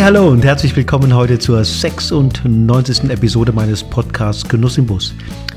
[0.00, 3.10] Hey, hallo und herzlich willkommen heute zur 96.
[3.10, 5.12] Episode meines Podcasts Genuss im Bus,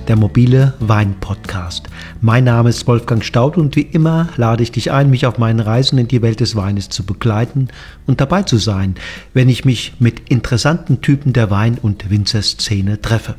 [0.10, 1.88] der mobile Wein-Podcast.
[2.20, 5.62] Mein Name ist Wolfgang Staud und wie immer lade ich dich ein, mich auf meinen
[5.62, 7.70] Reisen in die Welt des Weines zu begleiten
[8.06, 8.96] und dabei zu sein,
[9.34, 13.36] wenn ich mich mit interessanten Typen der Wein- und Winzerszene treffe.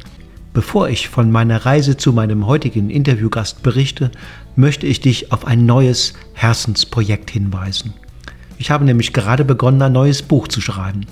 [0.54, 4.10] Bevor ich von meiner Reise zu meinem heutigen Interviewgast berichte,
[4.56, 7.92] möchte ich dich auf ein neues Herzensprojekt hinweisen.
[8.58, 11.06] Ich habe nämlich gerade begonnen, ein neues Buch zu schreiben.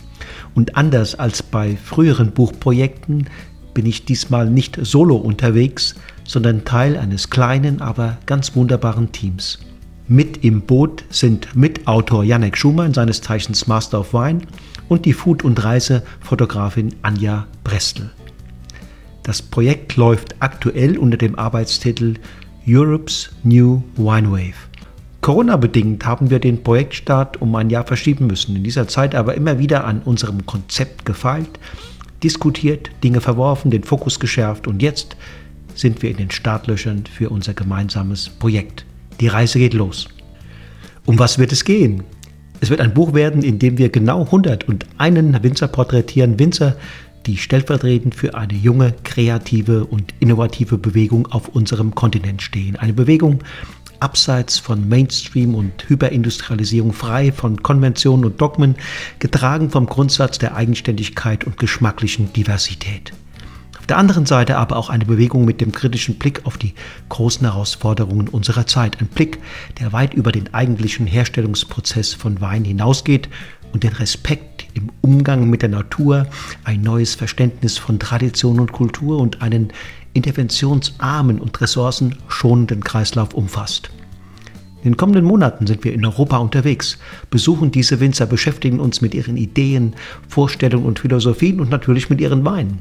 [0.55, 3.29] Und anders als bei früheren Buchprojekten
[3.75, 9.59] bin ich diesmal nicht solo unterwegs, sondern Teil eines kleinen, aber ganz wunderbaren Teams.
[10.09, 14.41] Mit im Boot sind Mitautor Janek Schumann, seines Zeichens Master of Wine,
[14.89, 18.11] und die Food- und Reisefotografin Anja Brestel.
[19.23, 22.15] Das Projekt läuft aktuell unter dem Arbeitstitel
[22.67, 24.72] Europe's New Wine Wave.
[25.23, 29.61] Corona-bedingt haben wir den Projektstart um ein Jahr verschieben müssen, in dieser Zeit aber immer
[29.61, 31.61] wieder an unserem Konzept gefeilt,
[32.25, 35.17] diskutiert, Dinge verworfen, den Fokus geschärft und jetzt
[35.77, 38.85] sind wir in den Startlöchern für unser gemeinsames Projekt.
[39.21, 40.09] Die Reise geht los.
[41.07, 42.03] Um was wird es gehen?
[42.61, 46.77] Es wird ein Buch werden, in dem wir genau 101 Winzer porträtieren, Winzer,
[47.27, 52.75] die stellvertretend für eine junge, kreative und innovative Bewegung auf unserem Kontinent stehen.
[52.75, 53.39] Eine Bewegung,
[54.03, 58.75] abseits von Mainstream und Hyperindustrialisierung, frei von Konventionen und Dogmen,
[59.21, 63.13] getragen vom Grundsatz der Eigenständigkeit und geschmacklichen Diversität.
[63.79, 66.75] Auf der anderen Seite aber auch eine Bewegung mit dem kritischen Blick auf die
[67.09, 69.01] großen Herausforderungen unserer Zeit.
[69.01, 69.39] Ein Blick,
[69.81, 73.29] der weit über den eigentlichen Herstellungsprozess von Wein hinausgeht
[73.73, 76.27] und den Respekt im Umgang mit der Natur,
[76.65, 79.73] ein neues Verständnis von Tradition und Kultur und einen
[80.15, 83.91] interventionsarmen und ressourcenschonenden Kreislauf umfasst.
[84.83, 86.99] In den kommenden Monaten sind wir in Europa unterwegs,
[87.31, 89.95] besuchen diese Winzer, beschäftigen uns mit ihren Ideen,
[90.29, 92.81] Vorstellungen und Philosophien und natürlich mit ihren Weinen.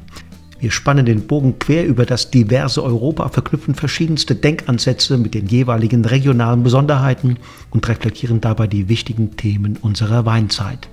[0.58, 6.04] Wir spannen den Bogen quer über das diverse Europa, verknüpfen verschiedenste Denkansätze mit den jeweiligen
[6.04, 7.36] regionalen Besonderheiten
[7.70, 10.88] und reflektieren dabei die wichtigen Themen unserer Weinzeit.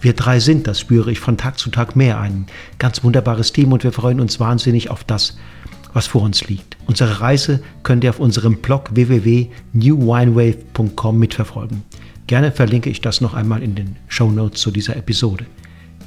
[0.00, 2.46] Wir drei sind, das spüre ich von Tag zu Tag mehr, ein
[2.78, 5.38] ganz wunderbares Team und wir freuen uns wahnsinnig auf das,
[5.92, 6.78] was vor uns liegt.
[6.86, 11.82] Unsere Reise könnt ihr auf unserem Blog www.newwinewave.com mitverfolgen.
[12.26, 15.46] Gerne verlinke ich das noch einmal in den Show Notes zu dieser Episode.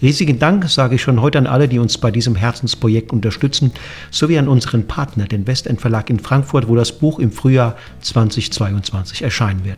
[0.01, 3.71] Riesigen Dank sage ich schon heute an alle, die uns bei diesem Herzensprojekt unterstützen,
[4.09, 9.21] sowie an unseren Partner, den Westend Verlag in Frankfurt, wo das Buch im Frühjahr 2022
[9.21, 9.77] erscheinen wird.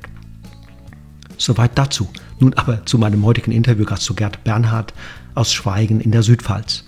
[1.38, 2.08] Soweit dazu.
[2.40, 4.94] Nun aber zu meinem heutigen Interviewgast, zu Gerd Bernhard
[5.36, 6.86] aus Schweigen in der Südpfalz.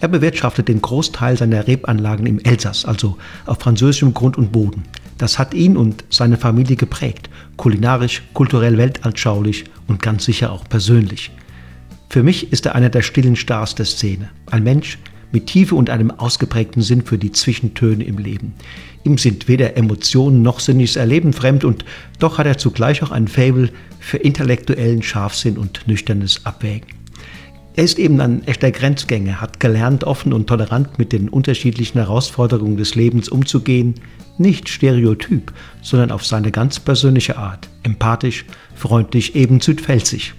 [0.00, 3.16] Er bewirtschaftet den Großteil seiner Rebanlagen im Elsass, also
[3.46, 4.82] auf französischem Grund und Boden.
[5.18, 11.30] Das hat ihn und seine Familie geprägt, kulinarisch, kulturell weltanschaulich und ganz sicher auch persönlich.
[12.08, 14.30] Für mich ist er einer der stillen Stars der Szene.
[14.50, 14.98] Ein Mensch
[15.32, 18.54] mit Tiefe und einem ausgeprägten Sinn für die Zwischentöne im Leben.
[19.02, 21.84] Ihm sind weder Emotionen noch sinniges Erleben fremd und
[22.20, 27.03] doch hat er zugleich auch ein Fable für intellektuellen Scharfsinn und nüchternes Abwägen.
[27.76, 32.76] Er ist eben ein echter Grenzgänger, hat gelernt, offen und tolerant mit den unterschiedlichen Herausforderungen
[32.76, 33.94] des Lebens umzugehen,
[34.38, 35.52] nicht stereotyp,
[35.82, 38.44] sondern auf seine ganz persönliche Art, empathisch,
[38.76, 40.34] freundlich, eben südpfälzig.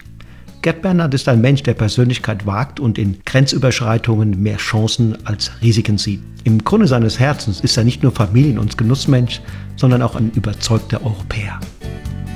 [0.61, 5.97] Gerd Bernhard ist ein Mensch, der Persönlichkeit wagt und in Grenzüberschreitungen mehr Chancen als Risiken
[5.97, 6.21] sieht.
[6.45, 9.41] Im Grunde seines Herzens ist er nicht nur Familien- und Genussmensch,
[9.75, 11.59] sondern auch ein überzeugter Europäer.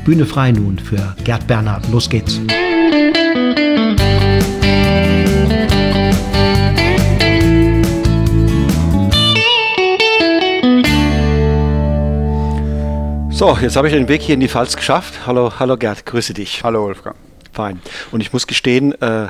[0.03, 1.89] Bühne frei nun für Gerd Bernhard.
[1.89, 2.39] Los geht's.
[13.39, 15.25] So, jetzt habe ich den Weg hier in die Pfalz geschafft.
[15.25, 16.61] Hallo, hallo Gerd, grüße dich.
[16.65, 17.15] Hallo Wolfgang.
[17.53, 17.79] Fein.
[18.11, 19.27] Und ich muss gestehen, äh,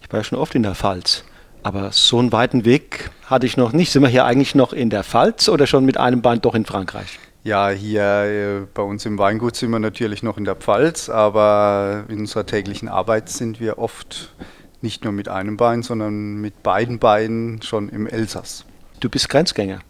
[0.00, 1.24] ich war ja schon oft in der Pfalz.
[1.64, 3.90] Aber so einen weiten Weg hatte ich noch nicht.
[3.90, 6.66] Sind wir hier eigentlich noch in der Pfalz oder schon mit einem Bein doch in
[6.66, 7.18] Frankreich?
[7.42, 12.04] Ja, hier äh, bei uns im Weingut sind wir natürlich noch in der Pfalz, aber
[12.06, 14.36] in unserer täglichen Arbeit sind wir oft
[14.82, 18.64] nicht nur mit einem Bein, sondern mit beiden Beinen schon im Elsass.
[19.00, 19.80] Du bist Grenzgänger.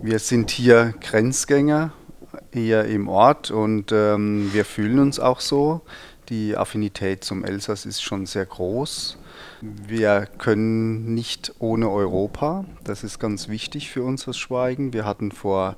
[0.00, 1.90] Wir sind hier Grenzgänger
[2.58, 5.82] hier im Ort und ähm, wir fühlen uns auch so.
[6.28, 9.16] Die Affinität zum Elsass ist schon sehr groß.
[9.60, 12.64] Wir können nicht ohne Europa.
[12.84, 14.92] Das ist ganz wichtig für uns als Schweigen.
[14.92, 15.76] Wir hatten vor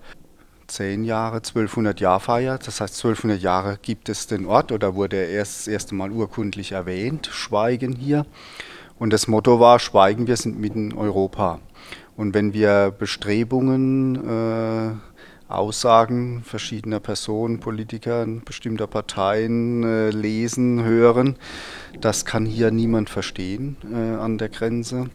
[0.66, 2.66] zehn Jahren 1200 Jahr feiert.
[2.66, 6.10] Das heißt, 1200 Jahre gibt es den Ort oder wurde er erst das erste Mal
[6.10, 8.26] urkundlich erwähnt, Schweigen hier.
[8.98, 11.60] Und das Motto war, Schweigen, wir sind mitten in Europa.
[12.16, 14.92] Und wenn wir Bestrebungen äh,
[15.50, 21.36] Aussagen verschiedener Personen, Politiker bestimmter Parteien äh, lesen, hören.
[22.00, 25.10] Das kann hier niemand verstehen äh, an der Grenze,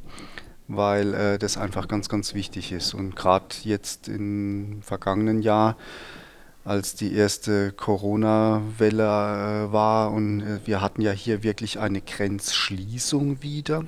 [0.67, 2.93] weil äh, das einfach ganz, ganz wichtig ist.
[2.93, 5.77] Und gerade jetzt im vergangenen Jahr,
[6.65, 13.43] als die erste Corona-Welle äh, war und äh, wir hatten ja hier wirklich eine Grenzschließung
[13.43, 13.85] wieder.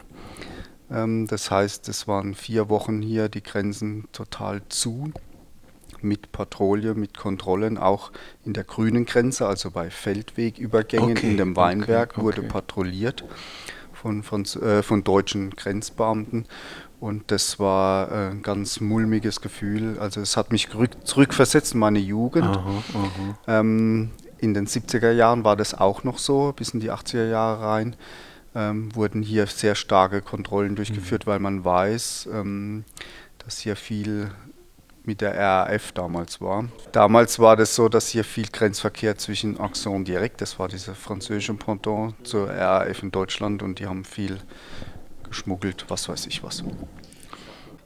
[0.91, 5.11] Ähm, das heißt, es waren vier Wochen hier die Grenzen total zu
[6.03, 8.11] mit Patrouille, mit Kontrollen, auch
[8.45, 12.25] in der grünen Grenze, also bei Feldwegübergängen okay, in dem Weinberg okay, okay.
[12.25, 13.23] wurde patrouilliert
[13.93, 16.45] von, von, äh, von deutschen Grenzbeamten.
[16.99, 19.99] Und das war äh, ein ganz mulmiges Gefühl.
[19.99, 20.69] Also es hat mich
[21.03, 22.45] zurückversetzt in meine Jugend.
[22.45, 23.59] Aha, aha.
[23.59, 27.61] Ähm, in den 70er Jahren war das auch noch so, bis in die 80er Jahre
[27.63, 27.95] rein.
[28.55, 31.31] Ähm, wurden hier sehr starke Kontrollen durchgeführt, mhm.
[31.31, 32.85] weil man weiß, ähm,
[33.39, 34.31] dass hier viel
[35.07, 36.65] mit der RAF damals war.
[36.91, 41.53] Damals war das so, dass hier viel Grenzverkehr zwischen Axon direkt, das war dieser französische
[41.53, 44.37] Pendant zur RAF in Deutschland und die haben viel
[45.27, 46.63] geschmuggelt, was weiß ich was.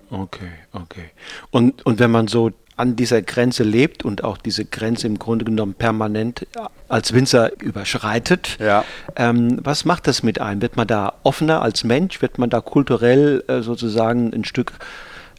[0.09, 1.11] Okay, okay.
[1.51, 5.45] Und, und wenn man so an dieser Grenze lebt und auch diese Grenze im Grunde
[5.45, 6.47] genommen permanent
[6.87, 8.57] als Winzer überschreitet.
[8.59, 8.83] Ja.
[9.15, 10.63] Ähm, was macht das mit einem?
[10.63, 12.23] Wird man da offener als Mensch?
[12.23, 14.73] Wird man da kulturell äh, sozusagen ein Stück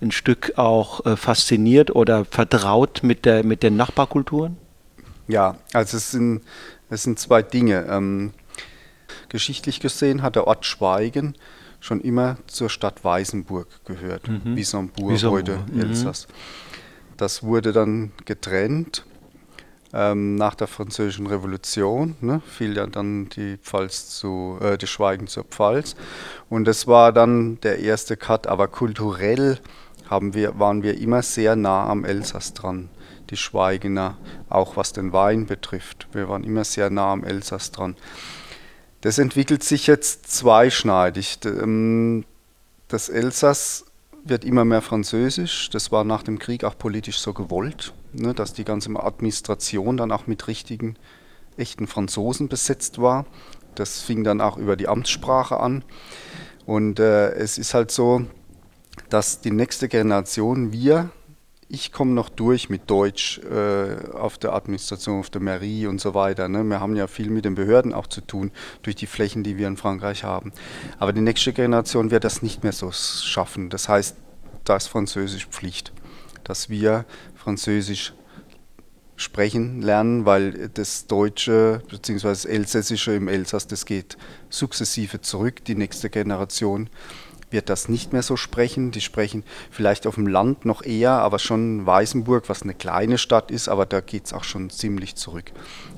[0.03, 4.57] ein Stück auch äh, fasziniert oder vertraut mit, der, mit den Nachbarkulturen?
[5.29, 6.43] Ja, also es sind,
[6.91, 7.87] es sind zwei Dinge.
[7.89, 8.33] Ähm,
[9.29, 11.35] geschichtlich gesehen hat der Ort Schweigen
[11.81, 14.57] schon immer zur Stadt Weißenburg gehört, mhm.
[14.57, 15.81] Wissembourg, heute mhm.
[15.81, 16.29] Elsass.
[17.17, 19.05] Das wurde dann getrennt
[19.93, 25.27] ähm, nach der Französischen Revolution, ne, fiel ja dann die Pfalz zu, äh, die Schweigen
[25.27, 25.97] zur Pfalz.
[26.49, 29.59] Und das war dann der erste Cut, aber kulturell
[30.13, 32.91] haben wir, waren wir immer sehr nah am Elsass dran,
[33.31, 34.19] die Schweigener,
[34.51, 36.07] auch was den Wein betrifft.
[36.13, 37.97] Wir waren immer sehr nah am Elsass dran.
[39.01, 41.39] Das entwickelt sich jetzt zweischneidig.
[41.47, 42.25] Ähm,
[42.89, 43.87] das Elsass
[44.23, 45.71] wird immer mehr französisch.
[45.71, 50.13] Das war nach dem Krieg auch politisch so gewollt, ne, dass die ganze Administration dann
[50.13, 50.97] auch mit richtigen,
[51.57, 53.25] echten Franzosen besetzt war.
[53.75, 55.85] Das fing dann auch über die Amtssprache an.
[56.67, 58.27] Und äh, es ist halt so,
[59.13, 61.11] dass die nächste Generation, wir,
[61.69, 66.15] ich komme noch durch mit Deutsch äh, auf der Administration, auf der Mairie und so
[66.15, 66.49] weiter.
[66.49, 66.65] Ne?
[66.65, 69.69] Wir haben ja viel mit den Behörden auch zu tun, durch die Flächen, die wir
[69.69, 70.53] in Frankreich haben.
[70.99, 73.69] Aber die nächste Generation wird das nicht mehr so schaffen.
[73.69, 74.17] Das heißt,
[74.65, 75.93] da ist Französisch Pflicht,
[76.43, 77.05] dass wir
[77.35, 78.15] Französisch
[79.17, 82.49] sprechen lernen, weil das Deutsche bzw.
[82.49, 84.17] Elsässische im Elsass, das geht
[84.49, 86.89] sukzessive zurück, die nächste Generation
[87.53, 88.91] wird das nicht mehr so sprechen.
[88.91, 93.51] Die sprechen vielleicht auf dem Land noch eher, aber schon Weißenburg, was eine kleine Stadt
[93.51, 95.53] ist, aber da geht es auch schon ziemlich zurück,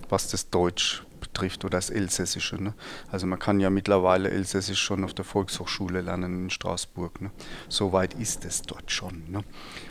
[0.09, 1.05] was das Deutsch
[1.35, 2.63] betrifft oder das Elsässische.
[2.63, 2.75] Ne?
[3.11, 7.21] Also man kann ja mittlerweile Elsässisch schon auf der Volkshochschule lernen in Straßburg.
[7.21, 7.31] Ne?
[7.69, 9.25] So weit ist es dort schon.
[9.29, 9.43] Ne?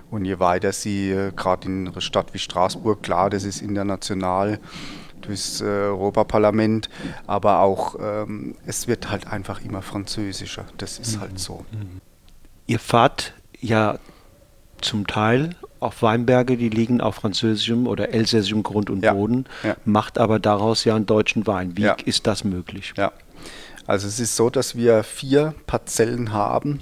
[0.10, 4.60] Und je weiter sie, äh, gerade in einer Stadt wie Straßburg, klar, das ist international,
[5.25, 6.90] durchs äh, Europaparlament,
[7.27, 10.65] aber auch ähm, es wird halt einfach immer französischer.
[10.77, 11.65] Das ist halt so.
[11.72, 12.01] Mhm.
[12.68, 14.00] Ihr fahrt ja
[14.82, 19.75] zum Teil auf Weinberge, die liegen auf französischem oder elsässischem Grund und ja, Boden, ja.
[19.86, 21.77] macht aber daraus ja einen deutschen Wein.
[21.77, 21.98] Wie ja.
[22.06, 22.94] ist das möglich?
[22.96, 23.12] Ja,
[23.86, 26.80] also es ist so, dass wir vier Parzellen haben,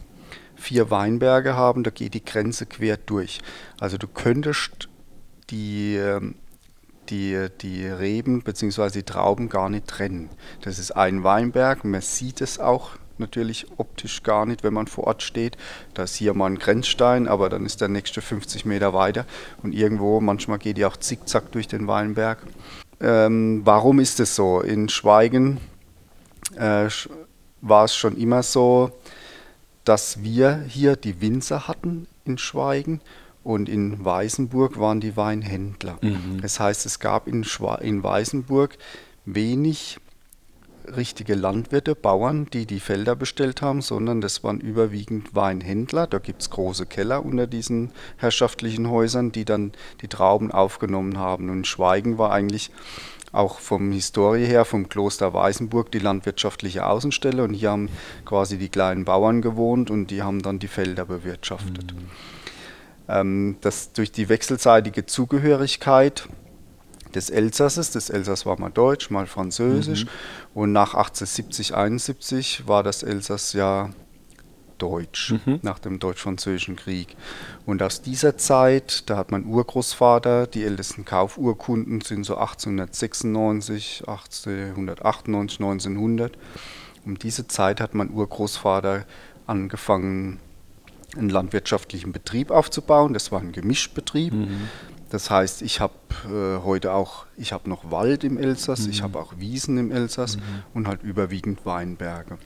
[0.56, 3.40] vier Weinberge haben, da geht die Grenze quer durch.
[3.80, 4.88] Also du könntest
[5.50, 6.36] die ähm,
[7.12, 8.90] die, die Reben bzw.
[8.90, 10.30] die Trauben gar nicht trennen.
[10.62, 15.06] Das ist ein Weinberg, man sieht es auch natürlich optisch gar nicht, wenn man vor
[15.06, 15.56] Ort steht.
[15.94, 19.26] Da ist hier mal ein Grenzstein, aber dann ist der nächste 50 Meter weiter
[19.64, 22.40] und irgendwo, manchmal geht die auch zickzack durch den Weinberg.
[23.00, 24.62] Ähm, warum ist es so?
[24.62, 25.60] In Schweigen
[26.58, 26.90] äh,
[27.62, 28.92] war es schon immer so,
[29.84, 33.02] dass wir hier die Winzer hatten in Schweigen
[33.44, 35.98] und in Weißenburg waren die Weinhändler.
[36.02, 36.42] Mhm.
[36.42, 38.78] Das heißt, es gab in, Schwa in Weißenburg
[39.26, 40.00] wenig
[40.96, 46.08] richtige Landwirte, Bauern, die die Felder bestellt haben, sondern das waren überwiegend Weinhändler.
[46.08, 51.50] Da gibt es große Keller unter diesen herrschaftlichen Häusern, die dann die Trauben aufgenommen haben.
[51.50, 52.72] Und Schweigen war eigentlich
[53.32, 57.44] auch vom Historie her, vom Kloster Weißenburg, die landwirtschaftliche Außenstelle.
[57.44, 57.90] Und hier haben
[58.26, 61.94] quasi die kleinen Bauern gewohnt und die haben dann die Felder bewirtschaftet.
[61.94, 62.10] Mhm
[63.12, 66.30] ähm, dass durch die wechselseitige Zugehörigkeit
[67.14, 70.10] des Elsasses, das Elsass war mal deutsch, mal französisch, mhm.
[70.54, 73.90] und nach 1870, 71 war das Elsass ja
[74.78, 75.60] deutsch, mhm.
[75.62, 77.16] nach dem Deutsch-Französischen Krieg.
[77.66, 85.60] Und aus dieser Zeit, da hat mein Urgroßvater, die ältesten Kaufurkunden sind so 1896, 1898,
[85.60, 86.38] 1900.
[87.06, 89.06] Um diese Zeit hat mein Urgroßvater
[89.46, 90.40] angefangen,
[91.18, 93.14] einen landwirtschaftlichen Betrieb aufzubauen.
[93.14, 94.34] Das war ein Gemischbetrieb.
[94.34, 94.70] Mhm.
[95.10, 95.94] Das heißt, ich habe
[96.26, 98.92] äh, heute auch, ich habe noch Wald im Elsass, mhm.
[98.92, 100.42] ich habe auch Wiesen im Elsass mhm.
[100.74, 102.38] und halt überwiegend Weinberge.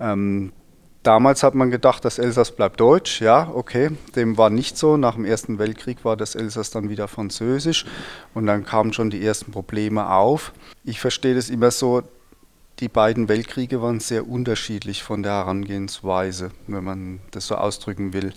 [0.00, 0.52] Ähm,
[1.02, 3.20] damals hat man gedacht, das Elsass bleibt deutsch.
[3.20, 4.96] Ja, okay, dem war nicht so.
[4.96, 7.84] Nach dem Ersten Weltkrieg war das Elsass dann wieder französisch
[8.32, 10.54] und dann kamen schon die ersten Probleme auf.
[10.84, 12.02] Ich verstehe das immer so,
[12.82, 18.34] die beiden Weltkriege waren sehr unterschiedlich von der Herangehensweise, wenn man das so ausdrücken will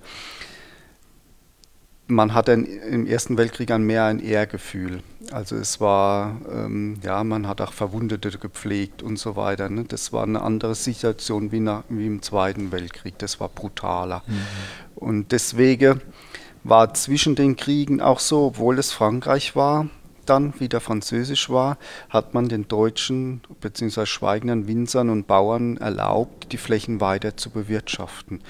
[2.08, 5.02] man hatte im Ersten Weltkrieg ein mehr ein Ehrgefühl.
[5.32, 9.70] Also es war, ähm, ja, man hat auch Verwundete gepflegt und so weiter.
[9.70, 9.86] Ne?
[9.88, 13.18] Das war eine andere Situation wie, nach, wie im Zweiten Weltkrieg.
[13.18, 14.24] Das war brutaler.
[14.28, 14.42] Mhm.
[14.96, 16.02] Und deswegen
[16.64, 19.88] war zwischen den Kriegen auch so, obwohl es Frankreich war,
[20.26, 21.78] dann wieder französisch war,
[22.10, 24.06] hat man den deutschen bzw.
[24.06, 28.42] schweigenden Winzern und Bauern erlaubt, die Flächen weiter zu bewirtschaften.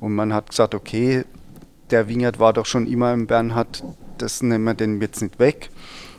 [0.00, 1.24] Und man hat gesagt, okay,
[1.90, 3.82] der Wingert war doch schon immer im Bernhard,
[4.18, 5.70] das nehmen wir den jetzt nicht weg.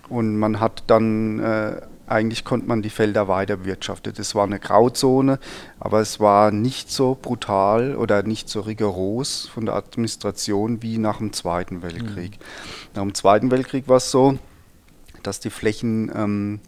[0.10, 4.14] Und man hat dann, äh, eigentlich konnte man die Felder weiter bewirtschaften.
[4.16, 5.38] Das war eine Grauzone,
[5.80, 11.18] aber es war nicht so brutal oder nicht so rigoros von der Administration wie nach
[11.18, 12.32] dem Zweiten Weltkrieg.
[12.32, 12.44] Mhm.
[12.96, 14.40] Nach dem Zweiten Weltkrieg war es so,
[15.28, 16.60] dass die Flächen ähm,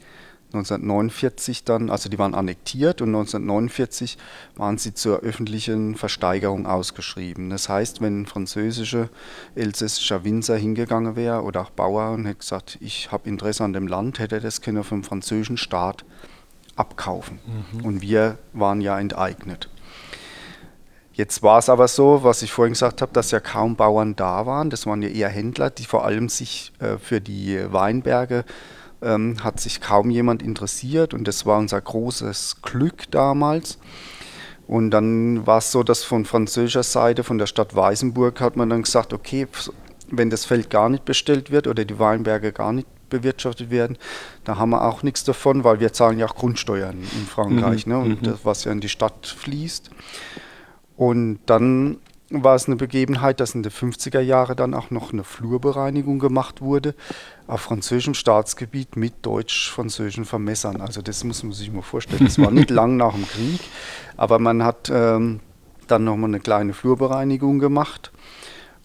[0.53, 4.17] 1949 dann, also die waren annektiert und 1949
[4.55, 7.49] waren sie zur öffentlichen Versteigerung ausgeschrieben.
[7.49, 9.09] Das heißt, wenn ein französischer,
[9.55, 13.87] elsässischer Winzer hingegangen wäre oder auch Bauer und hätte gesagt, ich habe Interesse an dem
[13.87, 16.03] Land, hätte er das können vom französischen Staat
[16.75, 17.39] abkaufen.
[17.73, 17.85] Mhm.
[17.85, 19.69] Und wir waren ja enteignet.
[21.21, 24.47] Jetzt war es aber so, was ich vorhin gesagt habe, dass ja kaum Bauern da
[24.47, 24.71] waren.
[24.71, 28.43] Das waren ja eher Händler, die vor allem sich äh, für die Weinberge äh,
[29.01, 33.77] ähm, hat sich kaum jemand interessiert und das war unser großes Glück damals.
[34.67, 38.69] Und dann war es so, dass von französischer Seite, von der Stadt Weißenburg, hat man
[38.69, 39.47] dann gesagt, okay,
[40.09, 43.97] wenn das Feld gar nicht bestellt wird oder die Weinberge gar nicht bewirtschaftet werden,
[44.45, 47.93] da haben wir auch nichts davon, weil wir zahlen ja auch Grundsteuern in Frankreich, mhm.
[47.93, 48.25] ne, und mhm.
[48.25, 49.89] das, was ja in die Stadt fließt.
[51.01, 51.97] Und dann
[52.29, 56.61] war es eine Begebenheit, dass in den 50er Jahren dann auch noch eine Flurbereinigung gemacht
[56.61, 56.93] wurde
[57.47, 60.79] auf französischem Staatsgebiet mit deutsch-französischen Vermessern.
[60.79, 62.23] Also das muss man sich mal vorstellen.
[62.23, 63.61] Das war nicht lang nach dem Krieg,
[64.15, 65.39] aber man hat ähm,
[65.87, 68.11] dann nochmal eine kleine Flurbereinigung gemacht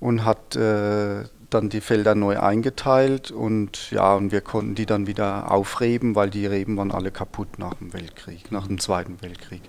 [0.00, 5.06] und hat äh, dann die Felder neu eingeteilt und ja, und wir konnten die dann
[5.06, 9.61] wieder aufreben, weil die Reben waren alle kaputt nach dem Weltkrieg, nach dem Zweiten Weltkrieg.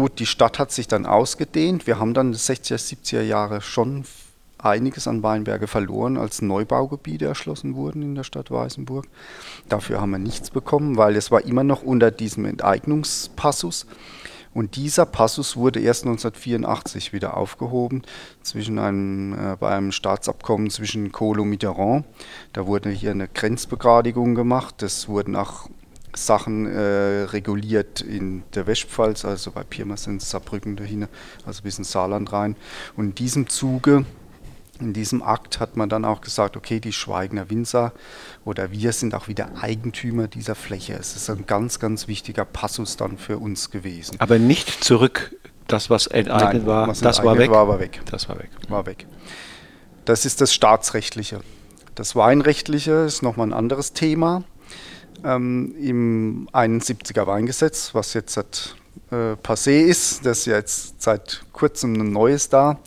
[0.00, 1.86] Gut, die Stadt hat sich dann ausgedehnt.
[1.86, 4.04] Wir haben dann in den 60er, 70er Jahre schon
[4.56, 9.04] einiges an Weinberge verloren, als Neubaugebiete erschlossen wurden in der Stadt Weißenburg.
[9.68, 13.84] Dafür haben wir nichts bekommen, weil es war immer noch unter diesem Enteignungspassus.
[14.54, 18.00] Und dieser Passus wurde erst 1984 wieder aufgehoben
[18.40, 22.06] zwischen einem, äh, bei einem Staatsabkommen zwischen Kohl und Mitterrand.
[22.54, 24.76] Da wurde hier eine Grenzbegradigung gemacht.
[24.78, 25.68] Das wurden auch
[26.14, 31.06] Sachen äh, reguliert in der Westpfalz, also bei Pirmasens, Saarbrücken dahin,
[31.46, 32.56] also bis ins Saarland rein.
[32.96, 34.04] Und in diesem Zuge,
[34.80, 37.92] in diesem Akt hat man dann auch gesagt, okay, die Schweigner Winzer
[38.44, 40.94] oder wir sind auch wieder Eigentümer dieser Fläche.
[40.94, 44.16] Es ist ein ganz, ganz wichtiger Passus dann für uns gewesen.
[44.18, 45.36] Aber nicht zurück,
[45.66, 47.50] das was enteignet Nein, war, was das war weg?
[47.50, 48.00] War aber weg.
[48.10, 48.50] Das war weg.
[48.68, 49.06] War weg.
[50.04, 51.40] Das ist das Staatsrechtliche.
[51.94, 54.44] Das Weinrechtliche ist nochmal ein anderes Thema
[55.24, 58.76] ähm, im 71er Weingesetz, was jetzt seit,
[59.10, 62.78] äh, passé ist, das ist jetzt seit kurzem ein neues da,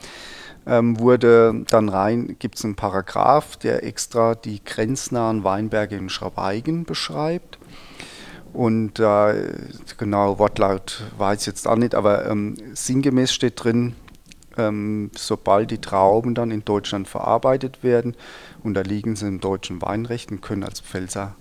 [0.66, 6.86] ähm, wurde dann rein, gibt es einen Paragraph, der extra die grenznahen Weinberge in Schwabeigen
[6.86, 7.60] beschreibt.
[8.54, 9.52] Und äh,
[9.98, 13.96] genau, Wortlaut weiß jetzt auch nicht, aber ähm, sinngemäß steht drin,
[14.58, 18.16] ähm, sobald die Trauben dann in Deutschland verarbeitet werden,
[18.64, 21.36] unterliegen sie dem deutschen Weinrecht und können als Pfälzer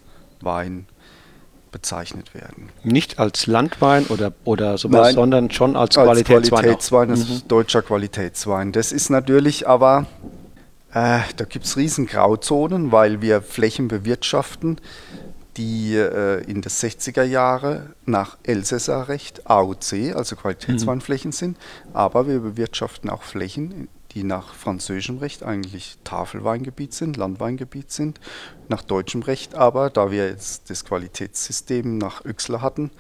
[0.45, 0.87] Wein
[1.73, 2.69] bezeichnet werden.
[2.85, 6.63] Nicht als Landwein oder, oder sowas, Nein, sondern schon als, als Qualitätswein.
[6.63, 7.49] Qualitätswein, das mhm.
[7.49, 8.73] deutscher Qualitätswein.
[8.73, 10.07] Das ist natürlich aber,
[10.93, 14.81] äh, da gibt es riesen Grauzonen, weil wir Flächen bewirtschaften,
[15.57, 21.33] die äh, in den 60er Jahren nach Elsässerrecht AOC, also Qualitätsweinflächen mhm.
[21.33, 21.57] sind,
[21.93, 28.21] aber wir bewirtschaften auch Flächen, die nach französischem Recht eigentlich Tafelweingebiet sind, Landweingebiet sind,
[28.69, 32.91] nach deutschem Recht aber, da wir jetzt das Qualitätssystem nach Öxler hatten,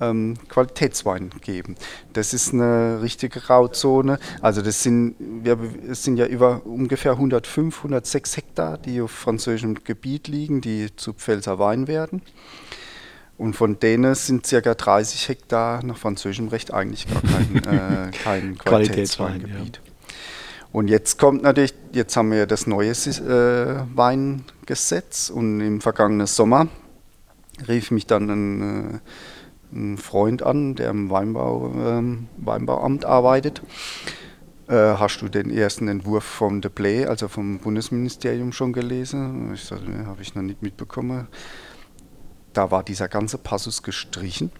[0.00, 1.76] ähm, Qualitätswein geben.
[2.12, 4.18] Das ist eine richtige Grauzone.
[4.40, 9.82] Also das sind, wir, es sind ja über ungefähr 105, 106 Hektar, die auf französischem
[9.84, 12.22] Gebiet liegen, die zu Pfälzer Wein werden.
[13.36, 14.74] Und von denen sind ca.
[14.74, 19.76] 30 Hektar nach französischem Recht eigentlich gar kein, äh, kein Qualitätsweingebiet.
[19.76, 19.87] Ja.
[20.72, 26.68] Und jetzt kommt natürlich, jetzt haben wir das neue äh, Weingesetz und im vergangenen Sommer
[27.66, 28.98] rief mich dann ein, äh,
[29.72, 33.62] ein Freund an, der im Weinbau, ähm, Weinbauamt arbeitet.
[34.68, 39.52] Äh, hast du den ersten Entwurf vom Deplay, also vom Bundesministerium, schon gelesen?
[39.54, 41.28] Ich sagte, ne, habe ich noch nicht mitbekommen.
[42.52, 44.50] Da war dieser ganze Passus gestrichen.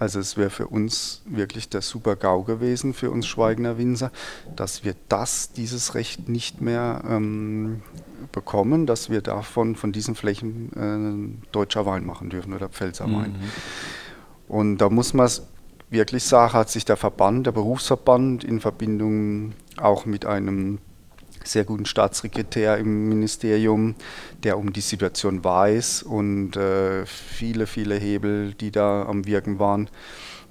[0.00, 4.10] Also es wäre für uns wirklich der super GAU gewesen, für uns Schweigener Winzer,
[4.56, 7.82] dass wir das, dieses Recht nicht mehr ähm,
[8.32, 13.32] bekommen, dass wir davon, von diesen Flächen äh, deutscher Wein machen dürfen oder Pfälzer Wein.
[13.32, 13.50] Mhm.
[14.48, 15.30] Und da muss man
[15.90, 20.78] wirklich sagen, hat sich der Verband, der Berufsverband in Verbindung auch mit einem
[21.44, 23.94] sehr guten Staatssekretär im Ministerium,
[24.42, 29.88] der um die Situation weiß und äh, viele, viele Hebel, die da am Wirken waren,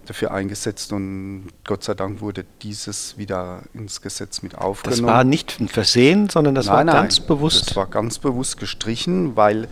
[0.05, 5.01] dafür eingesetzt und Gott sei Dank wurde dieses wieder ins Gesetz mit aufgenommen.
[5.03, 7.69] Das war nicht ein Versehen, sondern das nein, war ganz nein, bewusst.
[7.69, 9.67] Das war ganz bewusst gestrichen, weil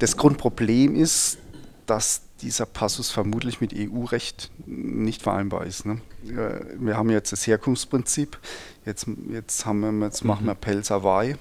[0.00, 1.38] das Grundproblem ist,
[1.86, 5.86] dass dieser Passus vermutlich mit EU-Recht nicht vereinbar ist.
[5.86, 6.00] Ne?
[6.22, 8.38] Wir haben jetzt das Herkunftsprinzip,
[8.84, 10.28] jetzt, jetzt, haben wir, jetzt mhm.
[10.28, 11.36] machen wir Pelz Hawaii,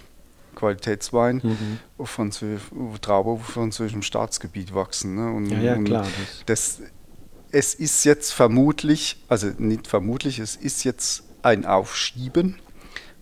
[0.55, 2.05] Qualitätswein, mhm.
[2.05, 2.31] von
[3.01, 5.15] Traube auf französischem Staatsgebiet wachsen.
[5.15, 5.31] Ne?
[5.31, 6.07] Und, ja, ja, klar.
[6.45, 6.89] Das, das,
[7.51, 12.57] es ist jetzt vermutlich, also nicht vermutlich, es ist jetzt ein Aufschieben,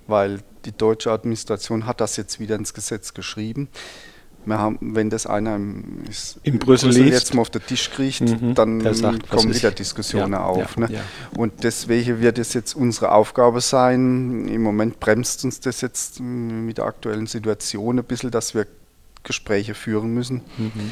[0.07, 3.69] weil die deutsche Administration hat das jetzt wieder ins Gesetz geschrieben
[4.45, 6.03] wir haben, wenn das einer im,
[6.43, 10.33] in Brüssel, Brüssel jetzt mal auf den Tisch kriegt, mhm, dann sagt, kommen wieder Diskussionen
[10.33, 10.75] ja, auf.
[10.77, 10.93] Ja, ne?
[10.93, 11.01] ja.
[11.37, 16.77] Und deswegen wird es jetzt unsere Aufgabe sein, im Moment bremst uns das jetzt mit
[16.77, 18.65] der aktuellen Situation ein bisschen, dass wir
[19.23, 20.91] Gespräche führen müssen, mhm.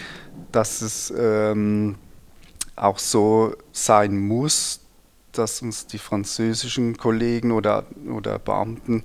[0.52, 1.96] dass es ähm,
[2.76, 4.82] auch so sein muss,
[5.32, 9.04] dass uns die französischen Kollegen oder, oder Beamten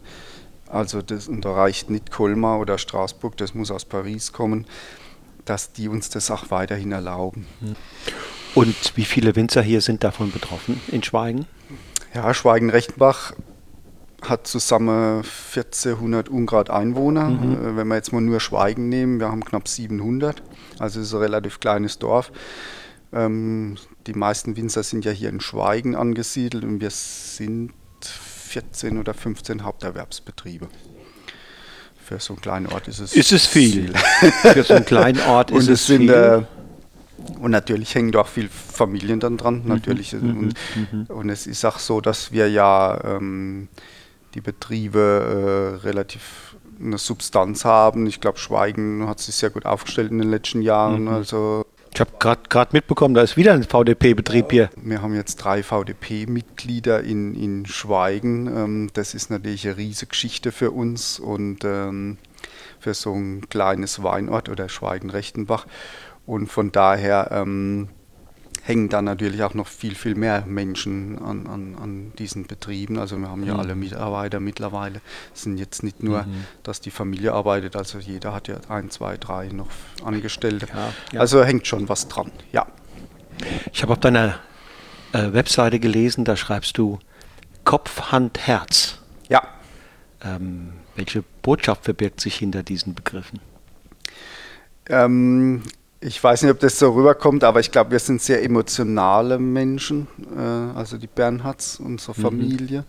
[0.73, 4.67] also das, und da reicht nicht Colmar oder Straßburg, das muss aus Paris kommen,
[5.45, 7.47] dass die uns das auch weiterhin erlauben.
[7.61, 7.77] Hm.
[8.55, 11.47] Und wie viele Winzer hier sind davon betroffen in Schweigen?
[12.15, 13.33] Ja, Schweigen-Rechtenbach
[14.23, 17.29] hat zusammen 1400 Ungrad Einwohner.
[17.29, 17.53] Mhm.
[17.53, 20.43] Äh, wenn wir jetzt mal nur Schweigen nehmen, wir haben knapp 700,
[20.79, 22.31] also es ist ein relativ kleines Dorf.
[23.13, 27.73] Ähm, die meisten Winzer sind ja hier in Schweigen angesiedelt und wir sind
[28.53, 30.69] 14 oder 15 Haupterwerbsbetriebe.
[32.05, 33.95] Für so einen kleinen Ort ist es Ist es viel.
[34.43, 36.11] Für so einen kleinen Ort ist es, es sind, viel.
[36.11, 36.43] Äh,
[37.41, 39.63] und natürlich hängen da auch viele Familien dann dran.
[39.63, 40.13] Mhm, natürlich.
[40.13, 40.55] Mhm, und,
[40.93, 41.07] mhm.
[41.07, 43.69] und, es ist auch so, dass wir ja ähm,
[44.35, 48.07] die Betriebe äh, relativ eine Substanz haben.
[48.07, 51.05] Ich glaube, Schweigen hat sich sehr gut aufgestellt in den letzten Jahren.
[51.05, 51.09] Mhm.
[51.09, 52.11] Also ich habe
[52.49, 54.71] gerade mitbekommen, da ist wieder ein VDP-Betrieb hier.
[54.77, 58.47] Wir haben jetzt drei VDP-Mitglieder in, in Schweigen.
[58.47, 62.17] Ähm, das ist natürlich eine riesige Geschichte für uns und ähm,
[62.79, 65.67] für so ein kleines Weinort oder Schweigen-Rechtenbach.
[66.25, 67.89] Und von daher ähm,
[68.63, 72.99] hängen dann natürlich auch noch viel, viel mehr Menschen an, an, an diesen Betrieben.
[72.99, 73.61] Also wir haben ja mhm.
[73.61, 75.01] alle Mitarbeiter mittlerweile.
[75.35, 76.45] Es sind jetzt nicht nur, mhm.
[76.63, 79.69] dass die Familie arbeitet, also jeder hat ja ein, zwei, drei noch
[80.05, 80.67] Angestellte.
[80.73, 81.21] Ja, ja.
[81.21, 82.67] Also hängt schon was dran, ja.
[83.73, 84.39] Ich habe auf deiner
[85.13, 86.99] äh, Webseite gelesen, da schreibst du
[87.65, 88.99] Kopf, Hand, Herz.
[89.29, 89.43] Ja.
[90.25, 93.41] Ähm, welche Botschaft verbirgt sich hinter diesen Begriffen?
[94.89, 95.63] Ähm,
[96.03, 100.09] ich weiß nicht, ob das so rüberkommt, aber ich glaube, wir sind sehr emotionale Menschen,
[100.37, 100.41] äh,
[100.77, 102.23] also die Bernhards, unsere mhm.
[102.23, 102.81] Familie.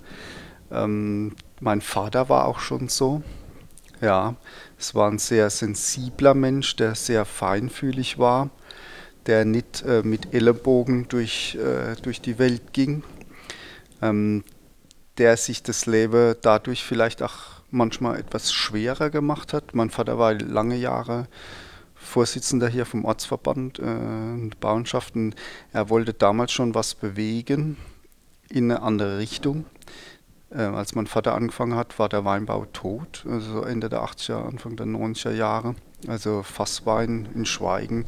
[0.70, 0.76] Mhm.
[0.76, 3.22] Ähm, mein Vater war auch schon so.
[4.02, 4.36] Ja,
[4.80, 8.50] es war ein sehr sensibler Mensch, der sehr feinfühlig war,
[9.28, 13.04] der nicht äh, mit Ellenbogen durch, äh, durch die Welt ging,
[14.02, 14.44] ähm,
[15.20, 19.76] der sich das Leben dadurch vielleicht auch manchmal etwas schwerer gemacht hat.
[19.76, 21.28] Mein Vater war lange Jahre
[22.04, 25.36] Vorsitzender hier vom Ortsverband äh, Bauernschaften.
[25.72, 27.78] Er wollte damals schon was bewegen
[28.50, 29.66] in eine andere Richtung.
[30.52, 34.76] Äh, als mein Vater angefangen hat, war der Weinbau tot, also Ende der 80er, Anfang
[34.76, 35.76] der 90er Jahre.
[36.08, 38.06] Also Fasswein in Schweigen.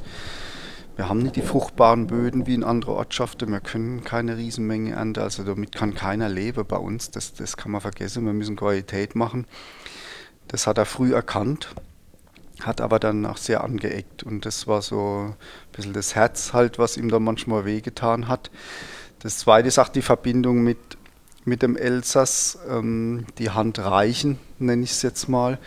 [0.95, 3.51] Wir haben nicht die fruchtbaren Böden wie in anderen Ortschaften.
[3.51, 5.23] Wir können keine Riesenmenge ernten.
[5.23, 7.11] Also damit kann keiner leben bei uns.
[7.11, 8.25] Das, das kann man vergessen.
[8.25, 9.45] Wir müssen Qualität machen.
[10.47, 11.69] Das hat er früh erkannt
[12.61, 15.35] hat aber dann auch sehr angeeckt und das war so ein
[15.71, 18.49] bisschen das Herz halt, was ihm da manchmal wehgetan hat.
[19.19, 20.77] Das zweite ist auch die Verbindung mit,
[21.43, 25.57] mit dem Elsass, ähm, die Hand reichen, nenne ich es jetzt mal.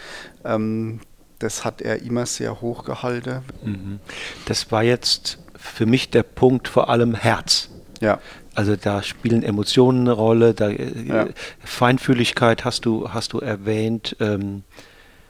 [0.45, 1.01] Ähm,
[1.39, 3.43] das hat er immer sehr hoch gehalten.
[3.65, 4.01] Mhm.
[4.47, 7.69] Das war jetzt für mich der Punkt vor allem Herz.
[8.01, 8.21] Ja.
[8.55, 11.29] Also da spielen Emotionen eine Rolle, da, äh, ja.
[11.65, 14.17] Feinfühligkeit hast du, hast du erwähnt.
[14.21, 14.65] Ähm,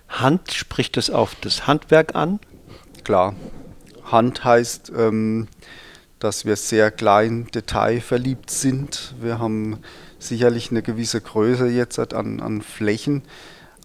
[0.08, 2.40] Hand spricht es auf das Handwerk an?
[3.04, 3.34] Klar.
[4.04, 5.48] Hand heißt, ähm,
[6.18, 9.14] dass wir sehr klein detailverliebt sind.
[9.20, 9.78] Wir haben
[10.18, 13.22] sicherlich eine gewisse Größe jetzt an, an Flächen,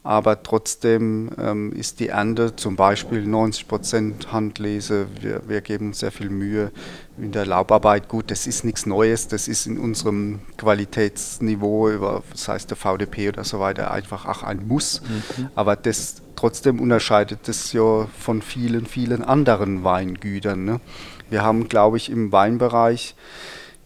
[0.04, 5.08] aber trotzdem ähm, ist die Ernte zum Beispiel 90 Prozent Handlese.
[5.22, 6.72] Wir, wir geben sehr viel Mühe
[7.18, 8.10] in der Laubarbeit.
[8.10, 13.30] Gut, das ist nichts Neues, das ist in unserem Qualitätsniveau, über, das heißt der VDP
[13.30, 15.02] oder so weiter, einfach auch ein Muss.
[15.02, 15.48] Mhm.
[15.56, 20.66] Aber das trotzdem unterscheidet das ja von vielen, vielen anderen Weingütern.
[20.66, 20.82] Ne?
[21.30, 23.16] Wir haben, glaube ich, im Weinbereich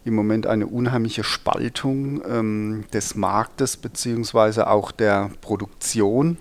[0.07, 6.37] im Moment eine unheimliche Spaltung ähm, des Marktes beziehungsweise auch der Produktion.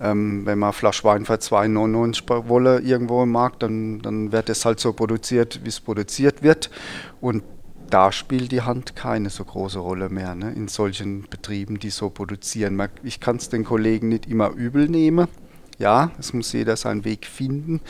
[0.00, 4.64] Ähm, wenn man Flasch Wein für 2,99 wolle irgendwo im Markt, dann, dann wird es
[4.64, 6.70] halt so produziert, wie es produziert wird.
[7.20, 7.42] Und
[7.90, 12.10] da spielt die Hand keine so große Rolle mehr ne, in solchen Betrieben, die so
[12.10, 12.80] produzieren.
[13.02, 15.28] Ich kann es den Kollegen nicht immer übel nehmen
[15.80, 17.80] ja, es muss jeder seinen Weg finden,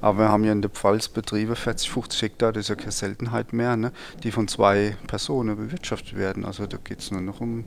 [0.00, 2.92] aber wir haben ja in der Pfalz Betriebe, 40, 50 Hektar, das ist ja keine
[2.92, 6.44] Seltenheit mehr, ne, die von zwei Personen bewirtschaftet werden.
[6.44, 7.64] Also da geht es nur noch um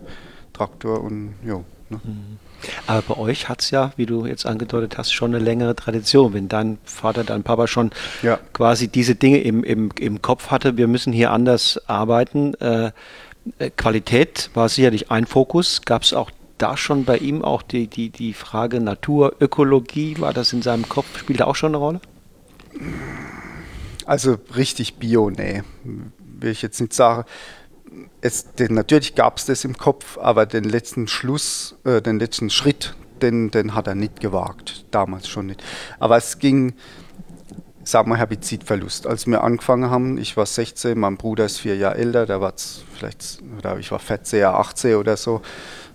[0.54, 1.66] Traktor und jo.
[1.90, 2.00] Ne.
[2.02, 2.38] Mhm.
[2.88, 6.34] Aber bei euch hat es ja, wie du jetzt angedeutet hast, schon eine längere Tradition.
[6.34, 7.92] Wenn dein Vater, dein Papa schon
[8.22, 8.40] ja.
[8.54, 12.54] quasi diese Dinge im, im, im Kopf hatte, wir müssen hier anders arbeiten.
[12.56, 12.92] Äh,
[13.60, 15.82] äh Qualität war sicherlich ein Fokus.
[15.82, 16.32] Gab es auch
[16.64, 20.88] da schon bei ihm auch die, die, die Frage Natur, Ökologie, war das in seinem
[20.88, 22.02] Kopf, spielt da auch schon eine Rolle?
[24.06, 27.26] Also richtig Bio, nee, will ich jetzt nicht sagen.
[28.22, 32.50] Es, denn natürlich gab es das im Kopf, aber den letzten Schluss, äh, den letzten
[32.50, 35.62] Schritt, den, den hat er nicht gewagt, damals schon nicht.
[36.00, 36.74] Aber es ging,
[37.84, 39.06] sag mal, Herbizidverlust.
[39.06, 42.54] Als wir angefangen haben, ich war 16, mein Bruder ist vier Jahre älter, der war
[42.58, 45.42] vielleicht, oder ich war 14, 18 oder so.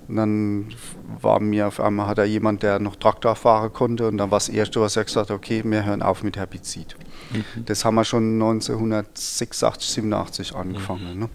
[0.08, 0.74] Und dann
[1.20, 4.38] war mir auf einmal, hat er jemand, der noch Traktor fahren konnte und dann war
[4.38, 6.96] das Erste, was er gesagt hat, okay, wir hören auf mit Herbizid.
[7.30, 7.66] Mhm.
[7.66, 11.14] Das haben wir schon 1986, 87 angefangen.
[11.14, 11.20] Mhm.
[11.20, 11.28] Ne?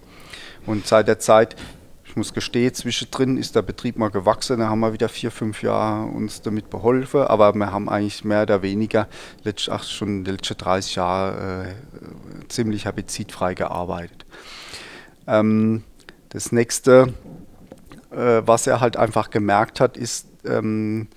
[0.66, 1.54] Und seit der Zeit,
[2.04, 5.62] ich muss gestehen, zwischendrin ist der Betrieb mal gewachsen, da haben wir wieder vier, fünf
[5.62, 9.06] Jahre uns damit beholfen, aber wir haben eigentlich mehr oder weniger
[9.44, 14.26] letzt, ach, schon die letzten 30 Jahre äh, ziemlich herbizidfrei gearbeitet.
[15.28, 15.84] Ähm,
[16.30, 17.14] das nächste
[18.14, 21.08] äh, was er halt einfach gemerkt hat, ist ähm,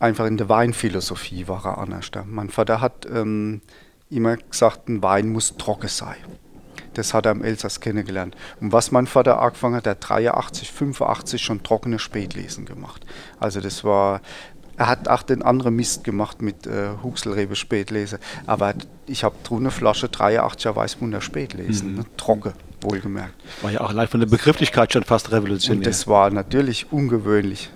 [0.00, 2.10] einfach in der Weinphilosophie war er anders.
[2.26, 3.60] Mein Vater hat ähm,
[4.10, 6.16] immer gesagt, ein Wein muss trocken sein.
[6.94, 8.36] Das hat er im Elsass kennengelernt.
[8.60, 13.06] Und was mein Vater angefangen hat, der 83, 85 schon trockene Spätlesen gemacht.
[13.38, 14.20] Also das war,
[14.76, 18.18] er hat auch den anderen Mist gemacht mit äh, Huxelrebe Spätlese.
[18.46, 18.74] Aber
[19.06, 21.98] ich habe drunter eine Flasche 83er Weißbunder Spätlesen, mhm.
[21.98, 23.34] ne, trocken wohlgemerkt.
[23.62, 25.78] War ja auch allein von der Begrifflichkeit schon fast revolutionär.
[25.78, 27.70] Und das war natürlich ungewöhnlich.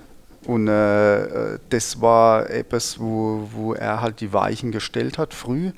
[0.45, 5.71] Und äh, das war etwas, wo, wo er halt die Weichen gestellt hat, früh.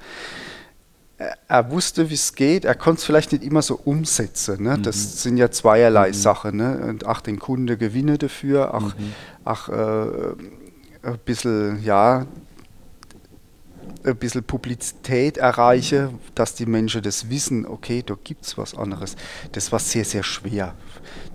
[1.49, 2.65] Er wusste, wie es geht.
[2.65, 4.63] Er konnte es vielleicht nicht immer so umsetzen.
[4.63, 4.79] Ne?
[4.79, 4.83] Mhm.
[4.83, 6.15] Das sind ja zweierlei mhm.
[6.15, 6.57] Sachen.
[6.57, 6.79] Ne?
[6.89, 9.13] Und ach, den Kunde gewinne dafür, ach, mhm.
[9.45, 10.33] ach äh,
[11.03, 12.27] ein bisschen, ja,
[14.05, 19.17] ein bisschen Publizität erreiche, dass die Menschen das wissen, okay, da gibt es was anderes.
[19.53, 20.75] Das war sehr, sehr schwer.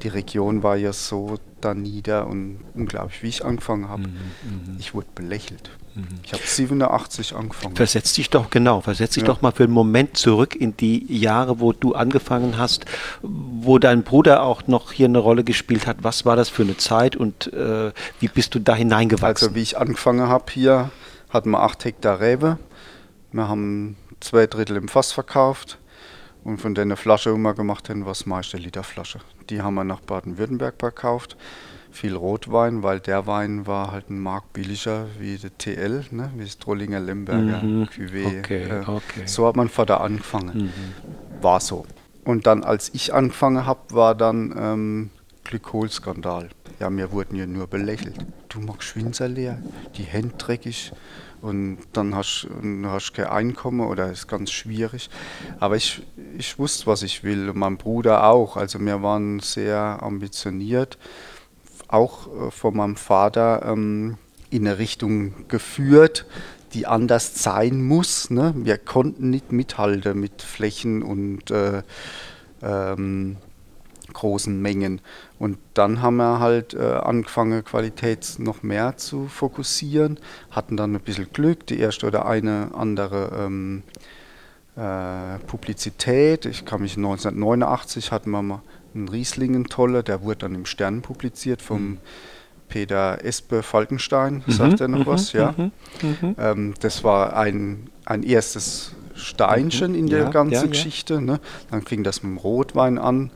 [0.04, 4.04] Die Region war ja so da nieder und unglaublich, wie ich angefangen habe.
[4.04, 4.78] Mhm, mhm.
[4.80, 5.72] ich wurde belächelt.
[5.96, 6.08] Mhm.
[6.24, 7.76] Ich habe 87 angefangen.
[7.76, 9.28] Versetz dich doch, genau, versetz dich ja.
[9.28, 12.86] doch mal für einen Moment zurück in die Jahre, wo du angefangen hast,
[13.22, 15.98] wo dein Bruder auch noch hier eine Rolle gespielt hat.
[16.02, 19.48] Was war das für eine Zeit und äh, wie bist du da hineingewachsen?
[19.50, 20.92] Also wie ich angefangen habe hier,
[21.30, 22.58] hatten wir 8 Hektar Rebe.
[23.32, 25.80] Wir haben zwei Drittel im Fass verkauft
[26.44, 29.20] und von der eine Flasche immer gemacht haben, was meiste Literflasche.
[29.50, 31.38] Die haben wir nach Baden-Württemberg verkauft.
[31.92, 36.32] Viel Rotwein, weil der Wein war halt ein Mark billiger wie der TL, ne?
[36.36, 37.84] wie das Trollinger Lemberger mhm.
[37.86, 38.40] Cuvée.
[38.40, 39.26] Okay, äh, okay.
[39.26, 40.66] So hat mein Vater angefangen.
[40.66, 41.42] Mhm.
[41.42, 41.86] War so.
[42.26, 45.10] Und dann, als ich angefangen habe, war dann ähm,
[45.46, 46.50] Glykolskandal.
[46.80, 48.16] Ja, wir wurden ja nur belächelt.
[48.48, 49.62] Du magst Winzer leer,
[49.98, 50.94] die Hände dreckig
[51.42, 55.10] und dann hast du hast kein Einkommen oder ist ganz schwierig.
[55.60, 56.02] Aber ich,
[56.38, 58.56] ich wusste, was ich will und mein Bruder auch.
[58.56, 60.98] Also wir waren sehr ambitioniert,
[61.90, 64.18] auch äh, von meinem Vater ähm,
[64.50, 66.26] in eine Richtung geführt,
[66.74, 68.30] die anders sein muss.
[68.30, 68.54] Ne?
[68.56, 71.84] Wir konnten nicht mithalten mit Flächen und äh,
[72.62, 73.38] ähm,
[74.14, 75.02] großen Mengen.
[75.38, 80.20] Und dann haben wir halt äh, angefangen, Qualität noch mehr zu fokussieren,
[80.52, 83.84] hatten dann ein bisschen Glück, die erste oder eine andere ähm,
[84.76, 86.46] äh, Publizität.
[86.46, 88.62] Ich kann mich 1989 hatten wir mal
[88.94, 91.98] einen Rieslingen tolle, der wurde dann im Stern publiziert vom mhm.
[92.70, 95.54] Peter Espe Falkenstein, mhm, sagt er noch mhm, was, ja.
[95.58, 96.36] Mhm, mhm.
[96.38, 101.16] Ähm, das war ein, ein erstes Steinchen in der ja, ganzen ja, Geschichte.
[101.16, 101.22] Ja.
[101.22, 101.40] Ne?
[101.72, 103.32] Dann fing das mit dem Rotwein an.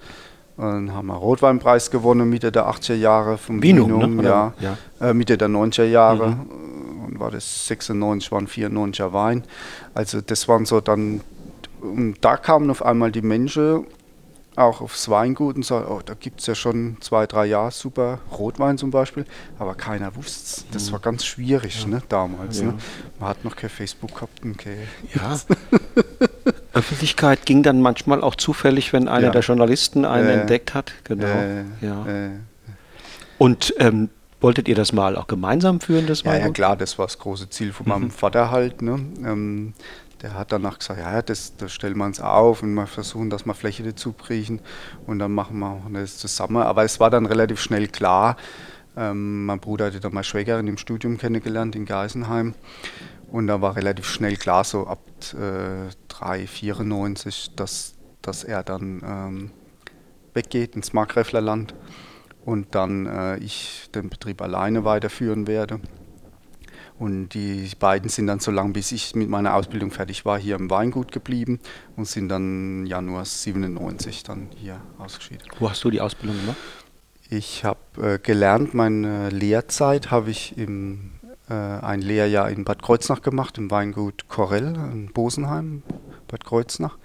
[0.58, 4.24] Dann haben wir Rotweinpreis gewonnen Mitte der 80er Jahre vom Vinum, Vinum ne?
[4.24, 4.78] ja, ja.
[5.10, 6.30] Äh, Mitte der 90er Jahre.
[6.30, 7.06] Mhm.
[7.06, 9.44] Und war das 96, waren 94er Wein.
[9.94, 11.22] Also das waren so dann,
[11.82, 13.86] und da kamen auf einmal die Menschen
[14.56, 18.20] auch aufs Weingut und sagen, oh, da gibt es ja schon zwei, drei Jahre super
[18.38, 19.26] Rotwein zum Beispiel,
[19.58, 20.66] aber keiner wusste es.
[20.72, 21.90] Das war ganz schwierig ja.
[21.90, 22.60] ne, damals.
[22.60, 22.68] Ja.
[22.68, 22.76] Ne?
[23.20, 24.78] Man hat noch kein Facebook gehabt und kein
[25.14, 25.40] Ja.
[26.74, 29.32] Öffentlichkeit ging dann manchmal auch zufällig, wenn einer ja.
[29.32, 30.94] der Journalisten einen äh, entdeckt hat.
[31.04, 31.28] Genau.
[31.28, 32.06] Äh, ja.
[32.08, 32.30] Äh.
[33.38, 34.10] Und ähm,
[34.42, 37.50] wolltet ihr das mal auch gemeinsam führen, das ja, ja, klar, das war das große
[37.50, 38.12] Ziel von meinem mhm.
[38.12, 38.82] Vater halt.
[38.82, 38.94] Ne?
[39.24, 39.74] Ähm,
[40.22, 43.46] der hat danach gesagt, ja, das, das stellen wir uns auf und wir versuchen, dass
[43.46, 44.60] wir Fläche dazu kriegen
[45.06, 46.64] und dann machen wir das zusammen.
[46.64, 48.38] Aber es war dann relativ schnell klar,
[48.96, 52.54] ähm, mein Bruder hatte dann meine Schwägerin im Studium kennengelernt in Geisenheim
[53.34, 55.00] und da war relativ schnell klar, so ab
[55.34, 59.52] äh, 3, 94, dass, dass er dann ähm,
[60.36, 61.74] weggeht ins Markgräflerland
[62.46, 65.80] und dann äh, ich den Betrieb alleine weiterführen werde.
[67.00, 70.56] Und die beiden sind dann so lange, bis ich mit meiner Ausbildung fertig war, hier
[70.56, 71.60] im Weingut geblieben
[71.96, 75.48] und sind dann Januar 97 dann hier ausgeschieden.
[75.58, 76.58] Wo hast du die Ausbildung gemacht?
[77.32, 81.14] Ich habe äh, gelernt, meine Lehrzeit habe ich im,
[81.54, 85.84] ein Lehrjahr in Bad Kreuznach gemacht, im Weingut Korell in Bosenheim,
[86.28, 86.98] Bad Kreuznach.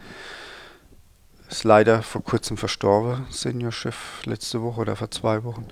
[1.49, 5.67] Ist leider vor kurzem verstorben, Seniorchef, letzte Woche oder vor zwei Wochen.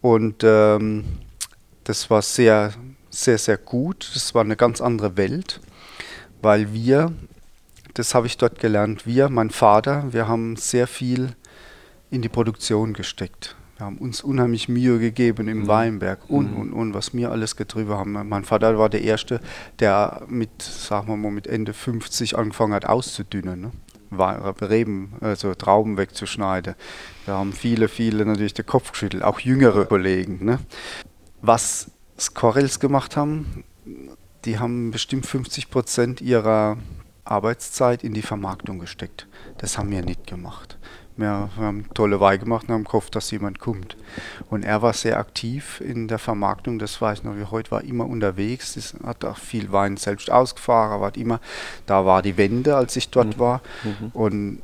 [0.00, 1.04] Und ähm,
[1.84, 2.72] das war sehr
[3.12, 4.10] sehr, sehr gut.
[4.14, 5.60] Das war eine ganz andere Welt,
[6.40, 7.12] weil wir,
[7.94, 11.36] das habe ich dort gelernt, wir, mein Vater, wir haben sehr viel
[12.10, 13.54] in die Produktion gesteckt.
[13.76, 15.68] Wir haben uns unheimlich Mühe gegeben im mhm.
[15.68, 16.60] Weinberg und, mhm.
[16.60, 18.12] und, und, was wir alles getrieben haben.
[18.12, 19.40] Mein Vater war der Erste,
[19.78, 23.60] der mit, sagen wir mal, mit Ende 50 angefangen hat auszudünnen.
[23.60, 23.72] Ne?
[24.60, 26.74] Reben, also Trauben wegzuschneiden.
[27.24, 30.44] Wir haben viele, viele natürlich den Kopf geschüttelt, auch jüngere Kollegen.
[30.44, 30.58] Ne?
[31.40, 33.64] Was Scorrels gemacht haben,
[34.44, 36.76] die haben bestimmt 50 Prozent ihrer
[37.24, 39.26] Arbeitszeit in die Vermarktung gesteckt.
[39.58, 40.78] Das haben wir nicht gemacht.
[41.16, 43.96] Wir, haben tolle Weih gemacht und haben gehofft, dass jemand kommt.
[44.48, 47.84] Und er war sehr aktiv in der Vermarktung, das weiß ich noch wie heute, war
[47.84, 51.40] immer unterwegs, das hat auch viel Wein selbst ausgefahren, war immer,
[51.86, 53.40] da war die Wende, als ich dort mhm.
[53.40, 53.60] war.
[53.84, 54.10] Mhm.
[54.12, 54.62] Und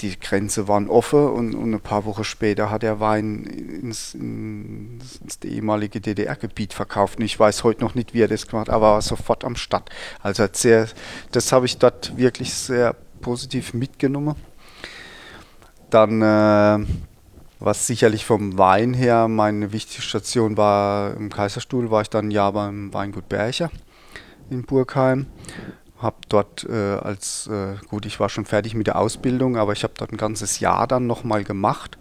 [0.00, 5.16] die Grenze waren offen und, und, ein paar Wochen später hat er Wein ins, ins,
[5.16, 7.18] ins ehemalige DDR-Gebiet verkauft.
[7.18, 9.44] Und ich weiß heute noch nicht, wie er das gemacht hat, aber er war sofort
[9.44, 9.90] am Start.
[10.22, 10.88] Also sehr,
[11.32, 14.36] das habe ich dort wirklich sehr positiv mitgenommen.
[15.90, 16.86] Dann, äh,
[17.58, 22.30] was sicherlich vom Wein her meine wichtigste Station war, im Kaiserstuhl war ich dann ein
[22.30, 23.70] Jahr beim Weingut Bercher
[24.50, 25.26] in Burgheim
[26.00, 29.82] habe dort äh, als, äh, gut, ich war schon fertig mit der Ausbildung, aber ich
[29.82, 31.98] habe dort ein ganzes Jahr dann nochmal gemacht,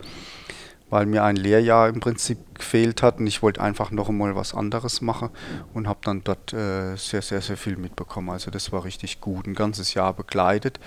[0.90, 4.54] weil mir ein Lehrjahr im Prinzip gefehlt hat und ich wollte einfach noch einmal was
[4.54, 5.30] anderes machen
[5.74, 8.30] und habe dann dort äh, sehr, sehr, sehr viel mitbekommen.
[8.30, 10.80] Also das war richtig gut, ein ganzes Jahr begleitet.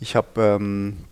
[0.00, 1.04] Ich habe ähm,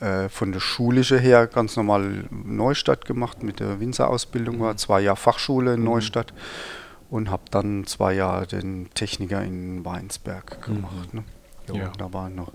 [0.00, 5.16] äh, von der Schulische her ganz normal Neustadt gemacht mit der Winzerausbildung, war zwei Jahre
[5.16, 5.86] Fachschule in mhm.
[5.86, 6.32] Neustadt
[7.10, 11.12] und habe dann zwei Jahre den Techniker in Weinsberg gemacht.
[11.12, 11.20] Mhm.
[11.20, 11.24] Ne?
[11.68, 11.92] Jo, ja.
[11.98, 12.52] Da war noch.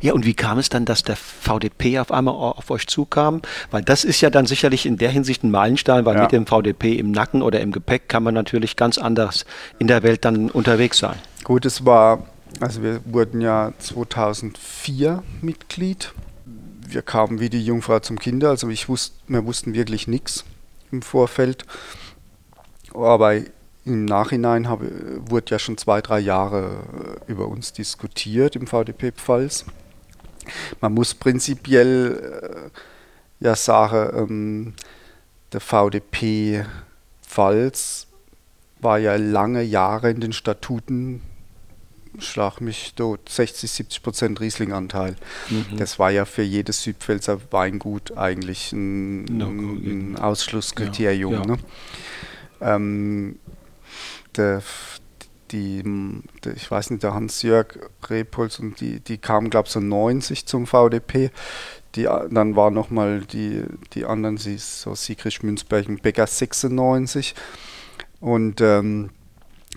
[0.00, 3.42] Ja, und wie kam es dann, dass der VDP auf einmal auf euch zukam?
[3.70, 6.22] Weil das ist ja dann sicherlich in der Hinsicht ein Meilenstein, weil ja.
[6.22, 9.44] mit dem VDP im Nacken oder im Gepäck kann man natürlich ganz anders
[9.78, 11.16] in der Welt dann unterwegs sein.
[11.44, 12.26] Gut, es war,
[12.60, 16.12] also wir wurden ja 2004 Mitglied.
[16.88, 20.44] Wir kamen wie die Jungfrau zum Kinder, also ich wusste, wir wussten wirklich nichts
[20.92, 21.64] im Vorfeld.
[22.94, 23.36] Aber
[23.84, 24.90] im Nachhinein habe,
[25.30, 29.64] wurde ja schon zwei, drei Jahre äh, über uns diskutiert im VDP Pfalz.
[30.80, 34.74] Man muss prinzipiell äh, ja sagen, ähm,
[35.52, 36.64] der VDP
[37.22, 38.08] Pfalz
[38.80, 41.22] war ja lange Jahre in den Statuten,
[42.20, 45.16] schlag mich dort, 60, 70 Prozent Rieslinganteil.
[45.50, 45.76] Mhm.
[45.76, 51.32] Das war ja für jedes Südpfälzer Weingut eigentlich ein, no, ein Ausschlusskriterium.
[51.32, 51.46] Ja, ja.
[51.46, 51.58] Ne?
[52.60, 53.38] Ähm,
[54.36, 54.62] der,
[55.50, 55.82] die,
[56.54, 60.66] ich weiß nicht, der Hans-Jörg Repuls und die, die kamen, glaube ich, so 90 zum
[60.66, 61.30] VDP.
[61.94, 63.62] Die, dann waren nochmal die,
[63.94, 67.34] die anderen, so Sigrid Münzberg und Becker 96.
[68.20, 69.10] Und ähm,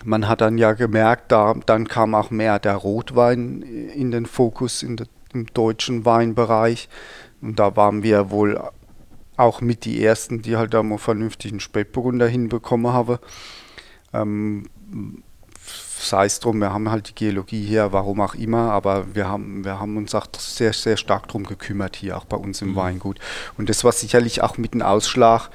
[0.04, 4.82] man hat dann ja gemerkt, da, dann kam auch mehr der Rotwein in den Fokus
[4.82, 6.88] in de, im deutschen Weinbereich.
[7.40, 8.60] Und da waren wir wohl
[9.36, 13.18] auch mit die Ersten, die halt da mal vernünftigen Spätburgunder hinbekommen haben.
[14.12, 14.66] Ähm,
[15.98, 19.64] sei es drum, wir haben halt die Geologie hier, warum auch immer, aber wir haben,
[19.64, 22.76] wir haben uns auch sehr, sehr stark darum gekümmert hier, auch bei uns im mhm.
[22.76, 23.18] Weingut.
[23.56, 25.50] Und das war sicherlich auch mit dem Ausschlag,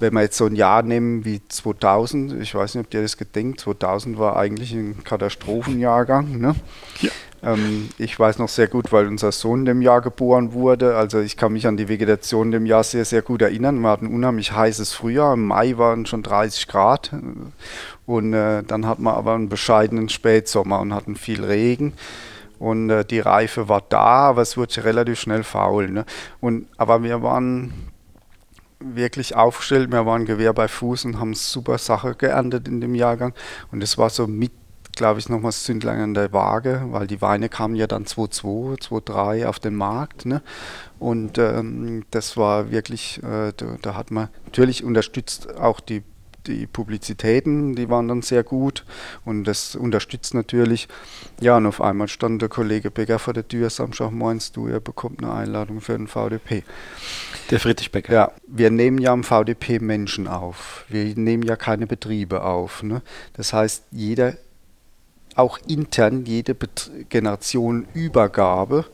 [0.00, 3.16] wenn wir jetzt so ein Jahr nehmen wie 2000, ich weiß nicht, ob ihr das
[3.16, 6.38] gedenkt, 2000 war eigentlich ein Katastrophenjahrgang.
[6.38, 6.54] Ne?
[7.00, 7.10] Ja.
[7.42, 10.96] Ähm, ich weiß noch sehr gut, weil unser Sohn in dem Jahr geboren wurde.
[10.96, 13.80] Also ich kann mich an die Vegetation in dem Jahr sehr, sehr gut erinnern.
[13.80, 15.34] Wir hatten ein unheimlich heißes Frühjahr.
[15.34, 17.12] Im Mai waren schon 30 Grad.
[18.06, 21.92] Und äh, dann hat man aber einen bescheidenen Spätsommer und hatten viel Regen.
[22.58, 25.90] Und äh, die Reife war da, aber es wurde relativ schnell faul.
[25.90, 26.04] Ne?
[26.40, 27.72] Und, aber wir waren
[28.80, 29.90] wirklich aufgestellt.
[29.90, 33.34] Wir waren Gewehr bei Fuß und haben super Sache geerntet in dem Jahrgang.
[33.72, 34.52] Und es war so mit
[34.98, 38.88] glaube ich, nochmal das Zündlein an der Waage, weil die Weine kamen ja dann 2,2,
[38.88, 40.26] 2,3 auf den Markt.
[40.26, 40.42] Ne?
[40.98, 46.02] Und ähm, das war wirklich, äh, da, da, hat man natürlich unterstützt auch die,
[46.48, 48.84] die Publizitäten, die waren dann sehr gut
[49.24, 50.88] und das unterstützt natürlich.
[51.40, 54.80] Ja, und auf einmal stand der Kollege Becker vor der Tür, Samstag meinst du, er
[54.80, 56.64] bekommt eine Einladung für den VDP.
[57.50, 58.12] Der Friedrich Becker.
[58.12, 60.84] Ja, wir nehmen ja am VDP Menschen auf.
[60.88, 62.82] Wir nehmen ja keine Betriebe auf.
[62.82, 63.02] Ne?
[63.32, 64.34] Das heißt, jeder
[65.38, 68.86] auch intern jede Bet Generationenübergabe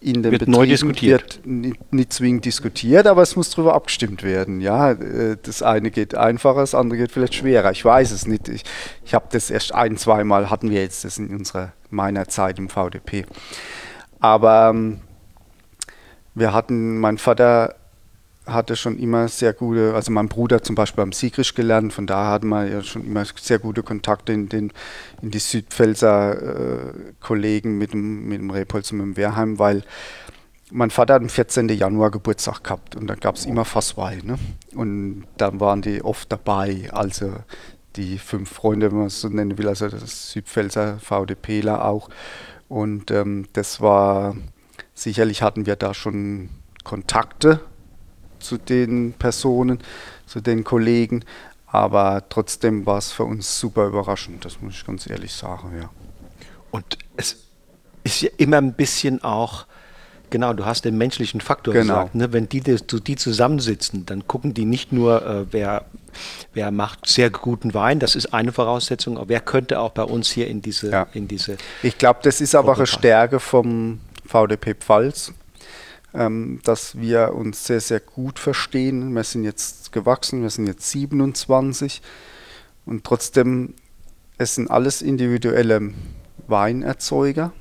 [0.00, 1.36] in den wird Betrieben neu diskutiert.
[1.36, 4.60] wird nicht, nicht, zwingend diskutiert, aber es muss darüber abgestimmt werden.
[4.60, 7.70] Ja, äh, das eine geht einfacher, das andere geht vielleicht schwerer.
[7.72, 8.48] Ich weiß es nicht.
[8.48, 8.64] Ich,
[9.04, 12.68] ich habe das erst ein, zweimal hatten wir jetzt das in unserer meiner Zeit im
[12.68, 13.26] VDP.
[14.20, 15.00] Aber ähm,
[16.34, 17.74] wir hatten, mein Vater
[18.48, 22.32] hatte schon immer sehr gute, also mein Bruder zum Beispiel am Siegrisch gelernt, von daher
[22.32, 24.72] hatten wir ja schon immer sehr gute Kontakte in, den,
[25.22, 29.84] in die Südpfälzer äh, Kollegen mit dem, mit dem Repolz und mit dem Wehrheim, weil
[30.70, 31.68] mein Vater hat am 14.
[31.68, 34.22] Januar Geburtstag gehabt und dann gab es immer Fasswein.
[34.24, 34.38] Ne?
[34.74, 37.32] Und dann waren die oft dabei, also
[37.96, 42.10] die fünf Freunde, wenn man es so nennen will, also das Südpfälzer VDPler auch.
[42.68, 44.36] Und ähm, das war,
[44.94, 46.50] sicherlich hatten wir da schon
[46.84, 47.60] Kontakte
[48.40, 49.80] zu den Personen,
[50.26, 51.24] zu den Kollegen.
[51.66, 55.90] Aber trotzdem war es für uns super überraschend, das muss ich ganz ehrlich sagen, ja.
[56.70, 57.36] Und es
[58.04, 59.66] ist ja immer ein bisschen auch,
[60.30, 61.94] genau, du hast den menschlichen Faktor genau.
[61.94, 62.32] gesagt, ne?
[62.32, 65.84] wenn die, die zusammensitzen, dann gucken die nicht nur, äh, wer,
[66.54, 70.30] wer macht sehr guten Wein, das ist eine Voraussetzung, aber wer könnte auch bei uns
[70.30, 70.90] hier in diese...
[70.90, 71.06] Ja.
[71.12, 75.32] In diese ich glaube, das ist aber eine Stärke vom VDP Pfalz,
[76.14, 79.14] ähm, dass wir uns sehr, sehr gut verstehen.
[79.14, 82.02] Wir sind jetzt gewachsen, wir sind jetzt 27
[82.86, 83.74] und trotzdem,
[84.38, 85.92] es sind alles individuelle
[86.46, 87.52] Weinerzeuger.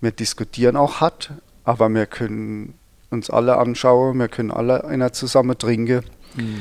[0.00, 1.32] Wir diskutieren auch hart,
[1.64, 2.74] aber wir können
[3.10, 6.04] uns alle anschauen, wir können alle einer zusammen trinken.
[6.34, 6.60] Mhm.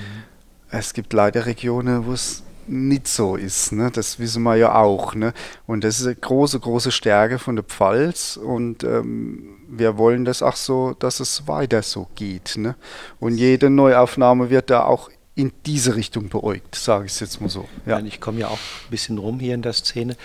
[0.69, 3.72] Es gibt leider Regionen, wo es nicht so ist.
[3.72, 3.92] Ne?
[3.92, 5.14] Das wissen wir ja auch.
[5.14, 5.34] Ne?
[5.68, 8.38] Und das ist eine große, große Stärke von der Pfalz.
[8.38, 12.56] Und ähm, wir wollen das auch so, dass es weiter so geht.
[12.58, 12.76] Ne?
[13.20, 17.50] Und jede Neuaufnahme wird da auch in diese Richtung beäugt, sage ich es jetzt mal
[17.50, 17.68] so.
[17.86, 18.00] Ja.
[18.00, 20.16] Ich komme ja auch ein bisschen rum hier in der Szene.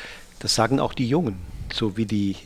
[0.41, 1.39] Das sagen auch die Jungen,
[1.73, 2.37] so wie die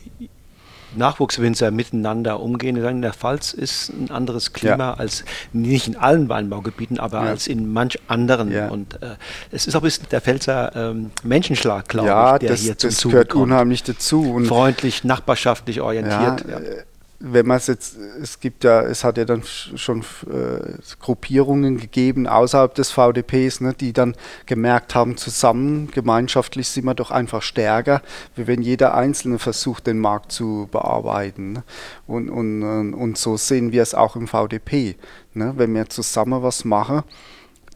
[0.96, 2.76] Nachwuchswinzer miteinander umgehen.
[2.76, 4.94] In der Pfalz ist ein anderes Klima ja.
[4.94, 7.30] als nicht in allen Weinbaugebieten, aber ja.
[7.30, 8.52] als in manch anderen.
[8.52, 8.68] Ja.
[8.68, 9.16] Und äh,
[9.50, 12.90] es ist auch ein bisschen der Pfälzer ähm, Menschenschlag, glaube ich, der das, hier zum
[12.90, 13.44] das gehört kommt.
[13.44, 14.22] unheimlich dazu.
[14.32, 16.44] Und Freundlich, nachbarschaftlich orientiert.
[16.48, 16.84] Äh,
[17.22, 22.26] wenn man es jetzt, es gibt ja, es hat ja dann schon äh, Gruppierungen gegeben
[22.26, 24.16] außerhalb des VDPs, ne, die dann
[24.46, 28.00] gemerkt haben, zusammen, gemeinschaftlich sind wir doch einfach stärker,
[28.36, 31.52] wie wenn jeder Einzelne versucht, den Markt zu bearbeiten.
[31.52, 31.62] Ne?
[32.06, 34.96] Und, und, und so sehen wir es auch im VDP.
[35.34, 35.52] Ne?
[35.56, 37.02] Wenn wir zusammen was machen,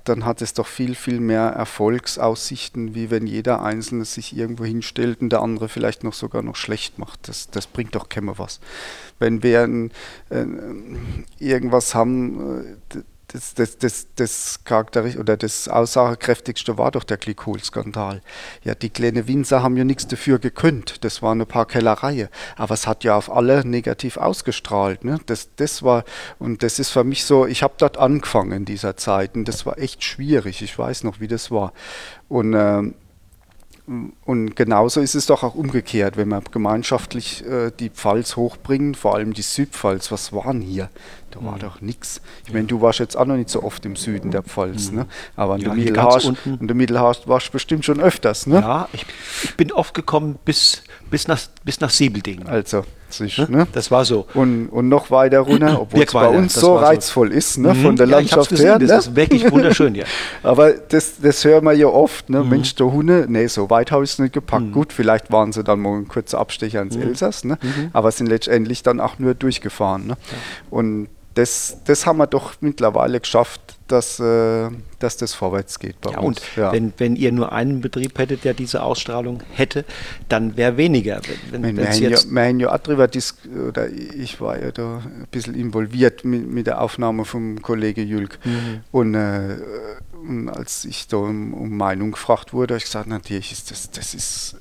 [0.05, 5.21] dann hat es doch viel, viel mehr Erfolgsaussichten, wie wenn jeder Einzelne sich irgendwo hinstellt
[5.21, 7.29] und der andere vielleicht noch sogar noch schlecht macht.
[7.29, 8.61] Das, das bringt doch keiner was.
[9.19, 9.91] Wenn wir ein,
[10.31, 10.45] äh,
[11.39, 13.03] irgendwas haben, äh,
[13.35, 18.23] das, das, das, das charakteristisch oder das aussagekräftigste war doch der Glykolskandal.
[18.63, 21.05] Ja, die kleinen Winzer haben ja nichts dafür gekönnt.
[21.05, 22.29] Das waren ein paar Kellereien.
[22.57, 25.05] Aber es hat ja auf alle negativ ausgestrahlt.
[25.05, 25.19] Ne?
[25.27, 26.05] Das, das war,
[26.39, 29.67] und das ist für mich so, ich habe dort angefangen in dieser Zeit und das
[29.67, 30.63] war echt schwierig.
[30.63, 31.73] Ich weiß noch, wie das war.
[32.29, 32.95] Und ähm,
[34.25, 39.15] und genauso ist es doch auch umgekehrt, wenn wir gemeinschaftlich äh, die Pfalz hochbringen, vor
[39.15, 40.11] allem die Südpfalz.
[40.11, 40.89] Was waren hier?
[41.35, 41.61] Da war mhm.
[41.61, 42.21] doch nichts.
[42.47, 44.99] Ich meine, du warst jetzt auch noch nicht so oft im Süden der Pfalz, mhm.
[44.99, 45.07] ne?
[45.35, 48.47] aber ja, in der Mittelhast warst du bestimmt schon öfters.
[48.47, 48.61] Ne?
[48.61, 49.05] Ja, ich,
[49.43, 52.47] ich bin oft gekommen bis, bis, nach, bis nach Siebelding.
[52.47, 53.47] Also, sich, ne?
[53.51, 53.67] ne?
[53.73, 54.27] Das war so.
[54.35, 57.37] Und, und noch weiter runter, obwohl es bei uns so reizvoll so.
[57.37, 57.75] ist, ne?
[57.75, 57.83] Mhm.
[57.83, 58.79] von der ja, Landschaft gesehen, her.
[58.79, 58.97] Das ne?
[58.99, 60.05] ist wirklich wunderschön, ja.
[60.43, 62.43] Aber das, das hören wir ja oft, ne?
[62.43, 62.49] Mhm.
[62.49, 64.67] Mensch, der Hunde, nee, so weit habe ich es nicht gepackt.
[64.67, 64.73] Mhm.
[64.73, 67.03] Gut, vielleicht waren sie dann mal ein kurzer Abstecher ins mhm.
[67.03, 67.59] Elsass, ne?
[67.93, 70.07] Aber sind letztendlich dann auch nur durchgefahren.
[70.07, 70.17] Ne?
[70.31, 70.39] Ja.
[70.71, 76.13] Und das, das haben wir doch mittlerweile geschafft, dass, äh, dass das vorwärts geht bei
[76.13, 76.39] ja, uns.
[76.39, 76.73] Und ja.
[76.73, 79.85] wenn, wenn ihr nur einen Betrieb hättet, der diese Ausstrahlung hätte,
[80.29, 81.21] dann wäre weniger.
[81.51, 83.09] Wenn, wenn, wir, haben ja, wir haben ja auch drüber
[83.69, 88.39] oder ich war ja da ein bisschen involviert mit, mit der Aufnahme vom Kollege Jülk.
[88.45, 88.81] Mhm.
[88.91, 89.57] Und, äh,
[90.13, 93.91] und, als ich da um, um Meinung gefragt wurde, habe ich gesagt, natürlich ist das,
[93.91, 94.57] das ist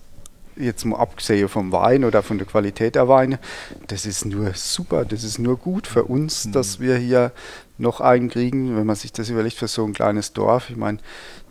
[0.55, 3.39] jetzt mal abgesehen vom Wein oder von der Qualität der Weine,
[3.87, 6.51] das ist nur super, das ist nur gut für uns, mhm.
[6.51, 7.31] dass wir hier
[7.77, 10.69] noch einen kriegen, wenn man sich das überlegt, für so ein kleines Dorf.
[10.69, 10.99] Ich meine,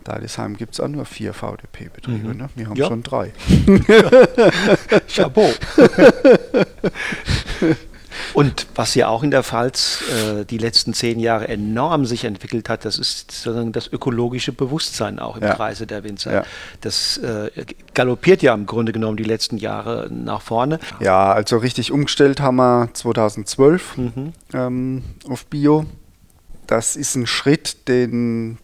[0.03, 2.37] Deidesheim gibt es auch nur vier VDP-Betriebe, mhm.
[2.37, 2.49] ne?
[2.55, 2.87] wir haben ja.
[2.87, 3.33] schon drei.
[5.07, 5.51] Chapeau.
[8.33, 12.69] Und was ja auch in der Pfalz äh, die letzten zehn Jahre enorm sich entwickelt
[12.69, 15.53] hat, das ist sozusagen das ökologische Bewusstsein auch im ja.
[15.53, 16.33] Kreise der Winzer.
[16.33, 16.43] Ja.
[16.81, 17.51] Das äh,
[17.93, 20.79] galoppiert ja im Grunde genommen die letzten Jahre nach vorne.
[20.99, 24.33] Ja, also richtig umgestellt haben wir 2012 mhm.
[24.53, 25.85] ähm, auf Bio.
[26.67, 28.57] Das ist ein Schritt, den,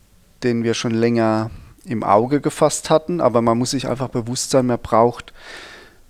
[0.44, 1.52] den wir schon länger
[1.86, 5.34] im Auge gefasst hatten, aber man muss sich einfach bewusst sein, man braucht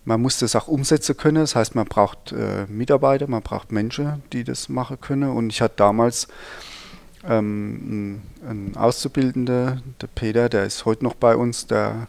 [0.06, 1.38] man muss das auch umsetzen können.
[1.38, 5.30] Das heißt, man braucht äh, Mitarbeiter, man braucht Menschen, die das machen können.
[5.30, 6.28] Und ich hatte damals
[7.28, 12.08] ähm, einen Auszubildender, der Peter, der ist heute noch bei uns, der,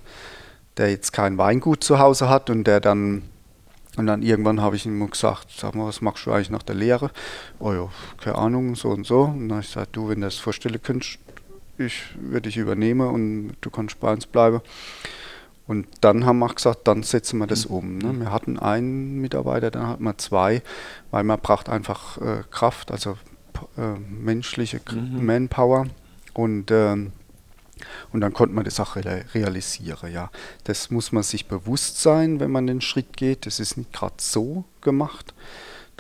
[0.76, 3.22] der jetzt kein Weingut zu Hause hat und der dann
[3.96, 6.76] und dann irgendwann habe ich ihm gesagt, sag mal, was machst du eigentlich nach der
[6.76, 7.10] Lehre?
[7.58, 7.88] Oh ja,
[8.22, 9.22] keine Ahnung, so und so.
[9.22, 11.18] Und dann habe ich gesagt, du, wenn du das vorstellen könntest,
[11.76, 14.60] ich würde dich übernehmen und du kannst bei uns bleiben.
[15.70, 17.98] Und dann haben wir gesagt, dann setzen wir das um.
[17.98, 18.18] Ne?
[18.18, 20.64] Wir hatten einen Mitarbeiter, dann hatten wir zwei,
[21.12, 23.16] weil man braucht einfach äh, Kraft, also
[23.78, 25.24] äh, menschliche mhm.
[25.24, 25.86] Manpower.
[26.34, 27.12] Und, ähm,
[28.12, 30.12] und dann konnte man das auch realisieren.
[30.12, 30.32] Ja.
[30.64, 33.46] Das muss man sich bewusst sein, wenn man den Schritt geht.
[33.46, 35.34] Das ist nicht gerade so gemacht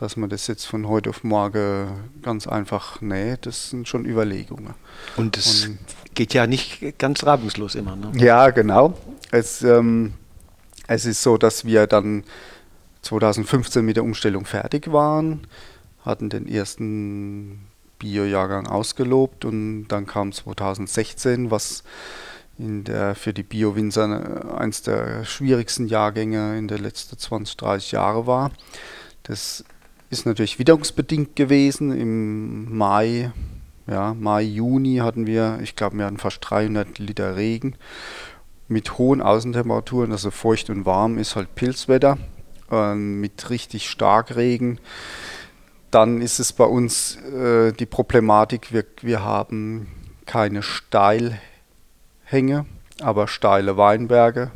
[0.00, 1.90] dass man das jetzt von heute auf morgen
[2.22, 4.72] ganz einfach, nee, das sind schon Überlegungen.
[5.16, 5.68] Und es
[6.14, 7.96] geht ja nicht ganz reibungslos immer.
[7.96, 8.10] Ne?
[8.16, 8.94] Ja, genau.
[9.30, 10.14] Es, ähm,
[10.86, 12.24] es ist so, dass wir dann
[13.02, 15.46] 2015 mit der Umstellung fertig waren,
[16.02, 17.66] hatten den ersten
[17.98, 21.84] Bio-Jahrgang ausgelobt und dann kam 2016, was
[22.58, 28.26] in der, für die Bio-Winzer eines der schwierigsten Jahrgänge in den letzten 20, 30 Jahren
[28.26, 28.50] war.
[29.24, 29.62] Das
[30.10, 31.98] ist natürlich witterungsbedingt gewesen.
[31.98, 33.32] Im Mai,
[33.86, 37.76] ja, Mai, Juni hatten wir, ich glaube, wir hatten fast 300 Liter Regen
[38.68, 42.18] mit hohen Außentemperaturen, also feucht und warm ist halt Pilzwetter,
[42.70, 44.78] äh, mit richtig Starkregen.
[45.90, 49.88] Dann ist es bei uns äh, die Problematik, wir, wir haben
[50.24, 51.40] keine Steilhänge,
[53.00, 54.52] aber steile Weinberge.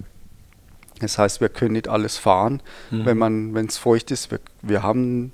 [1.00, 3.04] Das heißt, wir können nicht alles fahren, mhm.
[3.04, 4.30] wenn man, wenn es feucht ist.
[4.30, 5.32] Wir, wir haben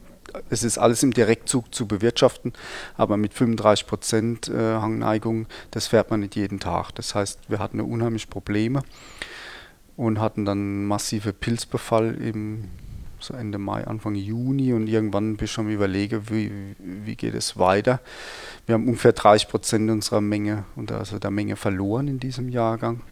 [0.48, 2.52] es ist alles im Direktzug zu bewirtschaften,
[2.96, 6.92] aber mit 35 Prozent äh, Hangneigung, das fährt man nicht jeden Tag.
[6.92, 8.82] Das heißt, wir hatten unheimlich Probleme
[9.96, 12.68] und hatten dann massive Pilzbefall im
[13.22, 17.58] so Ende Mai, Anfang Juni und irgendwann bin ich schon überlege, wie, wie geht es
[17.58, 18.00] weiter.
[18.64, 23.02] Wir haben ungefähr 30 Prozent unserer Menge, also der Menge verloren in diesem Jahrgang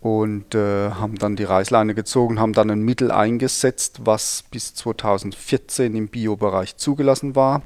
[0.00, 5.94] und äh, haben dann die Reißleine gezogen, haben dann ein Mittel eingesetzt, was bis 2014
[5.94, 7.62] im Biobereich zugelassen war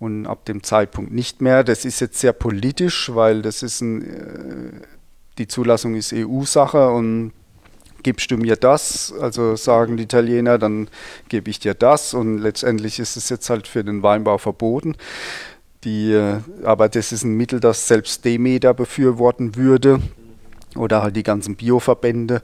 [0.00, 1.62] und ab dem Zeitpunkt nicht mehr.
[1.62, 4.86] Das ist jetzt sehr politisch, weil das ist ein, äh,
[5.38, 7.32] die Zulassung ist EU-Sache und
[8.02, 10.88] gibst du mir das, also sagen die Italiener, dann
[11.28, 14.96] gebe ich dir das und letztendlich ist es jetzt halt für den Weinbau verboten.
[15.84, 20.00] Die, äh, aber das ist ein Mittel, das selbst Demeter befürworten würde
[20.76, 22.42] oder halt die ganzen Bioverbände.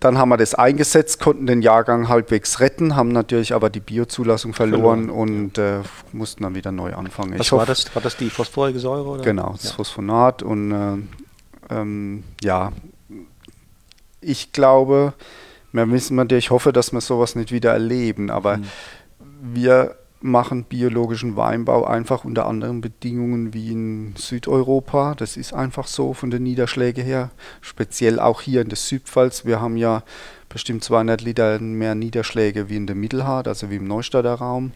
[0.00, 4.52] dann haben wir das eingesetzt, konnten den Jahrgang halbwegs retten, haben natürlich aber die Biozulassung
[4.52, 5.10] verloren, verloren.
[5.10, 5.80] und äh,
[6.12, 7.38] mussten dann wieder neu anfangen.
[7.38, 7.94] Was ich war hoffe, das?
[7.94, 9.08] War das die phosphorige Säure?
[9.08, 9.22] Oder?
[9.22, 9.72] Genau, das ja.
[9.72, 12.72] Phosphonat und äh, ähm, ja,
[14.20, 15.14] ich glaube,
[15.72, 18.64] wir müssen natürlich, ich hoffe, dass wir sowas nicht wieder erleben, aber mhm.
[19.40, 25.14] wir machen biologischen Weinbau einfach unter anderen Bedingungen wie in Südeuropa.
[25.14, 27.30] Das ist einfach so von den Niederschlägen her.
[27.60, 29.44] Speziell auch hier in der Südpfalz.
[29.44, 30.02] Wir haben ja
[30.48, 34.72] bestimmt 200 Liter mehr Niederschläge wie in der Mittelhart, also wie im Neustadter Raum.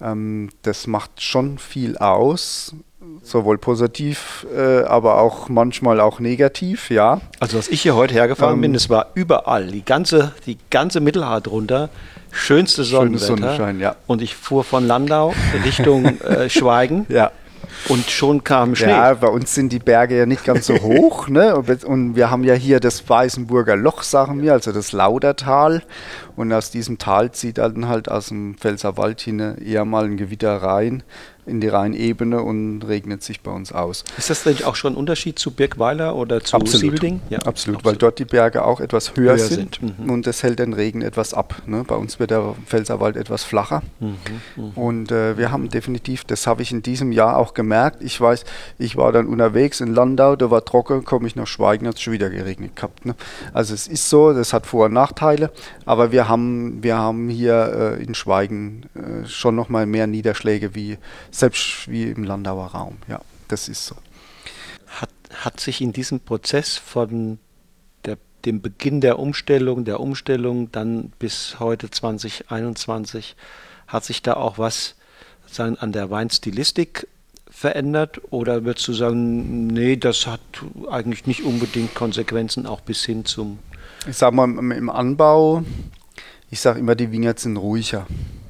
[0.00, 2.74] Ähm, das macht schon viel aus
[3.22, 7.20] sowohl positiv, äh, aber auch manchmal auch negativ, ja.
[7.38, 11.00] Also als ich hier heute hergefahren ähm, bin, es war überall, die ganze, die ganze
[11.00, 11.88] Mittelhart runter,
[12.30, 13.26] schönste Sonnenwetter.
[13.26, 13.96] Sonnenschein, ja.
[14.06, 17.06] Und ich fuhr von Landau Richtung äh, Schweigen.
[17.08, 17.30] Ja.
[17.88, 18.90] Und schon kam Schnee.
[18.90, 21.28] Ja, bei uns sind die Berge ja nicht ganz so hoch.
[21.28, 21.56] ne?
[21.56, 25.82] Und wir haben ja hier das Weißenburger Loch, sagen wir, also das Laudertal.
[26.36, 30.56] Und aus diesem Tal zieht dann halt aus dem Pfälzerwald hin eher mal ein Gewitter
[30.56, 31.02] rein
[31.50, 34.04] in die Rheinebene und regnet sich bei uns aus.
[34.16, 36.80] Ist das denn auch schon ein Unterschied zu Birkweiler oder zu absolut.
[36.80, 37.20] Siebelding?
[37.28, 39.98] Ja, absolut, absolut, weil dort die Berge auch etwas höher, höher sind, sind.
[39.98, 40.10] Mhm.
[40.10, 41.62] und das hält den Regen etwas ab.
[41.66, 41.84] Ne?
[41.86, 44.16] Bei uns wird der Pfälzerwald etwas flacher mhm.
[44.56, 44.70] Mhm.
[44.74, 48.44] und äh, wir haben definitiv, das habe ich in diesem Jahr auch gemerkt, ich weiß,
[48.78, 52.00] ich war dann unterwegs in Landau, da war trocken, komme ich nach Schweigen, hat es
[52.00, 53.04] schon wieder geregnet gehabt.
[53.04, 53.14] Ne?
[53.52, 55.50] Also es ist so, das hat Vor- und Nachteile,
[55.84, 60.98] aber wir haben, wir haben hier äh, in Schweigen äh, schon nochmal mehr Niederschläge wie
[61.40, 62.98] selbst wie im Landauer Raum.
[63.08, 63.96] Ja, das ist so.
[64.86, 67.38] Hat, hat sich in diesem Prozess von
[68.04, 73.36] der, dem Beginn der Umstellung, der Umstellung dann bis heute 2021,
[73.88, 74.94] hat sich da auch was
[75.46, 77.08] sagen, an der Weinstilistik
[77.48, 78.20] verändert?
[78.30, 80.40] Oder würdest du sagen, nee, das hat
[80.90, 83.58] eigentlich nicht unbedingt Konsequenzen auch bis hin zum.
[84.08, 85.62] Ich sage mal, im Anbau,
[86.50, 88.06] ich sage immer, die Wingert sind ruhiger.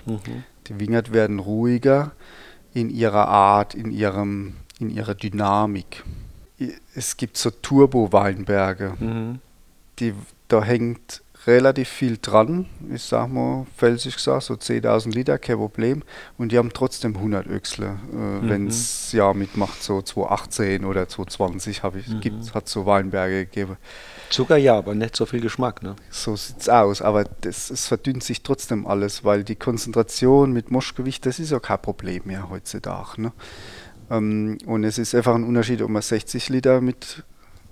[0.07, 0.45] Mhm.
[0.67, 2.13] Die Wingert werden ruhiger
[2.75, 6.05] in ihrer Art, in, ihrem, in ihrer Dynamik.
[6.95, 9.41] Es gibt so Turbo-Weinberge, mhm.
[10.49, 12.67] da hängt relativ viel dran.
[12.93, 16.03] Ich sag mal, felsig gesagt, so 10.000 Liter, kein Problem.
[16.37, 18.49] Und die haben trotzdem 100 Öchsle, äh, mhm.
[18.49, 22.55] wenn es ja mitmacht, so 2018 oder 2020 ich, mhm.
[22.55, 23.77] hat so Weinberge gegeben.
[24.31, 25.97] Zucker ja, aber nicht so viel Geschmack, ne?
[26.11, 31.27] So sieht's aus, aber das, es verdünnt sich trotzdem alles, weil die Konzentration mit Moschgewicht,
[31.27, 33.21] das ist ja kein Problem mehr heutzutage.
[33.21, 33.33] Ne?
[34.11, 37.25] Ähm, und es ist einfach ein Unterschied, ob man 60 Liter mit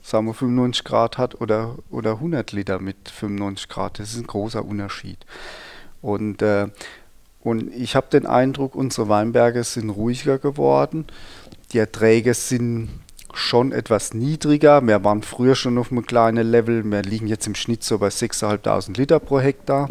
[0.02, 3.98] sagen wir 95 Grad hat oder, oder 100 Liter mit 95 Grad.
[3.98, 5.18] Das ist ein großer Unterschied.
[6.00, 6.68] Und, äh,
[7.40, 11.06] und ich habe den Eindruck, unsere Weinberge sind ruhiger geworden.
[11.72, 12.88] Die Erträge sind
[13.34, 14.86] schon etwas niedriger.
[14.86, 16.84] Wir waren früher schon auf einem kleinen Level.
[16.84, 19.88] Wir liegen jetzt im Schnitt so bei 6.500 Liter pro Hektar.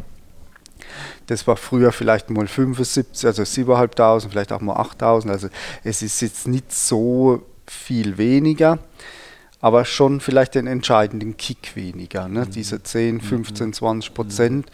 [1.28, 5.30] Das war früher vielleicht mal 75, also 7.500, vielleicht auch mal 8.000.
[5.30, 5.50] Also
[5.84, 8.80] es ist jetzt nicht so viel weniger
[9.60, 12.28] aber schon vielleicht den entscheidenden Kick weniger.
[12.28, 12.46] Ne?
[12.46, 12.52] Mhm.
[12.52, 14.72] Diese 10, 15, 20 Prozent,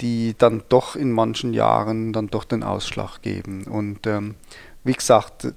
[0.00, 3.64] die dann doch in manchen Jahren dann doch den Ausschlag geben.
[3.64, 4.34] Und ähm,
[4.82, 5.52] wie gesagt,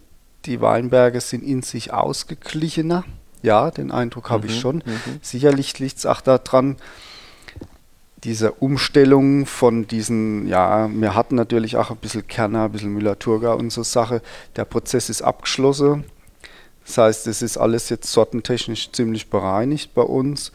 [0.46, 3.04] die Weinberge sind in sich ausgeglichener.
[3.41, 4.50] Ja, den Eindruck habe mhm.
[4.50, 4.76] ich schon.
[4.78, 5.20] Mhm.
[5.22, 6.78] Sicherlich liegt es auch daran,
[8.24, 13.56] diese Umstellung von diesen, ja, wir hatten natürlich auch ein bisschen Kerner, ein bisschen Müller-Thurgau
[13.58, 14.22] und so Sache.
[14.56, 16.06] Der Prozess ist abgeschlossen.
[16.86, 20.52] Das heißt, es ist alles jetzt sortentechnisch ziemlich bereinigt bei uns.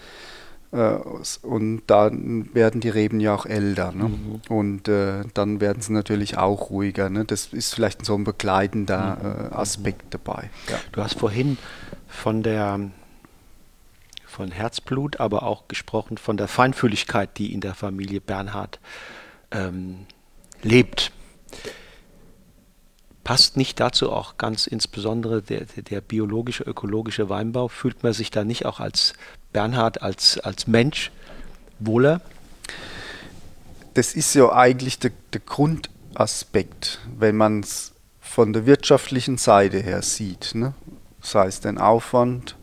[0.71, 0.99] Äh,
[1.43, 3.93] und dann werden die Reben ja auch älter.
[3.93, 4.09] Ne?
[4.09, 4.41] Mhm.
[4.49, 7.09] Und äh, dann werden sie natürlich auch ruhiger.
[7.09, 7.25] Ne?
[7.25, 9.53] Das ist vielleicht so ein begleitender mhm.
[9.53, 10.51] äh, Aspekt dabei.
[10.69, 10.79] Ja.
[10.93, 11.59] Du hast vorhin
[12.07, 12.91] von der
[14.25, 18.79] von Herzblut, aber auch gesprochen von der Feinfühligkeit, die in der Familie Bernhard
[19.51, 20.07] ähm,
[20.63, 21.11] lebt.
[23.25, 27.69] Passt nicht dazu auch ganz insbesondere der, der, biologische, ökologische Weinbau?
[27.69, 29.15] Fühlt man sich da nicht auch als
[29.53, 31.11] Bernhard, als, als Mensch
[31.79, 32.21] wohler?
[33.95, 40.03] Das ist ja eigentlich der, der Grundaspekt, wenn man es von der wirtschaftlichen Seite her
[40.03, 40.55] sieht.
[40.55, 40.75] Ne?
[41.21, 42.57] Sei es den Aufwand,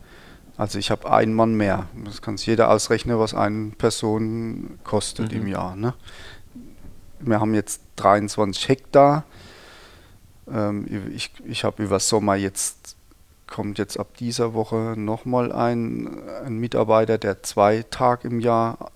[0.56, 1.86] also ich habe einen Mann mehr.
[2.04, 5.38] Das kann sich jeder ausrechnen, was eine Person kostet mhm.
[5.38, 5.76] im Jahr.
[5.76, 5.94] Ne?
[7.20, 9.24] Wir haben jetzt 23 Hektar.
[10.50, 12.95] Ähm, ich ich habe über Sommer jetzt,
[13.46, 18.90] kommt jetzt ab dieser Woche nochmal ein, ein Mitarbeiter, der zwei Tage im Jahr,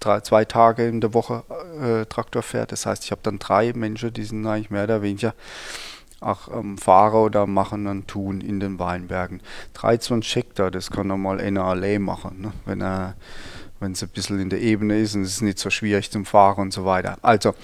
[0.00, 1.42] drei, zwei Tage in der Woche
[1.80, 2.72] äh, Traktor fährt.
[2.72, 5.34] Das heißt, ich habe dann drei Menschen, die sind eigentlich mehr oder weniger
[6.20, 9.40] auch ähm, Fahrer oder machen und tun in den Weinbergen.
[9.74, 12.52] 23 Hektar, das kann nochmal einer allein machen, ne?
[12.64, 13.14] wenn er
[13.80, 16.24] wenn es ein bisschen in der Ebene ist und es ist nicht so schwierig zum
[16.24, 17.16] Fahren und so weiter.
[17.22, 17.54] Also,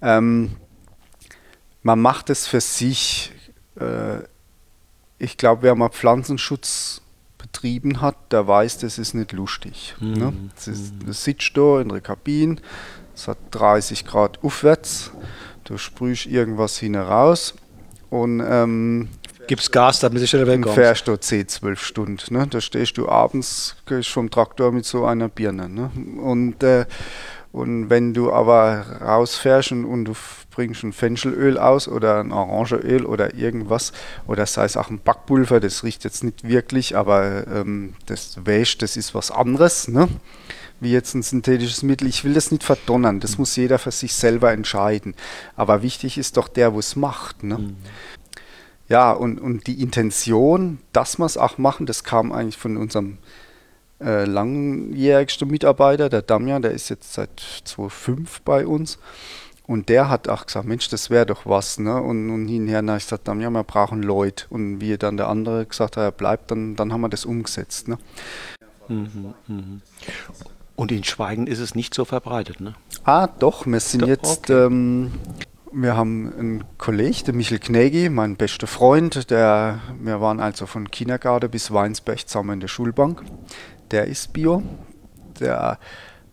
[0.00, 0.52] ähm,
[1.82, 3.32] man macht es für sich.
[3.76, 4.20] Äh,
[5.20, 7.02] ich glaube, wer mal Pflanzenschutz
[7.38, 9.94] betrieben hat, der weiß, das ist nicht lustig.
[10.00, 10.12] Mhm.
[10.12, 10.32] Ne?
[10.54, 12.56] Das, ist, das sitzt da in der Kabine,
[13.14, 15.12] es hat 30 Grad aufwärts,
[15.64, 17.54] du sprühst irgendwas hin raus
[18.08, 19.08] und ähm,
[19.46, 20.74] gibst Gas, damit ich schneller wegkommst.
[20.74, 22.34] fährst du 10, 12 Stunden.
[22.34, 22.46] Ne?
[22.48, 25.68] Da stehst du abends vom Traktor mit so einer Birne.
[25.68, 25.90] Ne?
[26.20, 26.86] Und, äh,
[27.52, 30.12] und wenn du aber rausfährst und, und du
[30.50, 33.92] bringst ein Fenchelöl aus oder ein Orangeöl oder irgendwas
[34.26, 38.82] oder sei es auch ein Backpulver, das riecht jetzt nicht wirklich, aber ähm, das wäscht,
[38.82, 40.08] das ist was anderes, ne?
[40.78, 42.08] wie jetzt ein synthetisches Mittel.
[42.08, 45.14] Ich will das nicht verdonnern, das muss jeder für sich selber entscheiden.
[45.56, 47.42] Aber wichtig ist doch der, wo es macht.
[47.42, 47.58] Ne?
[47.58, 47.76] Mhm.
[48.88, 53.18] Ja, und, und die Intention, dass wir es auch machen, das kam eigentlich von unserem
[54.00, 58.98] äh, langjährigsten Mitarbeiter, der Damian, der ist jetzt seit 2005 bei uns.
[59.66, 61.78] Und der hat auch gesagt, Mensch, das wäre doch was.
[61.78, 61.94] Ne?
[62.02, 64.46] Und, und hinher habe ich gesagt, ja, wir brauchen Leute.
[64.50, 67.86] Und wie dann der andere gesagt hat, er bleibt, dann, dann haben wir das umgesetzt.
[67.86, 67.98] Ne?
[68.88, 69.80] Mhm, mh.
[70.74, 72.74] Und in Schweigen ist es nicht so verbreitet, ne?
[73.04, 74.64] Ah, doch, wir sind doch, jetzt, okay.
[74.64, 75.12] ähm,
[75.72, 80.90] wir haben einen Kollegen, der Michael Knägi, mein bester Freund, der, wir waren also von
[80.90, 83.22] Kindergarten bis Weinsberg zusammen in der Schulbank.
[83.90, 84.62] Der ist Bio.
[85.40, 85.78] Der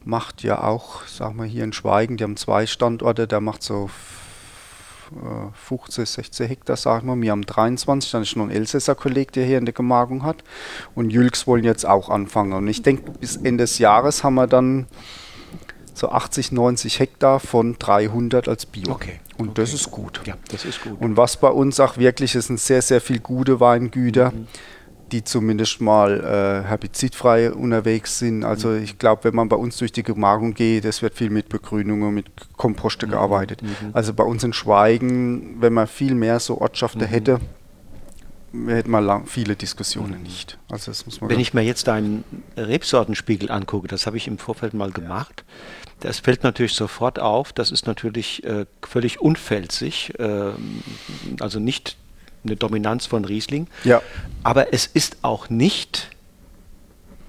[0.03, 3.89] macht ja auch, sagen wir hier in Schweigen, die haben zwei Standorte, der macht so
[5.68, 7.22] 15, 16 Hektar, sagen wir.
[7.22, 10.43] Wir haben 23, dann ist noch ein Elsässer Kolleg, der hier in der Gemarkung hat.
[10.95, 12.53] Und Jülks wollen jetzt auch anfangen.
[12.53, 14.88] Und ich denke, bis Ende des Jahres haben wir dann
[15.93, 18.91] so 80, 90 Hektar von 300 als Bio.
[18.91, 19.20] Okay.
[19.38, 19.62] Und okay.
[19.62, 20.22] das ist gut.
[20.26, 20.99] Ja, das ist gut.
[20.99, 24.32] Und was bei uns auch wirklich ist, sind sehr, sehr viele gute Weingüter.
[24.32, 24.47] Mhm
[25.12, 28.43] die zumindest mal äh, herbizidfrei unterwegs sind.
[28.43, 28.84] Also mhm.
[28.84, 32.03] ich glaube, wenn man bei uns durch die Gemarkung geht, es wird viel mit Begrünung
[32.03, 32.26] und mit
[32.58, 33.12] Komposte mhm.
[33.12, 33.62] gearbeitet.
[33.62, 33.91] Mhm.
[33.93, 37.08] Also bei uns in Schweigen, wenn man viel mehr so Ortschaften mhm.
[37.08, 37.39] hätte,
[38.68, 40.24] hätten wir lang, viele Diskussionen mhm.
[40.24, 40.58] nicht.
[40.70, 42.24] Also das muss man wenn ich mir jetzt deinen
[42.55, 45.43] Rebsortenspiegel angucke, das habe ich im Vorfeld mal gemacht,
[45.99, 50.51] das fällt natürlich sofort auf, das ist natürlich äh, völlig unfälzig, äh,
[51.39, 51.97] also nicht
[52.43, 53.67] eine Dominanz von Riesling.
[53.83, 54.01] Ja.
[54.43, 56.09] Aber es ist auch nicht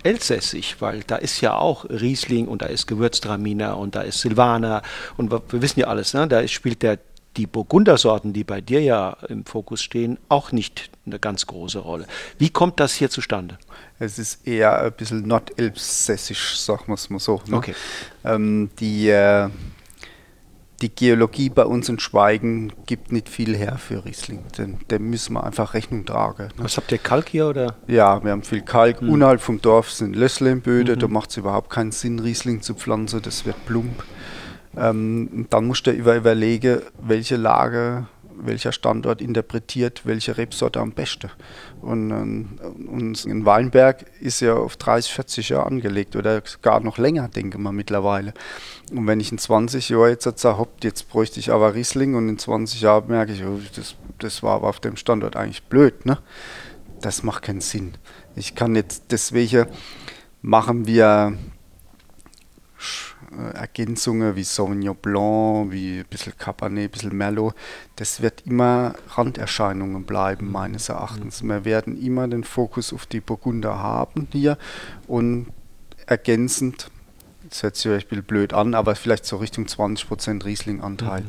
[0.02, 4.82] elsässig, weil da ist ja auch Riesling und da ist Gewürztraminer und da ist Silvaner
[5.16, 6.28] und wir, wir wissen ja alles, ne?
[6.28, 6.98] da spielt der
[7.36, 12.06] die Burgundersorten, die bei dir ja im Fokus stehen, auch nicht eine ganz große Rolle.
[12.36, 13.59] Wie kommt das hier zustande?
[14.00, 17.40] Es ist eher ein bisschen nordelsässisch, sagen wir es mal so.
[17.46, 17.56] Ne?
[17.56, 17.74] Okay.
[18.24, 19.48] Ähm, die äh,
[20.81, 24.45] die Geologie bei uns in Schweigen gibt nicht viel her für Riesling.
[24.57, 26.49] Dem, dem müssen wir einfach Rechnung tragen.
[26.57, 26.64] Ne?
[26.64, 27.76] Was habt ihr Kalk hier oder?
[27.89, 29.03] Ja, wir haben viel Kalk.
[29.03, 29.11] Mhm.
[29.11, 31.01] Unterhalb vom Dorf sind Lösslehmböden, mhm.
[31.01, 34.05] da macht es überhaupt keinen Sinn, Riesling zu pflanzen, das wird plump.
[34.76, 38.07] Ähm, dann musst du überlegen, welche Lage
[38.41, 41.30] welcher Standort interpretiert welche Rebsorte am besten.
[41.80, 42.59] Und, ähm,
[42.89, 47.59] und ein Weinberg ist ja auf 30, 40 Jahre angelegt oder gar noch länger, denke
[47.59, 48.34] ich mittlerweile.
[48.93, 52.28] Und wenn ich in 20 Jahren jetzt sage, hopp, jetzt bräuchte ich aber Riesling und
[52.28, 56.07] in 20 Jahren merke ich, oh, das, das war aber auf dem Standort eigentlich blöd,
[56.07, 56.18] ne?
[57.01, 57.95] Das macht keinen Sinn.
[58.34, 59.66] Ich kann jetzt deswegen
[60.43, 61.36] machen wir
[63.55, 67.55] Ergänzungen wie Sauvignon Blanc, wie ein bisschen Cabernet, ein bisschen Merlot,
[67.97, 70.53] das wird immer Randerscheinungen bleiben, mhm.
[70.53, 71.43] meines Erachtens.
[71.43, 74.59] Wir werden immer den Fokus auf die Burgunder haben hier
[75.07, 75.49] und
[76.07, 76.91] ergänzend,
[77.49, 81.22] das hört sich vielleicht ein bisschen blöd an, aber vielleicht so Richtung 20% Riesling-Anteil.
[81.22, 81.26] Mhm.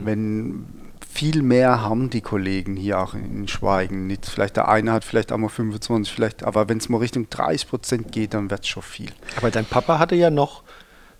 [0.00, 0.06] Mhm.
[0.06, 0.66] Wenn
[1.12, 4.06] viel mehr haben die Kollegen hier auch in Schweigen.
[4.06, 8.10] Nicht, vielleicht der eine hat vielleicht einmal 25, vielleicht, aber wenn es mal Richtung 30%
[8.10, 9.10] geht, dann wird es schon viel.
[9.36, 10.62] Aber dein Papa hatte ja noch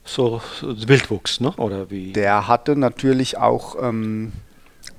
[0.05, 1.53] so, so Wildwuchs, ne?
[1.57, 2.13] Oder wie?
[2.13, 4.33] Der hatte natürlich auch ähm,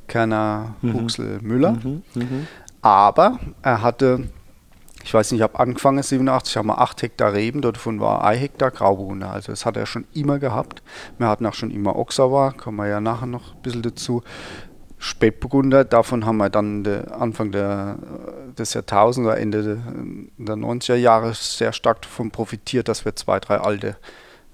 [0.08, 0.94] Kerner mhm.
[0.94, 2.04] Huxel Müller, mhm.
[2.14, 2.48] Mhm.
[2.82, 4.30] aber er hatte,
[5.04, 8.42] ich weiß nicht, ich habe angefangen 87, haben wir 8 Hektar Reben, davon war 1
[8.42, 9.32] Hektar Grauburgunder.
[9.32, 10.82] Also das hat er schon immer gehabt.
[11.18, 14.24] Wir hatten auch schon immer Oxauer, kommen wir ja nachher noch ein bisschen dazu.
[15.04, 17.98] Spätburgunder, davon haben wir dann Anfang der,
[18.58, 19.82] des Jahrtausends oder Ende
[20.38, 23.98] der 90er Jahre sehr stark davon profitiert, dass wir zwei, drei alte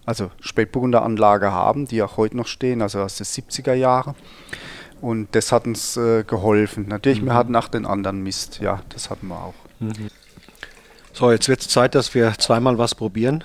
[0.09, 4.15] also Spätburgunder Anlage haben, die auch heute noch stehen, also aus den 70er Jahren.
[5.01, 6.87] Und das hat uns äh, geholfen.
[6.87, 7.27] Natürlich, mhm.
[7.27, 9.53] wir hatten auch den anderen Mist, ja, das hatten wir auch.
[9.79, 10.09] Mhm.
[11.13, 13.43] So, jetzt wird es Zeit, dass wir zweimal was probieren.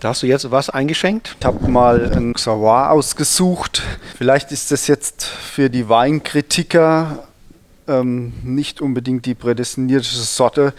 [0.00, 1.36] Da hast du jetzt was eingeschenkt?
[1.40, 3.82] Ich habe mal ein Xavoir ausgesucht.
[4.18, 7.26] Vielleicht ist das jetzt für die Weinkritiker
[7.88, 10.74] ähm, nicht unbedingt die prädestinierte Sorte.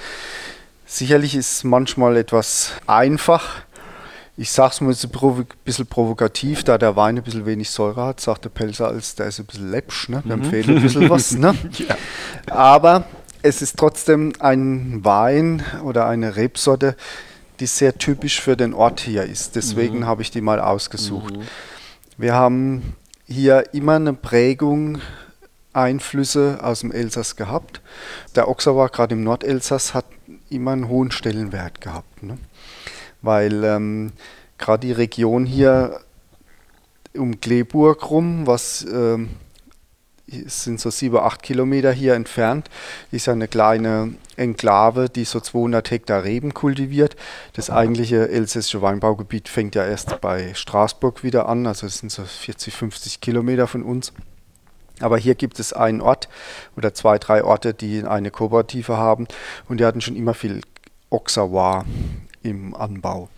[0.85, 3.63] Sicherlich ist es manchmal etwas einfach
[4.41, 8.19] ich sage es mal ein bisschen provokativ, da der Wein ein bisschen wenig Säure hat,
[8.19, 10.23] sagt der Pelzer, als der ist ein bisschen läppsch, ne?
[10.25, 10.43] wir mhm.
[10.43, 11.33] empfehlen ein bisschen was.
[11.33, 11.55] Ne?
[11.77, 11.95] ja.
[12.49, 13.05] Aber
[13.43, 16.95] es ist trotzdem ein Wein oder eine Rebsorte,
[17.59, 19.55] die sehr typisch für den Ort hier ist.
[19.55, 20.05] Deswegen mhm.
[20.07, 21.37] habe ich die mal ausgesucht.
[21.37, 21.43] Mhm.
[22.17, 22.95] Wir haben
[23.27, 25.01] hier immer eine Prägung,
[25.71, 27.79] Einflüsse aus dem Elsass gehabt.
[28.35, 30.05] Der Oxauer, gerade im Nordelsass, hat
[30.49, 32.23] immer einen hohen Stellenwert gehabt.
[32.23, 32.39] Ne?
[33.21, 34.11] Weil ähm,
[34.57, 35.99] gerade die Region hier
[37.15, 39.29] um Kleeburg rum, was ähm,
[40.45, 42.69] sind so sieben, acht Kilometer hier entfernt,
[43.11, 47.15] ist eine kleine Enklave, die so 200 Hektar Reben kultiviert.
[47.53, 52.23] Das eigentliche elsässische Weinbaugebiet fängt ja erst bei Straßburg wieder an, also es sind so
[52.23, 54.13] 40, 50 Kilometer von uns.
[54.99, 56.29] Aber hier gibt es einen Ort
[56.77, 59.27] oder zwei, drei Orte, die eine Kooperative haben
[59.67, 60.61] und die hatten schon immer viel
[61.09, 61.85] Oxawa
[62.43, 63.29] im Anbau.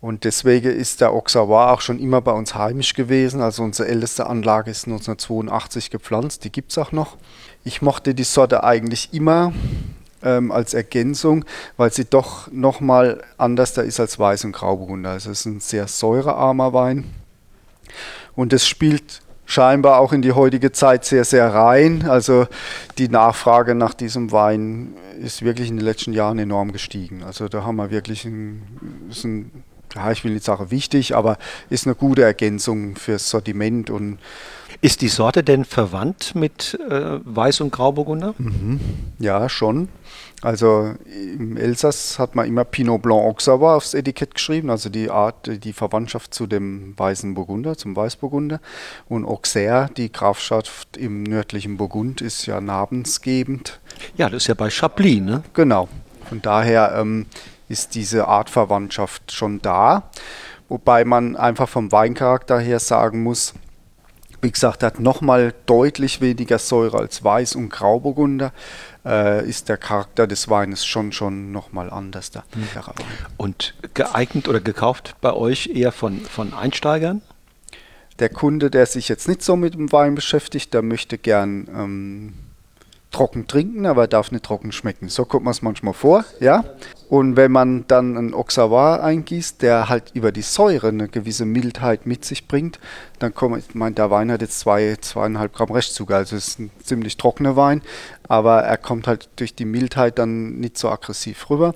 [0.00, 3.40] Und deswegen ist der Oxawa auch schon immer bei uns heimisch gewesen.
[3.40, 7.16] Also unsere älteste Anlage ist 1982 gepflanzt, die gibt es auch noch.
[7.64, 9.52] Ich mochte die Sorte eigentlich immer
[10.22, 11.44] ähm, als Ergänzung,
[11.76, 15.10] weil sie doch nochmal anders da ist als Weiß- und Grauburgunder.
[15.10, 17.04] Also es ist ein sehr säurearmer Wein.
[18.36, 22.06] Und es spielt scheinbar auch in die heutige Zeit sehr, sehr rein.
[22.06, 22.46] Also
[22.98, 27.24] die Nachfrage nach diesem Wein ist wirklich in den letzten Jahren enorm gestiegen.
[27.24, 28.62] Also da haben wir wirklich ein,
[29.24, 29.50] ein
[29.94, 31.38] ja, ich will nicht sagen wichtig, aber
[31.70, 34.18] ist eine gute Ergänzung fürs Sortiment und
[34.80, 38.34] ist die Sorte denn verwandt mit äh, Weiß- und Grauburgunder?
[38.38, 38.80] Mhm.
[39.18, 39.88] Ja, schon.
[40.40, 45.50] Also im Elsass hat man immer Pinot Blanc Auxerrois aufs Etikett geschrieben, also die Art,
[45.64, 48.60] die Verwandtschaft zu dem weißen Burgunder, zum Weißburgunder.
[49.08, 53.80] Und Auxerre, die Grafschaft im nördlichen Burgund, ist ja namensgebend.
[54.16, 55.42] Ja, das ist ja bei Chablis, ne?
[55.54, 55.88] Genau.
[56.28, 57.26] Von daher ähm,
[57.68, 60.10] ist diese Artverwandtschaft schon da.
[60.68, 63.54] Wobei man einfach vom Weincharakter her sagen muss,
[64.40, 68.52] wie gesagt, hat nochmal deutlich weniger Säure als Weiß- und Grauburgunder.
[69.04, 72.44] Äh, ist der Charakter des Weines schon schon nochmal anders da.
[72.54, 72.66] Mhm.
[73.36, 77.22] Und geeignet oder gekauft bei euch eher von, von Einsteigern?
[78.18, 82.34] Der Kunde, der sich jetzt nicht so mit dem Wein beschäftigt, der möchte gern ähm,
[83.10, 85.08] trocken trinken, aber er darf nicht trocken schmecken.
[85.08, 86.64] So kommt man es manchmal vor, ja.
[87.08, 92.06] Und wenn man dann einen Oxavar eingießt, der halt über die Säure eine gewisse Mildheit
[92.06, 92.78] mit sich bringt,
[93.18, 96.58] dann kommt, ich meine, der Wein hat jetzt zwei, zweieinhalb Gramm Restzucker, also es ist
[96.58, 97.80] ein ziemlich trockener Wein,
[98.28, 101.74] aber er kommt halt durch die Mildheit dann nicht so aggressiv rüber.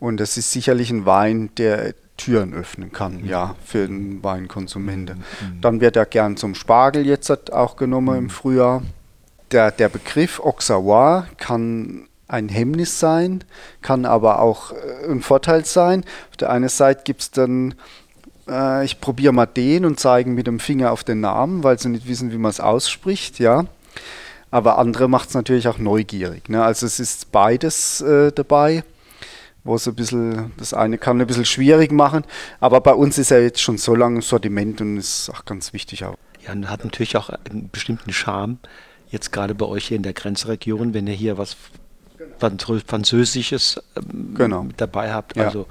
[0.00, 3.28] Und es ist sicherlich ein Wein, der Türen öffnen kann, mhm.
[3.28, 5.18] ja, für einen Weinkonsumenten.
[5.18, 5.60] Mhm.
[5.60, 8.24] Dann wird er gern zum Spargel jetzt auch genommen mhm.
[8.24, 8.82] im Frühjahr
[9.54, 13.44] der, der Begriff Auxerrois kann ein Hemmnis sein,
[13.82, 16.04] kann aber auch äh, ein Vorteil sein.
[16.30, 17.74] Auf der einen Seite gibt es dann,
[18.48, 21.88] äh, ich probiere mal den und zeige mit dem Finger auf den Namen, weil sie
[21.88, 23.66] nicht wissen, wie man es ausspricht, ja.
[24.50, 26.48] Aber andere macht es natürlich auch neugierig.
[26.48, 26.62] Ne?
[26.62, 28.84] Also es ist beides äh, dabei,
[29.62, 32.24] wo es ein bisschen, das eine kann ein bisschen schwierig machen,
[32.58, 35.72] aber bei uns ist er jetzt schon so lange im Sortiment und ist auch ganz
[35.72, 36.16] wichtig auch.
[36.44, 38.58] Ja, und hat natürlich auch einen bestimmten Charme
[39.14, 41.56] jetzt gerade bei euch hier in der Grenzregion, wenn ihr hier was
[42.38, 44.64] Französisches ähm, genau.
[44.64, 45.36] mit dabei habt.
[45.36, 45.46] Ja.
[45.46, 45.66] Also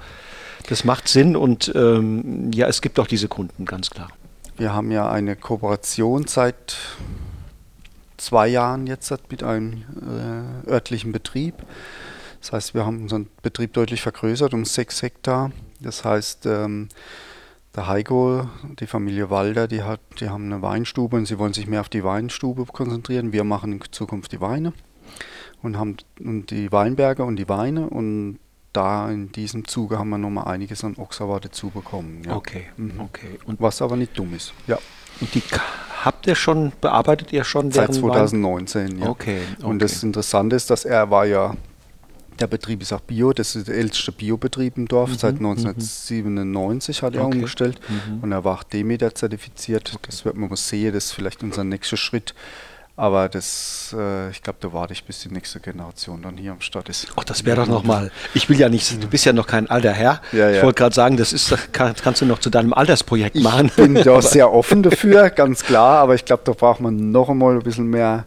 [0.68, 4.08] das macht Sinn und ähm, ja, es gibt auch diese Kunden, ganz klar.
[4.56, 6.76] Wir haben ja eine Kooperation seit
[8.16, 9.84] zwei Jahren jetzt mit einem
[10.66, 11.54] äh, örtlichen Betrieb.
[12.40, 15.50] Das heißt, wir haben unseren Betrieb deutlich vergrößert um sechs Hektar.
[15.80, 16.88] Das heißt, ähm,
[17.76, 18.48] der Heiko,
[18.78, 21.88] die Familie Walder, die, hat, die haben eine Weinstube und sie wollen sich mehr auf
[21.88, 23.32] die Weinstube konzentrieren.
[23.32, 24.72] Wir machen in Zukunft die Weine
[25.62, 28.38] und haben und die Weinberge und die Weine und
[28.72, 32.22] da in diesem Zuge haben wir nochmal einiges an Oxauer dazu bekommen.
[32.26, 32.36] Ja.
[32.36, 33.00] Okay, mhm.
[33.00, 33.38] okay.
[33.46, 34.52] Und was aber nicht dumm ist.
[34.66, 34.78] Ja.
[35.20, 35.42] Und die
[36.04, 37.70] habt ihr schon, bearbeitet ihr schon?
[37.70, 38.98] Seit 2019, Wein?
[38.98, 39.08] ja.
[39.08, 39.64] Okay, okay.
[39.64, 41.54] Und das Interessante ist, dass er war ja
[42.38, 45.10] der Betrieb ist auch Bio, das ist der älteste Biobetrieb im Dorf.
[45.10, 47.06] Mhm, Seit 1997 mhm.
[47.06, 47.34] hat er okay.
[47.34, 48.20] umgestellt mhm.
[48.20, 49.92] und er war auch Demeter zertifiziert.
[49.94, 50.06] Okay.
[50.06, 52.34] Das wird man mal sehen, das ist vielleicht unser nächster Schritt.
[52.96, 56.60] Aber das, äh, ich glaube, da warte ich, bis die nächste Generation dann hier am
[56.60, 57.08] Start ist.
[57.16, 58.12] Ach, das wäre doch nochmal.
[58.34, 60.20] Ich will ja nicht, du bist ja noch kein alter Herr.
[60.30, 60.58] Ja, ja.
[60.58, 63.66] Ich wollte gerade sagen, das ist, kann, kannst du noch zu deinem Altersprojekt machen.
[63.66, 65.98] Ich bin da sehr offen dafür, ganz klar.
[65.98, 68.26] Aber ich glaube, da braucht man noch einmal ein bisschen mehr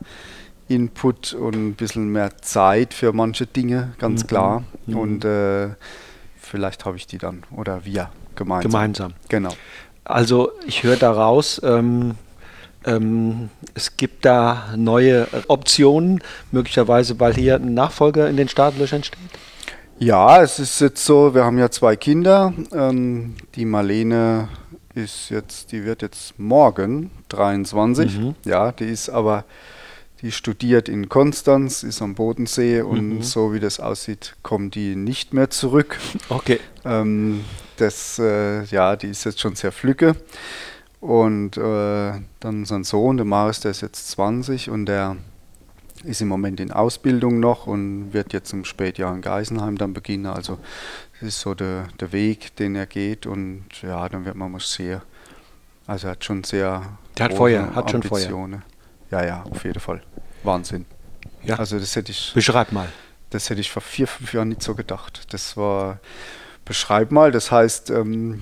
[0.68, 4.28] Input und ein bisschen mehr Zeit für manche Dinge, ganz mhm.
[4.28, 4.64] klar.
[4.86, 4.98] Mhm.
[4.98, 5.70] Und äh,
[6.40, 8.72] vielleicht habe ich die dann oder wir gemeinsam.
[8.72, 9.14] Gemeinsam.
[9.30, 9.54] Genau.
[10.04, 12.16] Also ich höre daraus, ähm,
[12.86, 19.20] ähm, es gibt da neue Optionen, möglicherweise, weil hier ein Nachfolger in den Startlöchern steht.
[20.00, 22.54] Ja, es ist jetzt so, wir haben ja zwei Kinder.
[22.72, 24.48] Ähm, die Marlene
[24.94, 28.18] ist jetzt, die wird jetzt morgen 23.
[28.18, 28.36] Mhm.
[28.46, 29.44] Ja, die ist aber,
[30.22, 33.22] die studiert in Konstanz, ist am Bodensee und Mhm.
[33.22, 35.98] so wie das aussieht, kommt die nicht mehr zurück.
[36.30, 36.60] Okay.
[36.86, 37.44] Ähm,
[37.78, 40.16] das, äh, ja, die ist jetzt schon sehr flügge.
[41.00, 45.16] Und äh, dann sein Sohn, der Marius, der ist jetzt 20 und der
[46.04, 50.26] ist im Moment in Ausbildung noch und wird jetzt im Spätjahr in Geisenheim dann beginnen.
[50.26, 50.58] Also
[51.20, 54.60] das ist so der, der Weg, den er geht und ja, dann wird man mal
[54.60, 55.02] sehen.
[55.86, 58.62] Also er hat schon sehr Der hat Feuer, hat schon Feuer.
[59.12, 60.02] Ja, ja, auf jeden Fall.
[60.44, 60.86] Wahnsinn.
[61.44, 61.56] Ja.
[61.58, 62.88] Also das hätte ich Beschreib mal.
[63.30, 65.34] das hätte ich vor vier, fünf Jahren nicht so gedacht.
[65.34, 66.00] Das war,
[66.66, 68.42] beschreib mal, das heißt, ähm,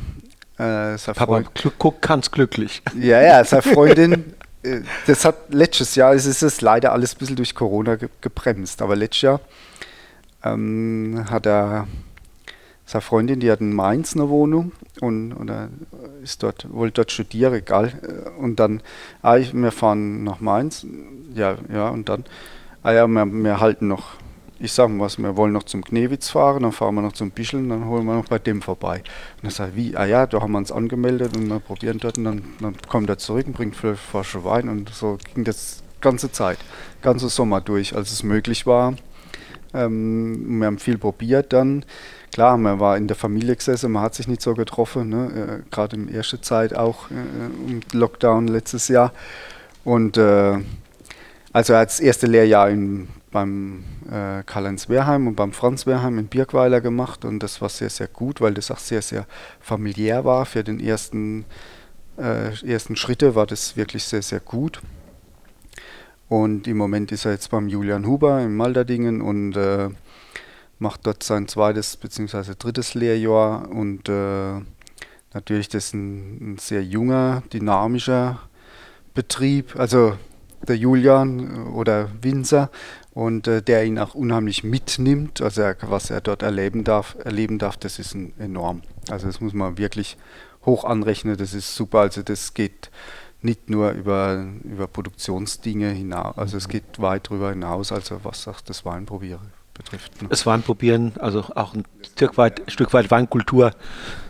[0.58, 1.44] äh, Papa,
[1.78, 2.82] guck ganz glücklich.
[3.00, 7.20] ja, ja, seine Freundin, äh, das hat letztes Jahr, es ist es leider alles ein
[7.20, 9.42] bisschen durch Corona ge gebremst, aber letztes Jahr
[10.44, 11.88] ähm, hat er,
[12.86, 14.72] seine Freundin, die hat in Mainz eine Wohnung
[15.02, 15.52] und, und
[16.22, 18.34] ist dort, wollte dort studieren, egal.
[18.40, 18.82] Und dann,
[19.22, 20.86] ah, ich, wir fahren nach Mainz,
[21.34, 22.26] ja, ja, und dann,
[22.84, 24.14] ah ja, wir, wir halten noch,
[24.60, 27.32] ich sag mal was, wir wollen noch zum Knewitz fahren, dann fahren wir noch zum
[27.32, 29.00] Bischeln, dann holen wir noch bei dem vorbei.
[29.38, 32.20] Und dann sagt wie, ah ja, da haben wir uns angemeldet und wir probieren dort
[32.20, 35.82] und dann, dann kommt er zurück und bringt fünf Flaschen Wein und so ging das
[36.02, 36.60] ganze Zeit,
[37.02, 38.94] ganze Sommer durch, als es möglich war.
[39.74, 41.84] Ähm, wir haben viel probiert dann.
[42.36, 45.62] Klar, man war in der Familie gesessen, man hat sich nicht so getroffen, ne?
[45.64, 49.14] äh, gerade in erster Zeit auch äh, im Lockdown letztes Jahr.
[49.86, 50.58] Und äh,
[51.54, 56.20] also er hat das erste Lehrjahr in, beim äh, Karl-Heinz Wehrheim und beim Franz Wehrheim
[56.20, 59.26] in Birkweiler gemacht und das war sehr, sehr gut, weil das auch sehr, sehr
[59.62, 60.46] familiär war.
[60.46, 61.46] Für den ersten,
[62.18, 64.82] äh, ersten Schritte war das wirklich sehr, sehr gut.
[66.28, 69.88] Und im Moment ist er jetzt beim Julian Huber in Malderdingen und äh,
[70.80, 72.54] macht dort sein zweites bzw.
[72.58, 73.70] drittes Lehrjahr.
[73.70, 74.62] Und äh,
[75.34, 78.40] natürlich das ist ein, ein sehr junger, dynamischer
[79.14, 79.76] Betrieb.
[79.78, 80.18] Also
[80.68, 82.70] der Julian äh, oder Winzer
[83.14, 85.42] und äh, der ihn auch unheimlich mitnimmt.
[85.42, 88.82] Also er, was er dort erleben darf, erleben darf, das ist ein, enorm.
[89.10, 90.18] Also das muss man wirklich
[90.66, 91.38] hoch anrechnen.
[91.38, 92.00] Das ist super.
[92.00, 92.90] Also das geht
[93.42, 98.60] nicht nur über, über Produktionsdinge hinaus, also es geht weit darüber hinaus, also was auch
[98.60, 100.22] das Weinprobieren betrifft.
[100.22, 100.30] Ne?
[100.30, 101.84] Das Weinprobieren, also auch ein
[102.16, 103.72] Stück weit, Stück weit Weinkultur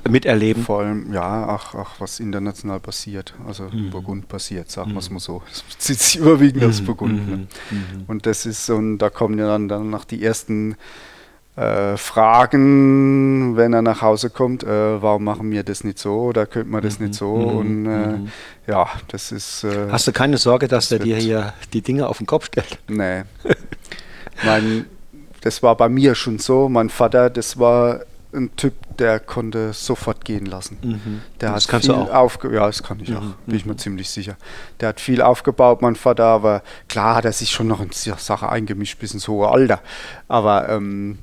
[0.10, 0.64] miterleben.
[0.64, 3.90] Vor allem, ja, auch, auch was international passiert, also Mhm.
[3.92, 5.16] Burgund passiert, sagen wir es Mhm.
[5.16, 5.42] mal so.
[5.52, 7.28] Es bezieht sich überwiegend aufs Mhm, Burgund.
[7.30, 7.36] Ne?
[7.38, 8.04] mhm, mhm.
[8.08, 10.76] Und das ist, und da kommen ja dann, dann nach die ersten
[11.56, 16.46] äh, Fragen, wenn er nach Hause kommt, äh, warum machen wir das nicht so oder
[16.46, 17.34] könnte man das Mhm, nicht so?
[17.34, 18.28] mhm, Und äh, mhm.
[18.68, 19.64] ja, das ist.
[19.64, 22.78] Äh, Hast du keine Sorge, dass der dir hier die Dinge auf den Kopf stellt?
[22.90, 23.24] Nee.
[24.44, 24.86] mein,
[25.46, 26.68] das war bei mir schon so.
[26.70, 28.02] Mein Vater, das war
[28.34, 30.78] ein Typ, der konnte sofort gehen lassen.
[30.82, 31.22] Mhm.
[31.40, 32.10] Der das hat kannst viel du auch.
[32.10, 33.78] aufge ja, das kann ich Mhm, auch, bin ich mir mhm.
[33.78, 34.38] ziemlich sicher.
[34.80, 38.14] Der hat viel aufgebaut, mein Vater, aber klar hat er sich schon noch in die
[38.18, 39.82] Sache eingemischt bis ins hohe Alter.
[40.28, 41.20] Aber ähm,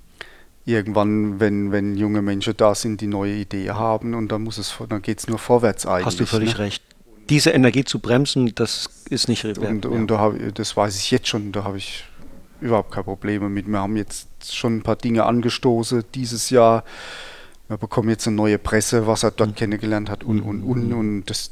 [0.66, 4.72] irgendwann, wenn, wenn junge Menschen da sind, die neue Ideen haben und dann muss es,
[4.88, 6.06] dann geht es nur vorwärts eigentlich.
[6.06, 6.58] Hast du völlig ne?
[6.60, 6.84] recht.
[7.28, 11.26] Diese Energie zu bremsen, das ist nicht Und, und da hab, das weiß ich jetzt
[11.26, 12.04] schon, da habe ich
[12.62, 13.66] überhaupt keine Probleme mit.
[13.68, 16.84] Wir haben jetzt schon ein paar Dinge angestoßen dieses Jahr.
[17.68, 19.54] Wir bekommen jetzt eine neue Presse, was er dort Mhm.
[19.54, 20.88] kennengelernt hat und, und, und.
[20.88, 20.96] Mhm.
[20.98, 21.50] Und das,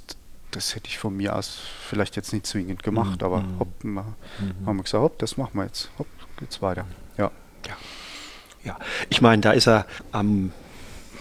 [0.50, 1.58] das hätte ich von mir aus
[1.88, 3.58] vielleicht jetzt nicht zwingend gemacht, aber Mhm.
[3.58, 4.66] hopp, wir, Mhm.
[4.66, 5.90] haben wir gesagt, hopp, das machen wir jetzt.
[5.98, 6.06] Hopp,
[6.38, 6.86] geht's weiter.
[7.16, 7.30] Ja.
[8.62, 8.76] Ja,
[9.08, 10.52] ich meine, da ist er am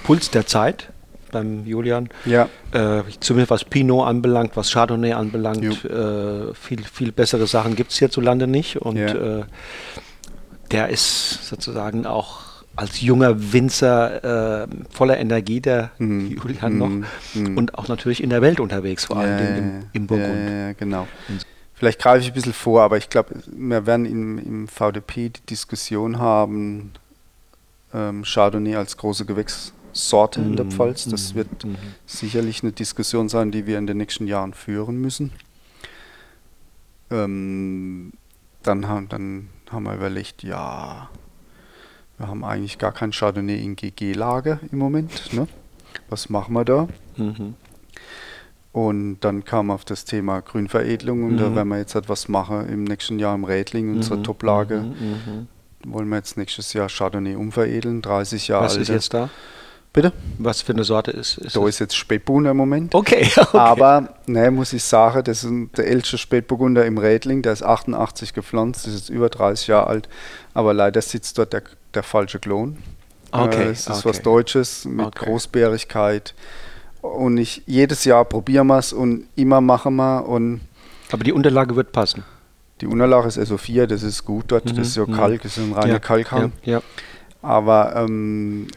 [0.04, 0.92] Puls der Zeit
[1.32, 2.10] beim Julian.
[2.26, 7.92] Ja, Äh, zumindest was Pinot anbelangt, was Chardonnay anbelangt, äh, viel, viel bessere Sachen gibt
[7.92, 8.78] es hierzulande nicht.
[8.78, 9.40] Und Ja.
[9.40, 9.44] äh,
[10.72, 12.40] der ist sozusagen auch
[12.76, 16.32] als junger Winzer äh, voller Energie, der Mhm.
[16.42, 16.88] Julian noch.
[16.90, 17.06] Mhm.
[17.34, 17.58] Mhm.
[17.58, 20.50] Und auch natürlich in der Welt unterwegs, vor allem ja, im, im Burgund.
[20.50, 21.08] Ja, genau.
[21.74, 25.46] Vielleicht greife ich ein bisschen vor, aber ich glaube, wir werden im, im VDP die
[25.50, 26.92] Diskussion haben,
[27.94, 29.26] ähm, Chardonnay als große
[29.94, 31.06] Gewächssorte in der Mhm, Pfalz.
[31.06, 31.76] Das mhm, wird mhm.
[32.06, 35.32] sicherlich eine Diskussion sein, die wir in den nächsten Jahren führen müssen.
[37.12, 38.12] Ähm,
[38.64, 41.10] dann, haben, dann haben wir überlegt, ja,
[42.18, 45.34] wir haben eigentlich gar kein Chardonnay in GG-Lage im Moment.
[45.34, 45.48] Ne?
[46.10, 46.88] Was machen wir da?
[47.18, 47.56] Mhm.
[48.72, 51.56] Und dann kam auf das Thema Grünveredelung und da Mhm.
[51.56, 54.82] werden wir jetzt etwas machen im nächsten Jahr im Rädling, unsere Mhm, Toplage.
[54.82, 54.88] mhm,
[55.84, 55.92] mhm.
[55.92, 58.82] Wollen wir jetzt nächstes Jahr Chardonnay umveredeln, 30 Jahre Was alt.
[58.84, 59.30] ist jetzt da?
[59.92, 60.14] Bitte?
[60.38, 61.70] Was für eine Sorte ist, ist Da es?
[61.70, 62.94] ist jetzt Spätburgunder im Moment.
[62.94, 63.58] Okay, okay.
[63.58, 68.34] Aber, ne, muss ich sagen, das ist der älteste Spätburgunder im Rädling, der ist 88
[68.34, 70.10] gepflanzt, ist jetzt über 30 Jahre alt,
[70.54, 71.64] aber leider sitzt dort der,
[71.96, 72.78] der falsche Klon.
[73.32, 74.10] Okay, äh, es ist okay.
[74.10, 75.26] was Deutsches mit okay.
[75.26, 76.34] Großbärigkeit.
[77.02, 80.28] Und ich, jedes Jahr probieren wir es und immer machen wir.
[80.28, 80.62] Und
[81.12, 82.24] Aber die Unterlage wird passen.
[82.82, 84.66] Die Unterlage ist SO4, das ist gut dort.
[84.66, 84.76] Mhm.
[84.76, 85.14] Das ist ja mhm.
[85.14, 86.52] Kalk, das ist ein reiner ja, Kalkhang.
[86.64, 86.82] Ja, ja.
[87.42, 88.68] Aber ähm,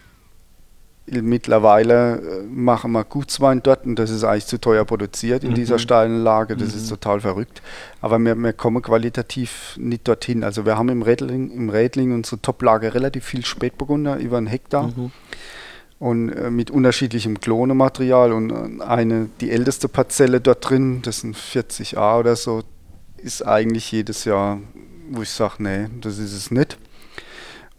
[1.07, 5.55] mittlerweile äh, machen wir Gutswein dort und das ist eigentlich zu teuer produziert in mhm.
[5.55, 6.57] dieser steilen Lage.
[6.57, 6.79] Das mhm.
[6.79, 7.63] ist total verrückt.
[8.01, 10.45] Aber wir, wir, kommen qualitativ nicht dorthin.
[10.45, 14.89] Also wir haben im Rädling, im Rädling unsere Toplage relativ viel Spätburgunder über einen Hektar.
[14.89, 15.11] Mhm.
[15.99, 21.37] Und äh, mit unterschiedlichem Klonematerial und äh, eine, die älteste Parzelle dort drin, das sind
[21.37, 22.63] 40a oder so,
[23.19, 24.59] ist eigentlich jedes Jahr,
[25.11, 26.77] wo ich sage, nee, das ist es nicht.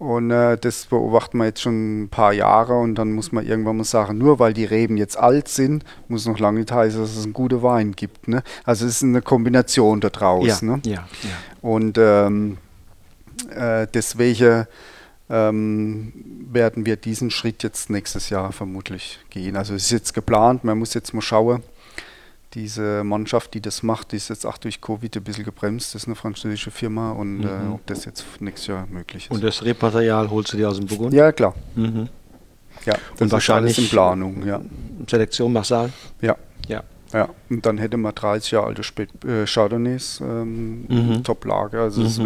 [0.04, 3.78] Und äh, das beobachten wir jetzt schon ein paar Jahre und dann muss man irgendwann
[3.78, 7.16] mal sagen, nur weil die Reben jetzt alt sind, muss noch lange nicht heißen, dass
[7.16, 8.28] es einen guten Wein gibt.
[8.28, 8.44] Ne?
[8.66, 10.68] Also es ist eine Kombination da draußen.
[10.68, 10.82] Ja, ne?
[10.84, 11.30] ja, ja.
[11.62, 12.58] Und ähm,
[13.56, 14.68] äh, deswegen
[15.30, 16.12] ähm,
[16.52, 19.56] werden wir diesen Schritt jetzt nächstes Jahr vermutlich gehen.
[19.56, 21.64] Also es ist jetzt geplant, man muss jetzt mal schauen,
[22.54, 25.96] diese Mannschaft, die das macht, die ist jetzt auch durch Covid ein bisschen gebremst.
[25.96, 27.46] Das ist eine französische Firma und mhm.
[27.46, 29.32] äh, ob das jetzt nächstes Jahr möglich ist.
[29.32, 31.14] Und das Repmaterial holst du dir aus dem Burgund?
[31.14, 31.54] Ja, klar.
[31.76, 32.10] Mhm.
[32.86, 34.62] Ja, das und wahrscheinlich in Planung, ja.
[35.08, 35.92] Selektion Marsal?
[36.22, 36.36] Ja.
[36.68, 36.84] Ja.
[37.14, 41.24] Ja, und dann hätte man 30 Jahre alte Spät äh, Chardonnays, ähm, mhm.
[41.24, 41.80] Top-Lage.
[41.80, 42.26] Also es mhm.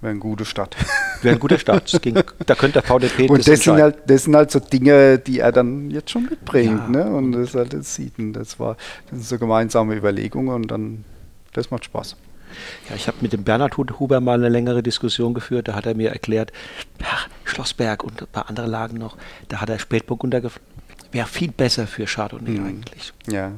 [0.00, 0.76] Wäre wär eine gute Stadt.
[1.22, 1.98] Wäre eine gute Stadt.
[2.02, 5.40] Ging, da könnte der VDP Und das sind, halt, das sind halt so Dinge, die
[5.40, 6.94] er dann jetzt schon mitbringt.
[6.94, 7.04] Ja.
[7.04, 7.10] Ne?
[7.10, 8.18] Und das halt das sieht.
[8.18, 8.76] Und das war
[9.10, 11.04] das sind so gemeinsame Überlegungen und dann,
[11.52, 12.16] das macht Spaß.
[12.88, 15.68] Ja, ich habe mit dem Bernhard Huber mal eine längere Diskussion geführt.
[15.68, 16.52] Da hat er mir erklärt,
[17.02, 19.16] ach, Schlossberg und ein paar andere Lagen noch,
[19.48, 20.42] da hat er Spätburgunder
[21.10, 22.66] wäre viel besser für Chardonnay mhm.
[22.66, 23.12] eigentlich.
[23.26, 23.52] Ja,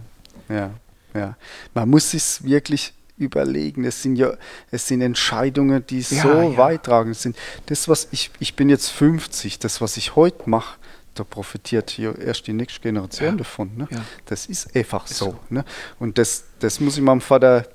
[0.48, 0.70] ja,
[1.14, 1.36] ja.
[1.74, 3.84] Man muss sich wirklich überlegen.
[3.84, 4.34] Es sind ja,
[4.70, 6.56] es sind Entscheidungen, die ja, so ja.
[6.56, 7.36] weittragend sind.
[7.66, 10.78] Das, was ich, ich bin jetzt 50, das, was ich heute mache,
[11.14, 13.36] da profitiert hier erst die nächste Generation ja.
[13.36, 13.70] davon.
[13.76, 13.88] Ne?
[14.26, 15.26] Das ist einfach ist so.
[15.26, 15.38] so.
[15.50, 15.64] Ne?
[15.98, 17.66] Und das, das muss ich meinem Vater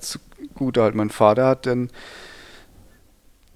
[0.55, 0.97] gut halten.
[0.97, 1.89] Mein Vater hat dann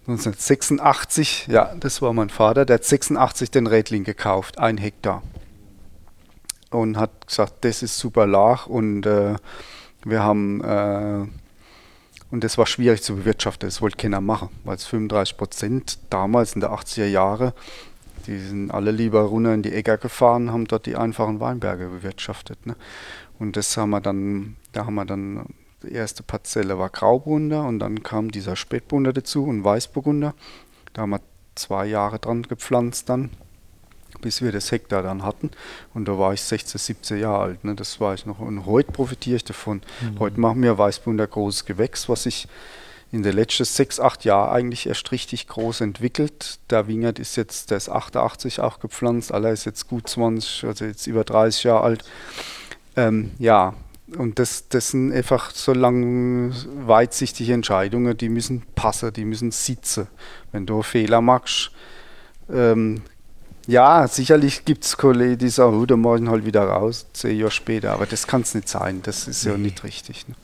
[0.07, 5.21] 1986, ja, das war mein Vater, der hat 86 den Rädling gekauft, ein Hektar
[6.71, 9.35] und hat gesagt, das ist super lach und äh,
[10.03, 11.27] wir haben äh,
[12.32, 16.53] und das war schwierig zu bewirtschaften, das wollte keiner machen, weil es 35 Prozent damals
[16.53, 17.53] in der 80er Jahre,
[18.27, 22.65] die sind alle lieber runter in die Äcker gefahren, haben dort die einfachen Weinberge bewirtschaftet.
[22.65, 22.75] Ne?
[23.39, 25.45] Und das haben wir dann, da haben wir dann,
[25.82, 30.36] die erste Parzelle war Grauburgunder und dann kam dieser Spätburgunder dazu und Weißburgunder.
[30.93, 31.21] Da haben wir
[31.55, 33.32] zwei Jahre dran gepflanzt dann
[34.22, 35.51] bis wir das Hektar dann hatten.
[35.93, 37.63] Und da war ich 16, 17 Jahre alt.
[37.63, 37.76] Ne?
[37.76, 38.39] Das war ich noch.
[38.39, 39.82] Und heute profitiere ich davon.
[40.01, 40.20] Mhm.
[40.20, 42.47] Heute machen wir Weißbunder großes Gewächs, was sich
[43.11, 46.59] in den letzten 6, 8 Jahren eigentlich erst richtig groß entwickelt.
[46.70, 50.86] Der Wingert ist jetzt, der ist 88 auch gepflanzt, aller ist jetzt gut 20, also
[50.86, 52.03] jetzt über 30 Jahre alt.
[52.95, 53.74] Ähm, ja,
[54.17, 56.53] und das, das sind einfach so lang
[56.86, 60.07] weitsichtige Entscheidungen, die müssen passen, die müssen sitzen.
[60.51, 61.72] Wenn du Fehler machst,
[62.51, 63.01] ähm,
[63.68, 67.38] ja, sicherlich gibt es Kollegen, die sagen, oh, dann mache ich halt wieder raus, zehn
[67.38, 67.93] Jahre später.
[67.93, 69.01] Aber das kann es nicht sein.
[69.03, 69.51] Das ist nee.
[69.51, 70.28] ja nicht richtig.
[70.28, 70.36] Ne?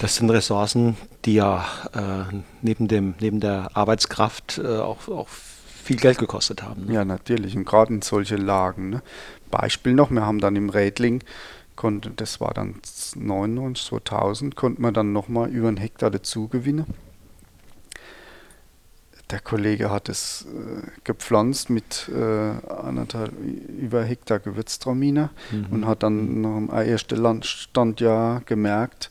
[0.00, 1.64] Das sind Ressourcen, die ja
[1.94, 6.86] äh, neben, dem, neben der Arbeitskraft äh, auch, auch viel Geld gekostet haben.
[6.86, 6.94] Ne?
[6.94, 7.56] Ja, natürlich.
[7.56, 8.90] Und gerade in solche Lagen.
[8.90, 9.02] Ne?
[9.50, 11.22] Beispiel noch, wir haben dann im Rädling,
[11.76, 12.80] konnte, das war dann
[13.14, 16.86] 99, 2000, konnte man dann nochmal über einen Hektar dazu gewinnen
[19.32, 23.32] der Kollege hat es äh, gepflanzt mit äh, anderthalb,
[23.80, 25.66] über Hektar Gewürztraminer mhm.
[25.70, 29.10] und hat dann nach dem ersten Landstandjahr gemerkt,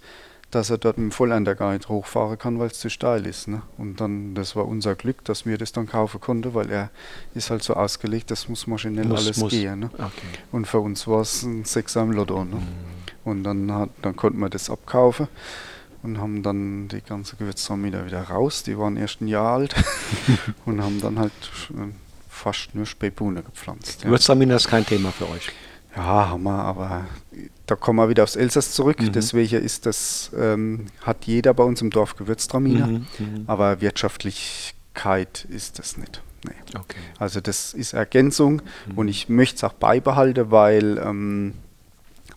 [0.51, 3.47] dass er dort mit dem Vollender gar nicht hochfahren kann, weil es zu steil ist.
[3.47, 3.63] Ne?
[3.77, 6.91] Und dann, das war unser Glück, dass wir das dann kaufen konnten, weil er
[7.33, 9.51] ist halt so ausgelegt, das muss maschinell muss, alles muss.
[9.51, 9.79] gehen.
[9.79, 9.89] Ne?
[9.93, 10.11] Okay.
[10.51, 12.43] Und für uns war es ein Sechser im Lotto.
[12.43, 12.57] Ne?
[12.57, 12.61] Mhm.
[13.23, 15.27] Und dann, hat, dann konnten wir das abkaufen
[16.03, 18.63] und haben dann die ganze Gewürztraminer wieder raus.
[18.63, 19.75] Die waren erst ein Jahr alt
[20.65, 21.31] und haben dann halt
[22.29, 24.01] fast nur Spätbohnen gepflanzt.
[24.01, 24.05] Ja.
[24.05, 25.49] Gewürztraminer ist kein Thema für euch.
[25.95, 27.05] Ja, haben wir, aber
[27.65, 29.01] da kommen wir wieder aufs Elsass zurück.
[29.01, 29.11] Mhm.
[29.11, 33.43] Deswegen ist das, ähm, hat jeder bei uns im Dorf Gewürztraminer, mhm, mhm.
[33.47, 36.21] aber Wirtschaftlichkeit ist das nicht.
[36.45, 36.79] Nee.
[36.79, 36.99] Okay.
[37.19, 38.97] Also das ist Ergänzung mhm.
[38.97, 41.53] und ich möchte es auch beibehalten, weil ähm,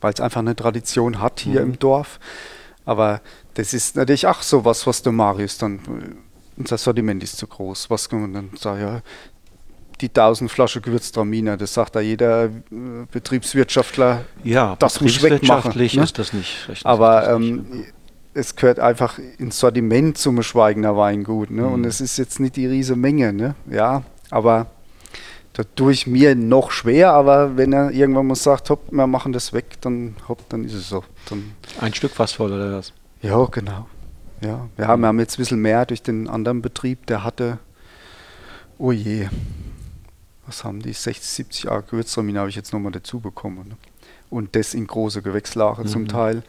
[0.02, 1.72] es einfach eine Tradition hat hier mhm.
[1.72, 2.18] im Dorf.
[2.84, 3.22] Aber
[3.54, 5.80] das ist natürlich auch so was, was der Marius dann,
[6.56, 7.90] unser Sortiment ist zu groß.
[7.90, 9.02] Was kann man dann sagen, ja,
[10.00, 12.48] die 1000 Flaschen Gewürztraminer, das sagt da jeder äh,
[13.10, 15.72] Betriebswirtschaftler, ja, das muss wegmachen.
[15.76, 15.84] Ne?
[15.84, 16.68] ist das nicht.
[16.84, 17.86] Aber ähm,
[18.34, 21.50] es gehört einfach ins Sortiment zum Schweigener Weingut.
[21.50, 21.62] Ne?
[21.62, 21.72] Mhm.
[21.72, 23.32] Und es ist jetzt nicht die riesige Menge.
[23.32, 23.54] Ne?
[23.70, 24.66] Ja, aber
[25.52, 29.32] da tue ich mir noch schwer, aber wenn er irgendwann mal sagt, hopp, wir machen
[29.32, 31.04] das weg, dann hopp, dann ist es so.
[31.28, 32.92] Dann ein Stück fast voll oder was?
[33.24, 33.88] Ja, genau.
[34.42, 37.58] Ja, wir haben, wir haben jetzt ein bisschen mehr durch den anderen Betrieb, der hatte,
[38.76, 39.28] oh je,
[40.46, 43.68] was haben die, 60, 70 Jahre Gewürztraminer habe ich jetzt nochmal dazu bekommen.
[43.68, 43.76] Ne?
[44.28, 45.86] Und das in große Gewächslache mhm.
[45.86, 46.42] zum Teil.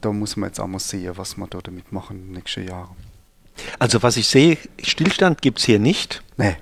[0.00, 2.90] Da muss man jetzt auch mal sehen, was wir da damit machen nächste Jahre.
[3.78, 6.22] Also was ich sehe, Stillstand gibt es hier nicht.
[6.36, 6.56] Nee.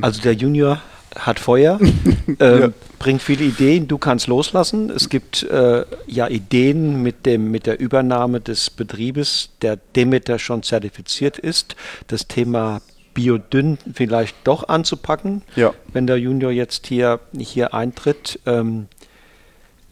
[0.00, 0.80] Also der Junior
[1.16, 1.78] hat Feuer,
[2.38, 2.68] äh, ja.
[2.98, 4.90] bringt viele Ideen, du kannst loslassen.
[4.90, 10.62] Es gibt äh, ja Ideen mit, dem, mit der Übernahme des Betriebes, der Demeter schon
[10.62, 11.76] zertifiziert ist.
[12.08, 12.80] Das Thema
[13.14, 15.74] Biodünn vielleicht doch anzupacken, ja.
[15.92, 18.40] wenn der Junior jetzt hier, hier eintritt.
[18.46, 18.86] Ähm,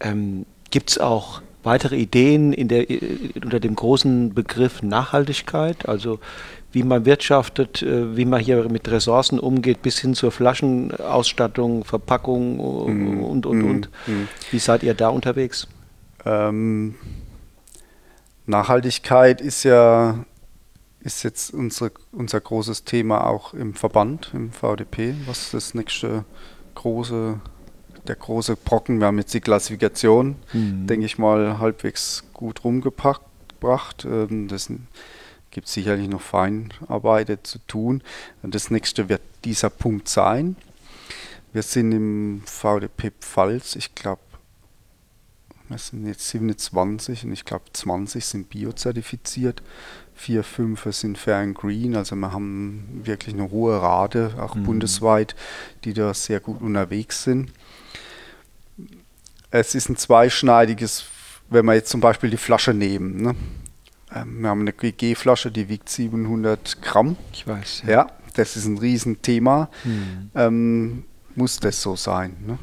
[0.01, 3.01] ähm, gibt es auch weitere Ideen in der, äh,
[3.43, 5.89] unter dem großen Begriff Nachhaltigkeit?
[5.89, 6.19] Also
[6.73, 12.57] wie man wirtschaftet, äh, wie man hier mit Ressourcen umgeht, bis hin zur Flaschenausstattung, Verpackung
[12.57, 13.91] mm, und, und, mm, und.
[14.07, 14.29] Mm.
[14.51, 15.67] Wie seid ihr da unterwegs?
[16.25, 16.95] Ähm,
[18.47, 20.25] Nachhaltigkeit ist ja
[21.03, 26.25] ist jetzt unsere, unser großes Thema auch im Verband, im VDP, was das nächste
[26.75, 27.41] große,
[28.07, 30.87] der große Brocken, wir haben jetzt die Klassifikation, mhm.
[30.87, 33.23] denke ich mal, halbwegs gut rumgebracht.
[34.05, 34.71] Ähm, das
[35.51, 38.03] gibt sicherlich noch Feinarbeit zu tun.
[38.43, 40.57] Das nächste wird dieser Punkt sein.
[41.53, 44.23] Wir sind im VDP Pfalz, ich glaube,
[45.69, 49.63] wir sind jetzt 27 und ich glaube 20 sind biozertifiziert
[50.21, 51.97] vier, fünf sind Fair and Green.
[51.97, 54.65] Also wir haben wirklich eine hohe Rate, auch mhm.
[54.65, 55.35] bundesweit,
[55.85, 57.51] die da sehr gut unterwegs sind.
[59.51, 61.05] Es ist ein zweischneidiges,
[61.49, 63.23] wenn wir jetzt zum Beispiel die Flasche nehmen.
[63.23, 63.35] Ne?
[64.15, 67.17] Ähm, wir haben eine GG-Flasche, die wiegt 700 Gramm.
[67.33, 67.83] Ich weiß.
[67.87, 69.69] Ja, ja das ist ein Riesenthema.
[69.85, 70.31] Mhm.
[70.35, 71.05] Ähm,
[71.35, 72.37] muss das so sein?
[72.47, 72.59] Ne?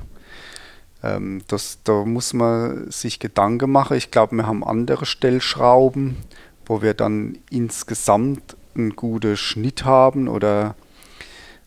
[1.04, 3.98] Ähm, das, da muss man sich Gedanken machen.
[3.98, 6.18] Ich glaube, wir haben andere Stellschrauben,
[6.66, 10.76] wo wir dann insgesamt einen guten Schnitt haben oder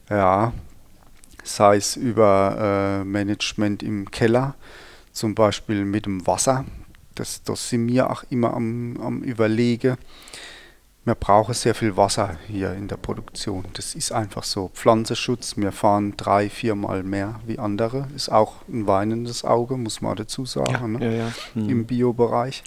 [0.09, 0.53] ja,
[1.43, 4.55] sei es über äh, Management im Keller,
[5.13, 6.65] zum Beispiel mit dem Wasser.
[7.15, 9.97] Das, das sind wir auch immer am, am Überlegen.
[11.05, 13.65] Wir brauchen sehr viel Wasser hier in der Produktion.
[13.73, 14.71] Das ist einfach so.
[14.75, 18.07] Pflanzenschutz, wir fahren drei, viermal mehr wie andere.
[18.15, 21.05] Ist auch ein weinendes Auge, muss man dazu sagen, ja, ne?
[21.05, 21.33] ja, ja.
[21.55, 21.69] Mhm.
[21.71, 22.63] im Biobereich.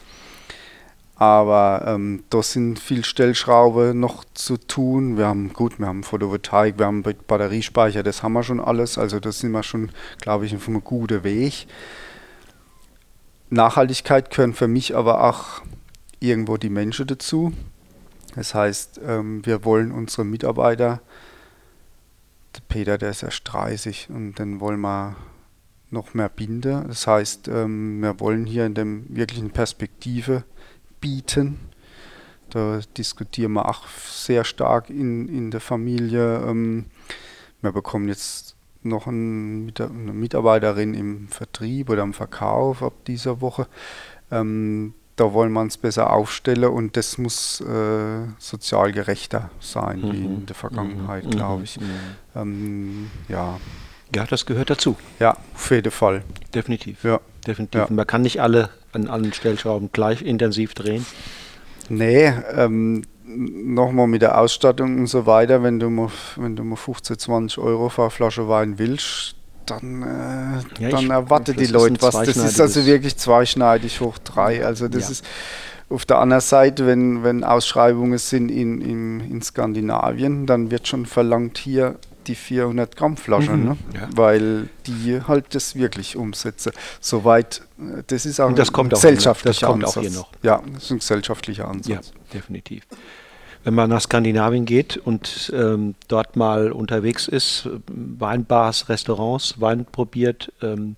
[1.16, 5.16] Aber ähm, da sind viel Stellschraube noch zu tun.
[5.16, 8.98] Wir haben, gut, wir haben Photovoltaik, wir haben Batteriespeicher, das haben wir schon alles.
[8.98, 11.68] Also das sind wir schon, glaube ich, auf einem guten Weg.
[13.54, 15.62] Nachhaltigkeit gehören für mich aber auch
[16.20, 17.54] irgendwo die Menschen dazu.
[18.36, 21.02] Das heißt, ähm, wir wollen unsere Mitarbeiter,
[22.56, 25.16] der Peter, der ist erst 30 und dann wollen wir
[25.92, 26.88] noch mehr binden.
[26.88, 30.44] Das heißt, ähm, wir wollen hier in der wirklichen Perspektive
[31.00, 31.60] bieten.
[32.50, 36.38] Da diskutieren wir auch sehr stark in, in der Familie.
[36.48, 36.86] Ähm,
[37.62, 43.68] wir bekommen jetzt noch ein, eine Mitarbeiterin im Vertrieb oder im Verkauf ab dieser Woche.
[44.32, 50.12] Ähm, da wollen wir uns besser aufstellen und das muss äh, sozial gerechter sein mhm.
[50.12, 51.30] wie in der Vergangenheit, mhm.
[51.30, 51.80] glaube ich.
[51.80, 51.86] Mhm.
[52.36, 53.60] Ähm, ja.
[54.16, 54.96] ja, das gehört dazu.
[55.20, 56.24] Ja, auf jeden Fall.
[56.54, 57.04] Definitiv.
[57.04, 57.20] Ja.
[57.46, 57.82] Definitiv.
[57.82, 57.88] Ja.
[57.90, 61.06] Man kann nicht alle an allen Stellschrauben gleich intensiv drehen?
[61.90, 66.76] Nee, ähm, nochmal mit der Ausstattung und so weiter, wenn du mal, wenn du mal
[66.76, 72.02] 15, 20 Euro für eine Flasche Wein willst, dann, äh, ja, dann erwartet die Leute
[72.02, 72.14] was.
[72.14, 74.66] Das ist also wirklich zweischneidig hoch drei.
[74.66, 75.12] Also das ja.
[75.12, 75.26] ist
[75.90, 81.06] auf der anderen Seite, wenn, wenn Ausschreibungen sind in, in, in Skandinavien, dann wird schon
[81.06, 81.96] verlangt, hier
[82.28, 83.78] die 400 Gramm Flasche, mhm, ne?
[83.94, 84.10] ja.
[84.16, 86.72] weil die halt das wirklich umsetzen.
[87.00, 89.98] Soweit, äh, das ist auch Und das kommt ein gesellschaftlicher auch, das kommt Ansatz.
[89.98, 90.30] auch hier noch.
[90.42, 91.88] Ja, das ist ein gesellschaftlicher Ansatz.
[91.88, 92.00] Ja,
[92.34, 92.84] definitiv.
[93.64, 100.52] Wenn man nach Skandinavien geht und ähm, dort mal unterwegs ist, Weinbars, Restaurants, Wein probiert,
[100.62, 100.98] ähm,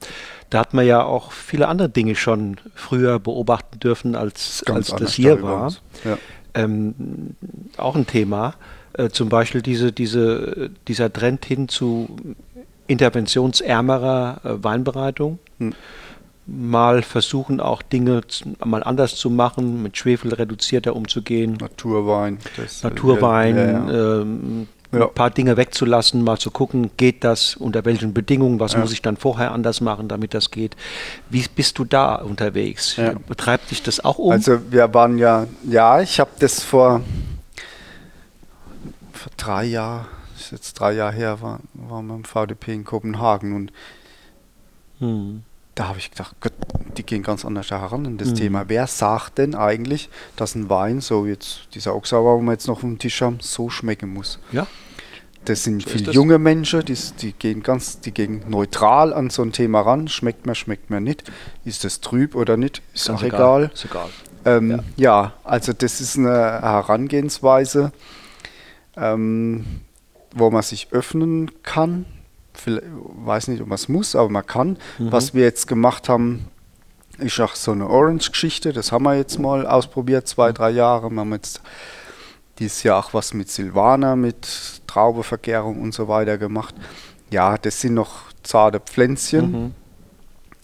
[0.49, 5.13] da hat man ja auch viele andere Dinge schon früher beobachten dürfen, als, als das
[5.13, 5.73] hier war.
[6.03, 6.17] Ja.
[6.55, 7.35] Ähm,
[7.77, 8.55] auch ein Thema.
[8.97, 12.15] Äh, zum Beispiel diese, diese, dieser Trend hin zu
[12.87, 15.39] interventionsärmerer äh, Weinbereitung.
[15.59, 15.73] Hm.
[16.47, 18.21] Mal versuchen auch Dinge
[18.63, 21.57] mal anders zu machen, mit Schwefel reduzierter umzugehen.
[21.59, 22.37] Naturwein.
[22.55, 24.21] Das, äh, Naturwein, ja, ja.
[24.21, 25.07] Ähm, ja.
[25.07, 29.01] ein paar Dinge wegzulassen, mal zu gucken, geht das, unter welchen Bedingungen, was muss ich
[29.01, 30.75] dann vorher anders machen, damit das geht.
[31.31, 32.95] Wie bist du da unterwegs?
[33.27, 34.31] Betreibt dich das auch um?
[34.31, 37.01] Also wir waren ja, ja, ich habe das vor
[39.25, 40.05] vor drei Jahren,
[40.37, 43.73] ist jetzt drei Jahre her, war, waren wir im VDP in Kopenhagen und
[44.99, 45.41] hm.
[45.73, 46.53] da habe ich gedacht, Gott,
[46.95, 48.35] die gehen ganz anders heran an das hm.
[48.35, 48.65] Thema.
[48.67, 52.75] Wer sagt denn eigentlich, dass ein Wein, so jetzt dieser Oxauer, wo wir jetzt noch
[52.75, 54.37] auf dem Tisch haben, so schmecken muss?
[54.51, 54.67] Ja.
[55.45, 59.41] Das sind so viele junge Menschen, die, die, gehen ganz, die gehen neutral an so
[59.41, 60.07] ein Thema ran.
[60.07, 61.31] Schmeckt mir, schmeckt mir nicht.
[61.63, 62.81] Ist das trüb oder nicht?
[62.93, 63.65] Ist auch egal.
[63.65, 63.71] egal.
[63.73, 64.09] Ist egal.
[64.45, 64.83] Ähm, ja.
[64.97, 65.33] ja.
[65.43, 67.91] also das ist eine Herangehensweise,
[68.97, 69.65] ähm,
[70.33, 72.05] wo man sich öffnen kann.
[72.57, 74.77] Ich weiß nicht, ob man es muss, aber man kann.
[74.97, 75.11] Mhm.
[75.11, 76.47] Was wir jetzt gemacht haben,
[77.17, 78.73] ist auch so eine Orange-Geschichte.
[78.73, 81.09] Das haben wir jetzt mal ausprobiert, zwei, drei Jahre.
[81.09, 81.61] Wir haben jetzt
[82.59, 86.75] dieses Jahr auch was mit Silvaner, mit Traubevergärung und so weiter gemacht.
[87.29, 89.51] Ja, das sind noch zarte Pflänzchen.
[89.51, 89.71] Mhm.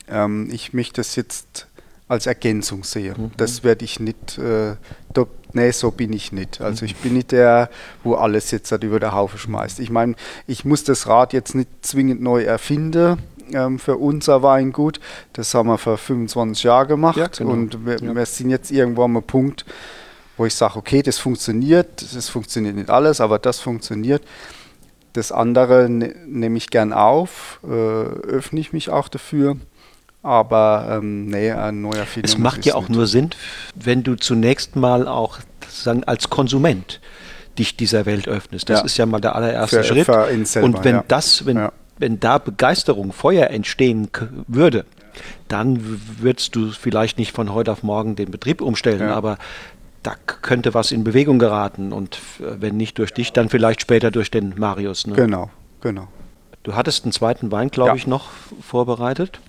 [0.08, 1.68] Ähm, ich möchte das jetzt
[2.12, 3.14] als Ergänzung sehe.
[3.18, 3.32] Mhm.
[3.38, 4.76] Das werde ich nicht, äh,
[5.14, 6.60] da, nee, so bin ich nicht.
[6.60, 7.70] Also ich bin nicht der,
[8.04, 9.80] wo alles jetzt halt über der Haufe schmeißt.
[9.80, 10.16] Ich meine,
[10.46, 13.18] ich muss das Rad jetzt nicht zwingend neu erfinden
[13.54, 15.00] ähm, für unser Weingut.
[15.32, 17.52] Das haben wir vor 25 Jahren gemacht ja, genau.
[17.52, 18.14] und wir, ja.
[18.14, 19.66] wir, sind jetzt irgendwo am Punkt,
[20.36, 24.22] wo ich sage, okay, das funktioniert, das funktioniert nicht alles, aber das funktioniert.
[25.14, 29.56] Das andere ne, nehme ich gern auf, äh, öffne ich mich auch dafür.
[30.24, 32.24] Aber ähm, nee, ein neuer Film.
[32.24, 32.96] Es macht ja auch nicht.
[32.98, 33.32] nur Sinn,
[33.76, 37.00] wenn du zunächst mal auch sagen, als Konsument
[37.58, 38.70] dich dieser Welt öffnest.
[38.70, 38.86] Das ja.
[38.86, 40.06] ist ja mal der allererste für, Schritt.
[40.06, 41.04] Für selber, Und wenn ja.
[41.08, 41.72] das, wenn, ja.
[41.98, 44.10] wenn da Begeisterung, Feuer entstehen
[44.48, 44.86] würde,
[45.48, 45.80] dann
[46.20, 49.38] würdest du vielleicht nicht von heute auf morgen den Betrieb umstellen, aber
[50.04, 54.32] da könnte was in Bewegung geraten und wenn nicht durch dich, dann vielleicht später durch
[54.32, 55.06] den Marius.
[55.06, 55.16] Ne?
[55.16, 55.50] Genau,
[55.82, 56.08] genau.
[56.64, 58.30] Du hattest einen zweiten Wein, glaube ich, noch
[58.62, 59.42] vorbereitet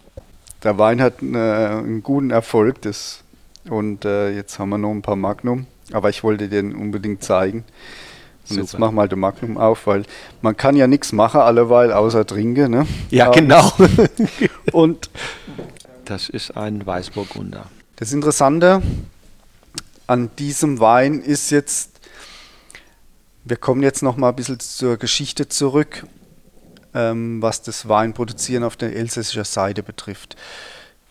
[0.62, 3.22] der Wein hat äh, einen guten Erfolg das,
[3.68, 7.64] und äh, jetzt haben wir noch ein paar Magnum, aber ich wollte den unbedingt zeigen.
[8.48, 8.60] Und Super.
[8.60, 10.05] jetzt wir halt den Magnum auf, weil
[10.40, 12.72] man kann ja nichts machen alleweil außer trinken.
[12.72, 12.86] Ne?
[13.10, 13.72] Ja, aber genau.
[14.72, 15.10] und
[16.05, 17.66] das ist ein Weißburgunder.
[17.97, 18.82] Das Interessante
[20.09, 22.01] an diesem Wein ist jetzt,
[23.44, 26.22] wir kommen jetzt noch mal ein bisschen zur Geschichte zurück ähm,
[26.93, 30.36] was das Weinproduzieren auf der elsässischen Seite betrifft.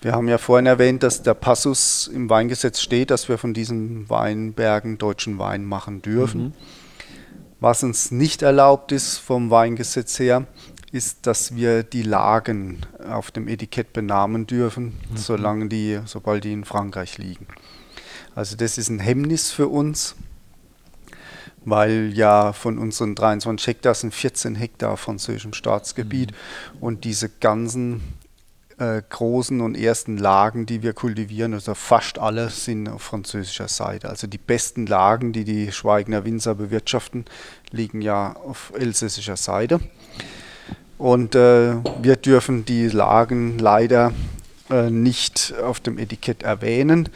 [0.01, 4.09] Wir haben ja vorhin erwähnt, dass der Passus im Weingesetz steht, dass wir von diesen
[4.09, 6.41] Weinbergen deutschen Wein machen dürfen.
[6.43, 6.53] Mhm.
[7.59, 10.47] Was uns nicht erlaubt ist vom Weingesetz her,
[10.91, 15.17] ist, dass wir die Lagen auf dem Etikett benamen dürfen, mhm.
[15.17, 17.45] solange die, sobald die in Frankreich liegen.
[18.33, 20.15] Also das ist ein Hemmnis für uns
[21.63, 26.77] weil ja von unseren 23 Hektar sind 14 Hektar französischem Staatsgebiet mhm.
[26.79, 28.01] und diese ganzen
[28.81, 34.09] äh, großen und ersten Lagen, die wir kultivieren, also fast alle sind auf französischer Seite.
[34.09, 37.25] Also die besten Lagen, die die Schweigener Winzer bewirtschaften,
[37.69, 39.79] liegen ja auf elsässischer Seite.
[40.97, 44.13] Und äh, wir dürfen die Lagen leider
[44.71, 47.09] äh, nicht auf dem Etikett erwähnen.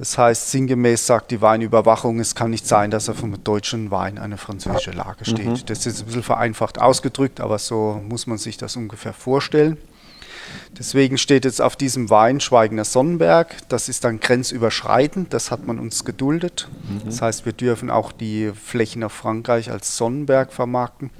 [0.00, 4.16] Das heißt, sinngemäß sagt die Weinüberwachung, es kann nicht sein, dass auf einem deutschen Wein
[4.16, 5.44] eine französische Lage steht.
[5.44, 5.66] Mhm.
[5.66, 9.76] Das ist jetzt ein bisschen vereinfacht ausgedrückt, aber so muss man sich das ungefähr vorstellen.
[10.78, 13.56] Deswegen steht jetzt auf diesem Wein Schweigender Sonnenberg.
[13.68, 16.70] Das ist dann grenzüberschreitend, das hat man uns geduldet.
[16.88, 17.02] Mhm.
[17.04, 21.10] Das heißt, wir dürfen auch die Flächen auf Frankreich als Sonnenberg vermarkten.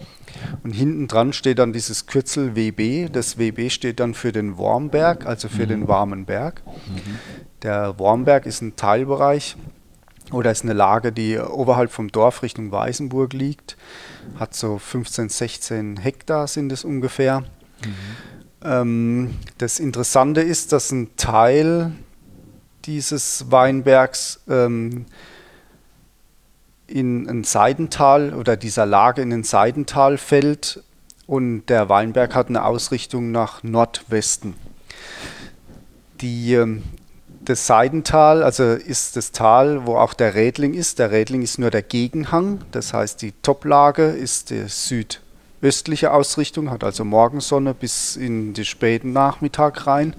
[0.63, 3.09] Und hinten dran steht dann dieses Kürzel WB.
[3.13, 5.69] Das WB steht dann für den Wormberg, also für mhm.
[5.69, 6.63] den warmen Berg.
[6.67, 7.19] Mhm.
[7.63, 9.57] Der Wormberg ist ein Teilbereich
[10.33, 13.77] oder ist eine Lage, die oberhalb vom Dorf Richtung Weißenburg liegt.
[14.39, 17.41] Hat so 15, 16 Hektar sind es ungefähr.
[17.41, 17.95] Mhm.
[18.63, 21.93] Ähm, das Interessante ist, dass ein Teil
[22.85, 25.07] dieses Weinbergs ähm,
[26.91, 30.83] in ein Seidental oder dieser Lage in ein Seidental fällt
[31.27, 34.55] und der Weinberg hat eine Ausrichtung nach Nordwesten.
[36.21, 36.83] Die ähm,
[37.43, 40.99] das Seidental, also ist das Tal, wo auch der Rädling ist.
[40.99, 46.85] Der Rädling ist nur der Gegenhang, das heißt die Toplage ist die südöstliche Ausrichtung, hat
[46.85, 50.15] also Morgensonne bis in den späten Nachmittag rein.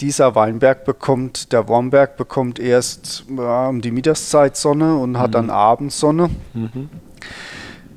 [0.00, 5.32] Dieser Weinberg bekommt, der Wormberg bekommt erst ja, um die Mittagszeit Sonne und hat mhm.
[5.32, 6.30] dann Abendsonne.
[6.52, 6.90] Mhm.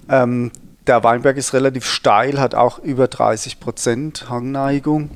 [0.09, 0.51] Ähm,
[0.88, 5.11] der Weinberg ist relativ steil, hat auch über 30 Prozent Hangneigung.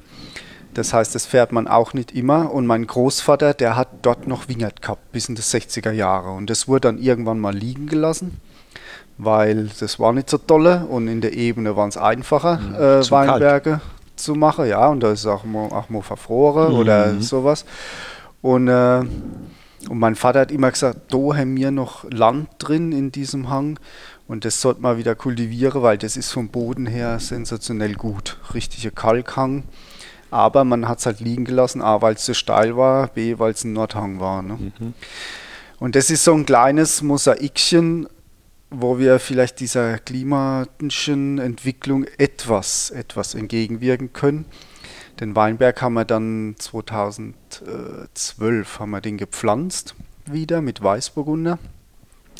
[0.74, 2.52] Das heißt, das fährt man auch nicht immer.
[2.52, 6.32] Und mein Großvater, der hat dort noch Wingert gehabt, bis in die 60er Jahre.
[6.32, 8.40] Und das wurde dann irgendwann mal liegen gelassen,
[9.18, 10.86] weil das war nicht so tolle.
[10.86, 12.76] Und in der Ebene waren es einfacher, mhm.
[12.76, 13.82] äh, Weinberge kalt.
[14.24, 14.68] Zu machen.
[14.68, 16.80] Ja, und da ist auch mal, auch mal verfroren mhm.
[16.80, 17.66] oder sowas.
[18.42, 19.00] Und, äh,
[19.90, 23.80] und mein Vater hat immer gesagt, da haben wir noch Land drin in diesem Hang.
[24.28, 28.38] Und das sollte man wieder kultivieren, weil das ist vom Boden her sensationell gut.
[28.54, 29.64] Richtige Kalkhang.
[30.32, 33.52] Aber man hat es halt liegen gelassen, A, weil es zu steil war, B, weil
[33.52, 34.42] es ein Nordhang war.
[34.42, 34.72] Ne?
[34.80, 34.94] Mhm.
[35.80, 38.08] Und das ist so ein kleines Mosaikchen,
[38.74, 44.46] wo wir vielleicht dieser klimatischen Entwicklung etwas, etwas entgegenwirken können.
[45.20, 49.96] Den Weinberg haben wir dann 2012 haben wir den gepflanzt
[50.26, 51.60] wieder mit Weißburgunder.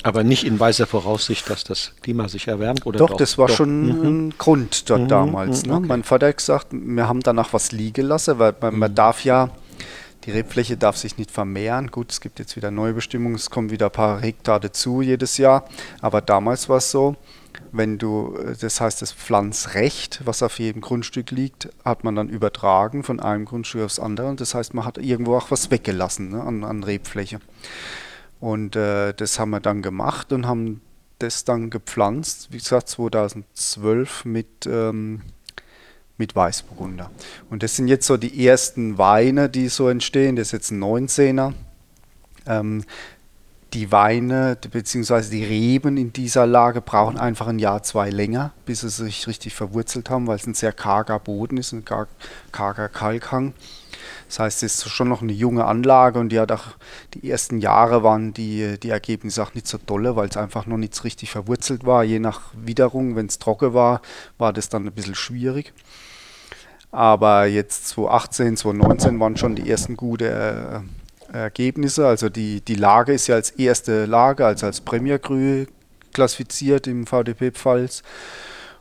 [0.02, 2.86] Aber nicht in weißer Voraussicht, dass das Klima sich erwärmt?
[2.86, 3.18] Oder doch, doch?
[3.18, 3.56] das war doch.
[3.56, 4.06] schon mhm.
[4.06, 5.08] ein Grund dort mhm.
[5.08, 5.66] damals.
[5.66, 5.76] Ne?
[5.76, 5.88] Okay.
[5.88, 8.80] Mein Vater hat gesagt, wir haben danach was liegen lassen, weil man, mhm.
[8.80, 9.50] man darf ja,
[10.26, 11.92] die Rebfläche darf sich nicht vermehren.
[11.92, 15.38] Gut, es gibt jetzt wieder neue Bestimmungen, es kommen wieder ein paar Hektar dazu jedes
[15.38, 15.66] Jahr.
[16.02, 17.16] Aber damals war es so,
[17.72, 23.04] wenn du, das heißt, das Pflanzrecht, was auf jedem Grundstück liegt, hat man dann übertragen
[23.04, 24.36] von einem Grundstück aufs andere.
[24.36, 27.40] Das heißt, man hat irgendwo auch was weggelassen ne, an, an Rebfläche.
[28.40, 30.82] Und äh, das haben wir dann gemacht und haben
[31.20, 35.22] das dann gepflanzt, wie gesagt, 2012 mit, ähm,
[36.18, 37.10] mit Weißburgunder.
[37.50, 40.36] Und das sind jetzt so die ersten Weine, die so entstehen.
[40.36, 41.54] Das ist jetzt ein 19er.
[42.46, 42.84] Ähm,
[43.74, 45.30] die Weine bzw.
[45.32, 49.56] die Reben in dieser Lage brauchen einfach ein Jahr, zwei länger, bis sie sich richtig
[49.56, 53.54] verwurzelt haben, weil es ein sehr karger Boden ist, ein karger Kalkhang.
[54.28, 56.66] Das heißt, es ist schon noch eine junge Anlage und die hat auch
[57.14, 60.78] die ersten Jahre waren die, die Ergebnisse auch nicht so dolle, weil es einfach noch
[60.78, 62.04] nicht richtig verwurzelt war.
[62.04, 64.02] Je nach Witterung, wenn es trocken war,
[64.38, 65.74] war das dann ein bisschen schwierig.
[66.94, 70.86] Aber jetzt 2018, 2019 waren schon die ersten gute
[71.34, 72.06] äh, Ergebnisse.
[72.06, 75.66] Also die, die Lage ist ja als erste Lage, also als Premier Cru
[76.14, 78.04] klassifiziert im VDP Pfalz.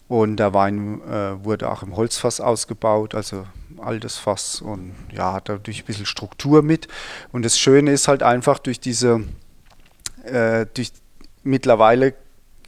[0.08, 3.46] Und der Wein äh, wurde auch im Holzfass ausgebaut, also
[3.78, 6.88] altes Fass und ja, hat dadurch ein bisschen Struktur mit.
[7.32, 9.24] Und das Schöne ist halt einfach durch diese,
[10.24, 10.92] äh, durch
[11.44, 12.12] mittlerweile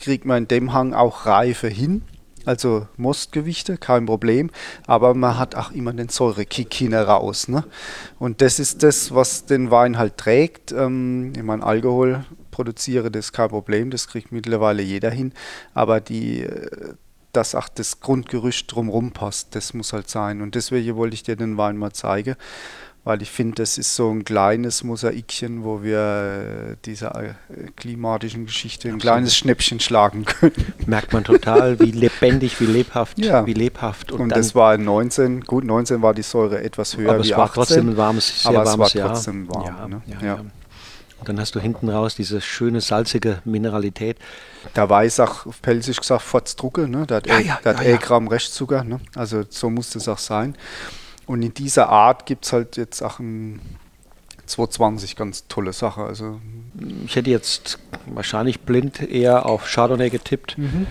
[0.01, 2.01] kriegt man in dem Hang auch Reife hin.
[2.45, 4.51] Also Mostgewichte, kein Problem,
[4.87, 7.49] aber man hat auch immer den Säurekick hinaus.
[7.49, 7.65] Ne?
[8.19, 10.73] Und das ist das, was den Wein halt trägt.
[10.73, 15.33] Ähm, ich meine, Alkohol produziere, das ist kein Problem, das kriegt mittlerweile jeder hin,
[15.75, 16.95] aber die äh,
[17.35, 19.55] dass auch das Grundgerüst drumherum passt.
[19.55, 20.41] Das muss halt sein.
[20.41, 22.37] Und deswegen wollte ich dir den Wein mal zeigen,
[23.05, 27.35] weil ich finde, das ist so ein kleines Mosaikchen, wo wir äh, dieser äh,
[27.77, 30.55] klimatischen Geschichte ein kleines Schnäppchen schlagen können.
[30.87, 33.47] Merkt man total, wie lebendig, wie lebhaft, ja.
[33.47, 34.11] wie lebhaft.
[34.11, 37.37] Und, und das war 19, gut, 19 war die Säure etwas höher aber wie es
[37.37, 39.55] war 18, trotzdem ein warmes, sehr aber warmes es war trotzdem Jahr.
[39.55, 40.03] warm.
[40.07, 40.27] Ja, ne?
[40.27, 40.41] ja,
[41.25, 44.19] und dann hast du hinten raus diese schöne salzige Mineralität.
[44.77, 47.07] Der weiß auch auf Pelzig gesagt, Fortzdrucke, ne?
[47.07, 49.01] der hat, ja, ja, der hat ja, Gramm Restzucker, ne?
[49.15, 50.55] also so muss das auch sein.
[51.27, 53.61] Und in dieser Art gibt es halt jetzt auch ein
[54.47, 56.03] 220 ganz tolle Sache.
[56.03, 56.41] Also
[57.05, 60.59] ich hätte jetzt wahrscheinlich blind eher auf Chardonnay getippt.
[60.59, 60.87] Mhm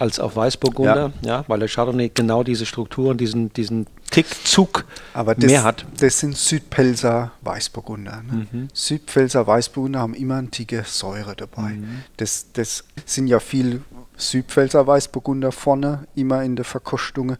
[0.00, 1.28] als auf Weißburgunder, ja.
[1.28, 1.44] ja.
[1.46, 5.84] weil der Chardonnay genau diese Strukturen, diesen, diesen Tickzug Aber das, mehr hat.
[5.98, 8.22] Das sind Südpelzer Weißburgunder.
[8.22, 8.46] Ne?
[8.50, 8.68] Mhm.
[8.72, 11.72] Südpelzer Weißburgunder haben immer eine Ticke Säure dabei.
[11.72, 12.04] Mhm.
[12.16, 13.82] Das, das sind ja viel
[14.16, 17.36] Südpelzer Weißburgunder vorne, immer in der Verkostung.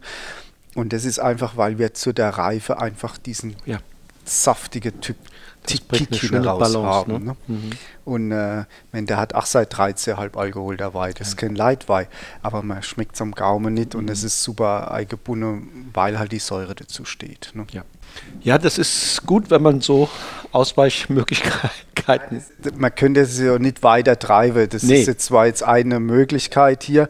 [0.75, 3.79] Und das ist einfach, weil wir zu der Reife einfach diesen ja.
[4.25, 5.17] saftigen Typ
[5.65, 7.13] Kick raus haben.
[7.13, 7.19] Ne?
[7.19, 7.35] Ne?
[7.47, 7.69] Mhm.
[8.03, 12.07] Und äh, wenn der hat auch seit 13,5 Alkohol dabei, das ist kein Leitwein,
[12.41, 14.01] aber man schmeckt es am Gaumen nicht mhm.
[14.01, 17.51] und es ist super eingebunden, weil halt die Säure dazu steht.
[17.53, 17.65] Ne?
[17.71, 17.83] Ja.
[18.41, 20.09] ja, das ist gut, wenn man so
[20.51, 22.43] Ausweichmöglichkeiten.
[22.75, 24.67] Man könnte es ja nicht weiter treiben.
[24.69, 25.01] Das nee.
[25.01, 27.09] ist jetzt zwar jetzt eine Möglichkeit hier.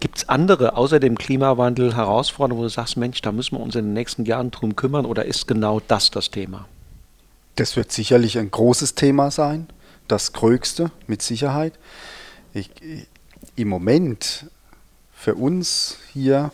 [0.00, 3.74] Gibt es andere außer dem Klimawandel Herausforderungen, wo du sagst, Mensch, da müssen wir uns
[3.74, 6.66] in den nächsten Jahren drum kümmern oder ist genau das das Thema?
[7.56, 9.68] Das wird sicherlich ein großes Thema sein,
[10.08, 11.72] das größte mit Sicherheit.
[12.52, 12.70] Ich,
[13.56, 14.46] Im Moment
[15.14, 16.52] für uns hier,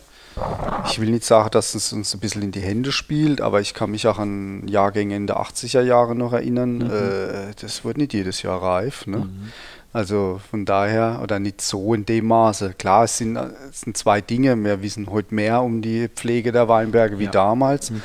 [0.89, 3.73] ich will nicht sagen, dass es uns ein bisschen in die Hände spielt, aber ich
[3.73, 6.77] kann mich auch an Jahrgänge in der 80er Jahre noch erinnern.
[6.77, 6.89] Mhm.
[6.89, 9.05] Äh, das wird nicht jedes Jahr reif.
[9.05, 9.17] Ne?
[9.17, 9.51] Mhm.
[9.93, 12.73] Also von daher, oder nicht so in dem Maße.
[12.73, 14.55] Klar, es sind, es sind zwei Dinge.
[14.63, 17.31] Wir wissen heute mehr um die Pflege der Weinberge wie ja.
[17.31, 17.91] damals.
[17.91, 18.01] Mhm.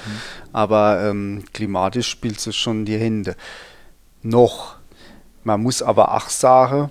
[0.53, 3.37] Aber ähm, klimatisch spielt es schon die Hände.
[4.23, 4.77] Noch.
[5.45, 6.91] Man muss aber auch sagen,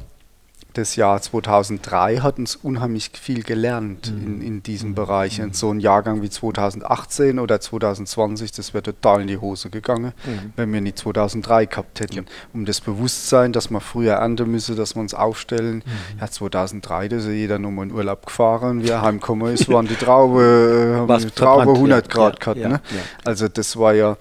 [0.77, 4.25] das Jahr 2003 hat uns unheimlich viel gelernt mhm.
[4.25, 4.95] in, in diesem mhm.
[4.95, 5.41] Bereich.
[5.41, 10.13] Und so ein Jahrgang wie 2018 oder 2020, das wäre total in die Hose gegangen,
[10.25, 10.53] mhm.
[10.55, 12.15] wenn wir nicht 2003 gehabt hätten.
[12.15, 12.23] Ja.
[12.53, 15.77] Um das Bewusstsein, dass man früher ernten müsse, dass wir uns aufstellen.
[15.85, 16.19] Mhm.
[16.19, 18.83] Ja, 2003, da ist ja jeder nur mal in Urlaub gefahren.
[18.83, 22.57] Wir heimgekommen ist, waren die Traube, äh, die Traube 100 Grad ja, gehabt.
[22.59, 22.81] Ja, ne?
[23.25, 24.17] Also das war ja,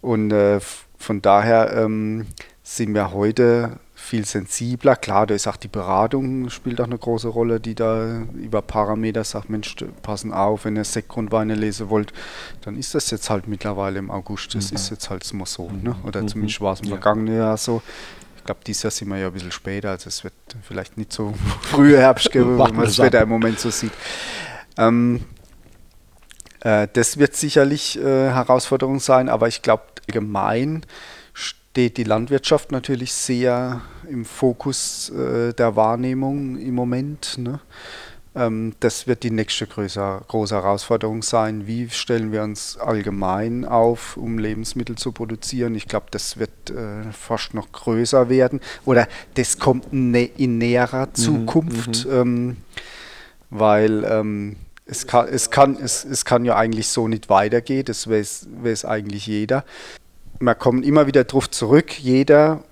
[0.00, 0.60] und äh,
[0.98, 2.26] von daher ähm,
[2.62, 3.78] sind wir heute
[4.08, 4.96] viel sensibler.
[4.96, 9.22] Klar, da ist auch die Beratung spielt auch eine große Rolle, die da über Parameter
[9.22, 12.12] sagt, Mensch, passen auf, wenn ihr Sektgrundweine lesen wollt,
[12.62, 14.54] dann ist das jetzt halt mittlerweile im August.
[14.54, 14.76] Das mhm.
[14.76, 15.94] ist jetzt halt immer so, ne?
[16.04, 16.28] oder mhm.
[16.28, 16.96] zumindest war es im ja.
[16.96, 17.82] vergangenen Jahr so.
[18.38, 20.32] Ich glaube, dieses Jahr sind wir ja ein bisschen später, also es wird
[20.62, 23.92] vielleicht nicht so früher Herbst geben, wenn man das Wetter im Moment so sieht.
[24.78, 25.24] Ähm,
[26.60, 30.86] äh, das wird sicherlich äh, Herausforderung sein, aber ich glaube, allgemein
[31.78, 37.38] steht die Landwirtschaft natürlich sehr im Fokus äh, der Wahrnehmung im Moment.
[37.38, 37.60] Ne?
[38.34, 41.68] Ähm, das wird die nächste größer, große Herausforderung sein.
[41.68, 45.76] Wie stellen wir uns allgemein auf, um Lebensmittel zu produzieren?
[45.76, 51.14] Ich glaube, das wird äh, fast noch größer werden oder das kommt in näherer mhm,
[51.14, 52.56] Zukunft, mhm, ähm,
[53.50, 58.08] weil ähm, es kann, es, kann, es, es kann ja eigentlich so nicht weitergehen, das
[58.08, 59.64] weiß eigentlich jeder.
[60.40, 62.62] Wir kommen immer wieder darauf zurück, jeder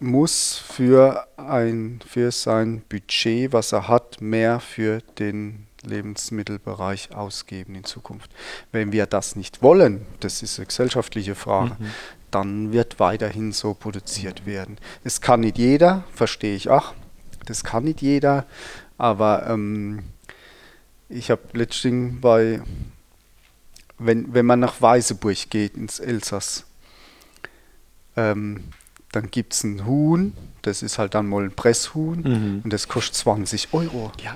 [0.00, 7.84] muss für, ein, für sein Budget, was er hat, mehr für den Lebensmittelbereich ausgeben in
[7.84, 8.30] Zukunft.
[8.72, 11.90] Wenn wir das nicht wollen, das ist eine gesellschaftliche Frage, mhm.
[12.30, 14.78] dann wird weiterhin so produziert werden.
[15.04, 16.94] Es kann nicht jeder, verstehe ich auch,
[17.44, 18.46] das kann nicht jeder,
[18.96, 20.02] aber ähm,
[21.10, 22.62] ich habe letztens bei,
[23.98, 26.64] wenn, wenn man nach Weißeburg geht, ins Elsass,
[28.16, 28.64] ähm,
[29.12, 30.32] dann gibt es ein Huhn,
[30.62, 32.60] das ist halt dann mal ein Presshuhn mhm.
[32.64, 34.12] und das kostet 20 Euro.
[34.22, 34.34] Ja,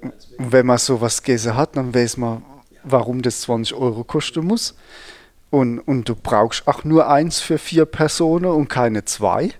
[0.00, 2.42] und wenn man sowas gegessen hat, dann weiß man,
[2.82, 4.74] warum das 20 Euro kosten muss.
[5.50, 9.52] Und, und du brauchst auch nur eins für vier Personen und keine zwei.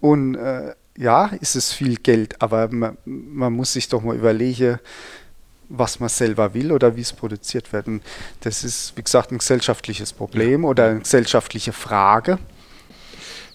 [0.00, 4.78] Und äh, ja, ist es viel Geld, aber man, man muss sich doch mal überlegen,
[5.68, 7.86] was man selber will oder wie es produziert wird.
[7.86, 8.02] Und
[8.40, 10.68] das ist, wie gesagt, ein gesellschaftliches Problem ja.
[10.68, 12.38] oder eine gesellschaftliche Frage.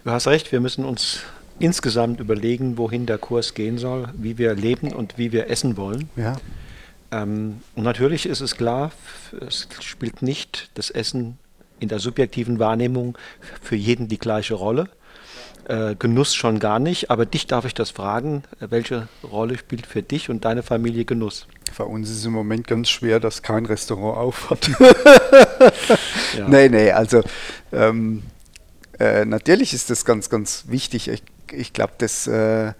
[0.04, 1.20] Du hast recht, wir müssen uns
[1.60, 6.10] insgesamt überlegen, wohin der Kurs gehen soll, wie wir leben und wie wir essen wollen.
[6.16, 6.38] Ja.
[7.12, 8.92] Ähm, und natürlich ist es klar,
[9.48, 11.38] es spielt nicht das Essen
[11.80, 13.16] in der subjektiven Wahrnehmung
[13.62, 14.90] für jeden die gleiche Rolle.
[15.66, 20.02] Äh, Genuss schon gar nicht, aber dich darf ich das fragen, welche Rolle spielt für
[20.02, 21.46] dich und deine Familie Genuss?
[21.72, 24.68] Für uns ist es im Moment ganz schwer, dass kein Restaurant auf hat.
[26.38, 26.48] ja.
[26.48, 27.22] Nee, nee, also
[27.72, 28.24] ähm,
[29.02, 31.08] äh, natürlich ist das ganz, ganz wichtig.
[31.08, 32.74] Ich, ich glaube, das, äh,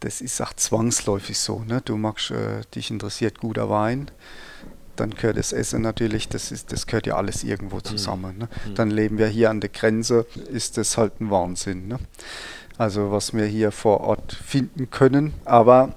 [0.00, 1.60] das ist auch zwangsläufig so.
[1.60, 1.82] Ne?
[1.84, 4.10] Du magst, äh, dich interessiert guter Wein
[4.98, 7.84] dann gehört das Essen natürlich, das, ist, das gehört ja alles irgendwo mhm.
[7.84, 8.38] zusammen.
[8.38, 8.48] Ne?
[8.66, 8.74] Mhm.
[8.74, 11.88] Dann leben wir hier an der Grenze, ist das halt ein Wahnsinn.
[11.88, 11.98] Ne?
[12.76, 15.34] Also was wir hier vor Ort finden können.
[15.44, 15.94] Aber,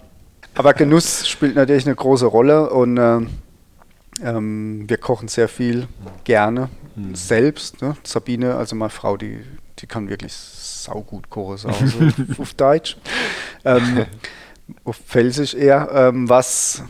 [0.56, 3.22] aber Genuss spielt natürlich eine große Rolle und äh,
[4.24, 5.88] ähm, wir kochen sehr viel
[6.24, 7.16] gerne mhm.
[7.16, 7.82] selbst.
[7.82, 7.96] Ne?
[8.04, 9.44] Sabine, also meine Frau, die,
[9.80, 11.70] die kann wirklich saugut kochen, so
[12.42, 12.98] auf Deutsch.
[13.66, 14.06] Ähm,
[14.84, 15.90] auf Felsisch eher.
[15.94, 16.84] Ähm, was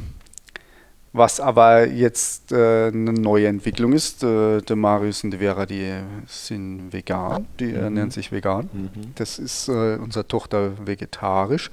[1.14, 5.92] was aber jetzt äh, eine neue Entwicklung ist, äh, der Marius und die Vera, die
[6.26, 7.76] sind vegan, die mhm.
[7.76, 8.70] ernähren sich vegan.
[8.72, 9.12] Mhm.
[9.16, 11.70] Das ist äh, unsere Tochter vegetarisch.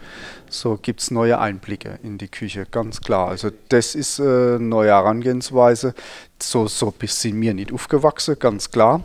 [0.50, 3.28] So gibt es neue Einblicke in die Küche, ganz klar.
[3.28, 5.94] Also das ist eine äh, neue Herangehensweise.
[6.42, 9.02] So, so sind mir nicht aufgewachsen, ganz klar.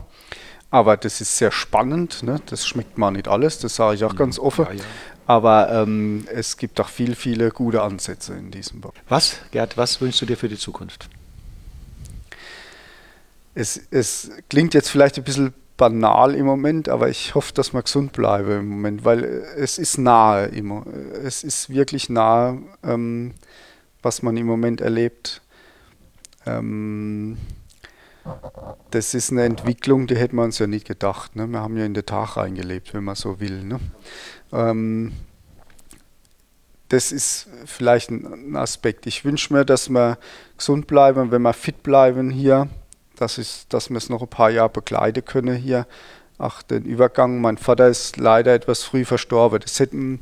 [0.70, 2.24] Aber das ist sehr spannend.
[2.24, 2.40] Ne?
[2.46, 4.18] Das schmeckt mal nicht alles, das sage ich auch mhm.
[4.18, 4.66] ganz offen.
[4.66, 4.84] Ja, ja.
[5.26, 8.94] Aber ähm, es gibt auch viel, viele gute Ansätze in diesem Bereich.
[9.08, 11.08] Was, Gerd, was wünschst du dir für die Zukunft?
[13.54, 17.82] Es, es klingt jetzt vielleicht ein bisschen banal im Moment, aber ich hoffe, dass wir
[17.82, 19.24] gesund bleiben im Moment, weil
[19.56, 20.84] es ist nahe immer.
[21.24, 23.34] Es ist wirklich nahe, ähm,
[24.02, 25.40] was man im Moment erlebt.
[26.46, 27.38] Ähm,
[28.90, 31.36] das ist eine Entwicklung, die hätten wir uns ja nicht gedacht.
[31.36, 31.46] Ne?
[31.46, 33.64] Wir haben ja in den Tag reingelebt, wenn man so will.
[33.64, 33.80] Ne?
[34.52, 35.12] Ähm,
[36.88, 39.06] das ist vielleicht ein Aspekt.
[39.06, 40.18] Ich wünsche mir, dass wir
[40.56, 42.68] gesund bleiben, wenn wir fit bleiben hier,
[43.16, 45.86] dass, ich, dass wir es noch ein paar Jahre begleiten können hier.
[46.38, 47.40] Ach, den Übergang.
[47.40, 49.60] Mein Vater ist leider etwas früh verstorben.
[49.60, 50.18] Das hätte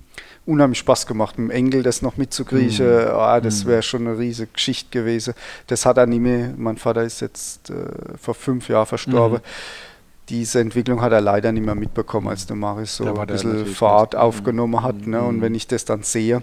[0.47, 2.87] unheimlich Spaß gemacht, mit dem Enkel das noch mitzukriechen.
[2.87, 3.11] Mhm.
[3.13, 3.69] Oh, das mhm.
[3.69, 5.35] wäre schon eine riesige Geschichte gewesen.
[5.67, 6.55] Das hat er nie mehr.
[6.57, 7.75] Mein Vater ist jetzt äh,
[8.21, 9.39] vor fünf Jahren verstorben.
[9.39, 9.92] Mhm
[10.33, 14.17] diese Entwicklung hat er leider nicht mehr mitbekommen, als der Marius so ein bisschen Fahrt
[14.17, 15.07] aufgenommen hat.
[15.07, 15.23] Ne?
[15.23, 15.41] Und mhm.
[15.43, 16.41] wenn ich das dann sehe,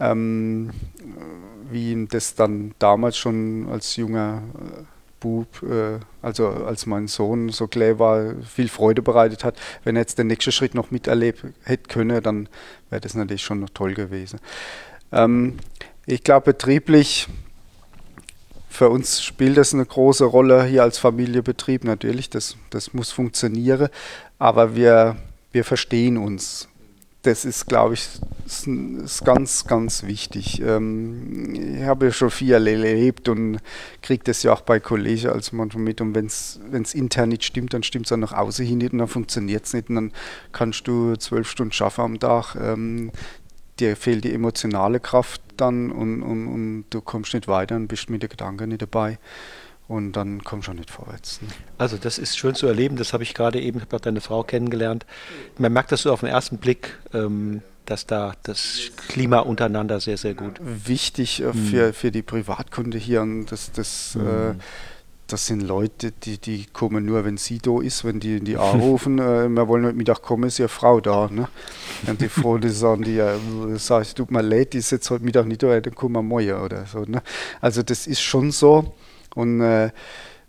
[0.00, 0.70] ähm,
[1.70, 4.82] wie ihm das dann damals schon als junger äh,
[5.20, 9.56] Bub, äh, also als mein Sohn so klein war, viel Freude bereitet hat.
[9.84, 12.48] Wenn er jetzt den nächsten Schritt noch miterlebt hätte können, dann
[12.90, 14.40] wäre das natürlich schon noch toll gewesen.
[15.12, 15.58] Ähm,
[16.06, 17.28] ich glaube, betrieblich
[18.76, 22.30] für uns spielt das eine große Rolle hier als Familienbetrieb natürlich.
[22.30, 23.88] Das, das muss funktionieren.
[24.38, 25.16] Aber wir,
[25.52, 26.68] wir verstehen uns
[27.26, 28.08] das ist, glaube ich,
[28.46, 30.62] ist, ist ganz, ganz wichtig.
[30.62, 33.58] Ähm, ich habe ja schon viel erlebt und
[34.00, 36.00] kriege das ja auch bei Kollegen als manchmal mit.
[36.00, 39.00] Und wenn es intern nicht stimmt, dann stimmt es auch nach außen hin nicht und
[39.00, 39.88] dann funktioniert es nicht.
[39.88, 40.12] Und dann
[40.52, 42.54] kannst du zwölf Stunden schaffen am Tag.
[42.54, 43.10] Ähm,
[43.80, 48.10] dir fehlt die emotionale Kraft dann und, und, und du kommst nicht weiter und bist
[48.10, 49.18] mit den Gedanken nicht dabei
[49.88, 51.40] und dann kommst du auch nicht vorwärts.
[51.42, 51.48] Ne?
[51.78, 54.42] Also das ist schön zu erleben, das habe ich gerade eben, ich habe deine Frau
[54.42, 55.06] kennengelernt.
[55.58, 60.16] Man merkt das so auf den ersten Blick, ähm, dass da das Klima untereinander sehr,
[60.16, 60.60] sehr gut.
[60.60, 61.92] Wichtig äh, für, mhm.
[61.94, 64.26] für die Privatkunde hier und das, das, mhm.
[64.26, 64.54] äh,
[65.26, 69.18] das sind Leute, die, die kommen nur, wenn sie da ist, wenn die, die anrufen,
[69.18, 71.28] äh, wir wollen heute Mittag kommen, ist ja Frau da.
[71.28, 71.48] Ne?
[72.06, 73.36] Und die Freunde sagen, die ja,
[73.76, 76.22] sag ich, tut mir leid, die ist jetzt heute Mittag nicht da, dann kommen wir
[76.22, 77.00] morgen oder so.
[77.00, 77.22] Ne?
[77.60, 78.94] Also das ist schon so.
[79.34, 79.90] Und äh,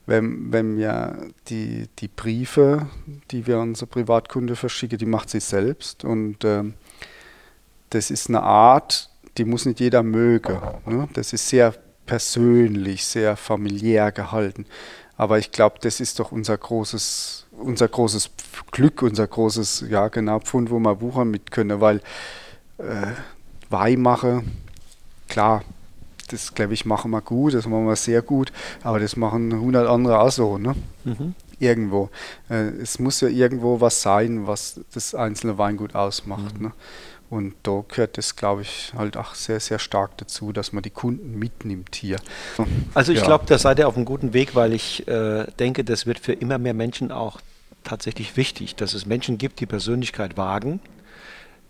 [0.05, 2.87] wenn, wenn wir die, die Briefe,
[3.31, 6.05] die wir an unsere Privatkunde verschicken, die macht sie selbst.
[6.05, 6.63] Und äh,
[7.89, 10.59] das ist eine Art, die muss nicht jeder mögen.
[10.85, 11.09] Ne?
[11.13, 11.73] Das ist sehr
[12.07, 14.65] persönlich, sehr familiär gehalten.
[15.17, 18.31] Aber ich glaube, das ist doch unser großes, unser großes
[18.71, 21.97] Glück, unser großes, ja genau, Pfund, wo wir wuchern mit können, weil
[22.77, 23.13] äh,
[23.69, 24.43] Weihmache,
[25.27, 25.63] klar,
[26.29, 28.51] das glaube ich machen wir gut, das machen wir sehr gut,
[28.83, 30.75] aber das machen 100 andere auch so, ne?
[31.03, 31.35] Mhm.
[31.59, 32.09] Irgendwo.
[32.49, 36.59] Äh, es muss ja irgendwo was sein, was das einzelne Weingut ausmacht.
[36.59, 36.67] Mhm.
[36.67, 36.71] Ne?
[37.29, 40.89] Und da gehört es, glaube ich, halt auch sehr, sehr stark dazu, dass man die
[40.89, 42.17] Kunden mitnimmt hier.
[42.93, 43.25] Also ich ja.
[43.25, 46.33] glaube, da seid ihr auf einem guten Weg, weil ich äh, denke, das wird für
[46.33, 47.41] immer mehr Menschen auch
[47.83, 50.79] tatsächlich wichtig, dass es Menschen gibt, die Persönlichkeit wagen,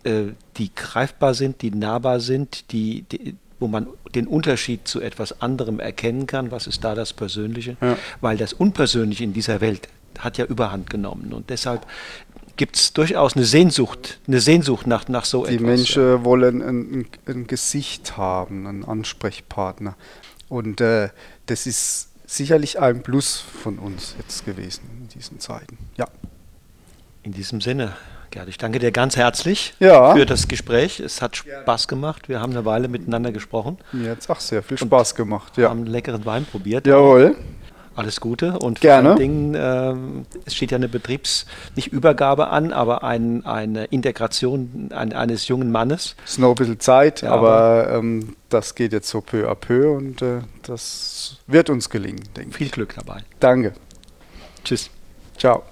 [0.04, 0.26] äh,
[0.58, 5.80] die greifbar sind, die nahbar sind, die, die, wo man den Unterschied zu etwas anderem
[5.80, 6.52] erkennen kann.
[6.52, 7.78] Was ist da das Persönliche?
[7.82, 7.98] Ja.
[8.22, 9.90] Weil das Unpersönliche in dieser Welt
[10.20, 11.34] hat ja überhand genommen.
[11.34, 11.86] Und deshalb
[12.58, 15.60] gibt es durchaus eine Sehnsucht, eine Sehnsucht nach, nach so Die etwas.
[15.60, 19.96] Die Menschen wollen ein, ein, Gesicht haben, einen Ansprechpartner.
[20.50, 21.10] Und äh,
[21.46, 25.78] das ist sicherlich ein Plus von uns jetzt gewesen in diesen Zeiten.
[25.98, 26.08] Ja.
[27.24, 27.96] In diesem Sinne,
[28.32, 30.14] Gerd, ich danke dir ganz herzlich ja.
[30.14, 31.00] für das Gespräch.
[31.00, 32.28] Es hat Spaß gemacht.
[32.28, 33.78] Wir haben eine Weile miteinander gesprochen.
[33.94, 35.58] Mir hat es auch sehr viel Spaß gemacht.
[35.58, 35.70] Ja.
[35.70, 36.88] haben einen leckeren Wein probiert.
[36.88, 37.38] Jawohl.
[37.98, 39.10] Alles Gute und Gerne.
[39.10, 43.86] vor allen Dingen, äh, es steht ja eine Betriebs-, nicht Übergabe an, aber ein, eine
[43.86, 46.15] Integration ein, eines jungen Mannes.
[46.24, 49.56] Es ist noch ein bisschen Zeit, ja, aber, ähm, das geht jetzt so peu à
[49.56, 52.56] peu und äh, das wird uns gelingen, denke ich.
[52.56, 53.24] Viel Glück dabei.
[53.40, 53.74] Danke.
[54.64, 54.91] Tschüss.
[55.36, 55.64] Ciao.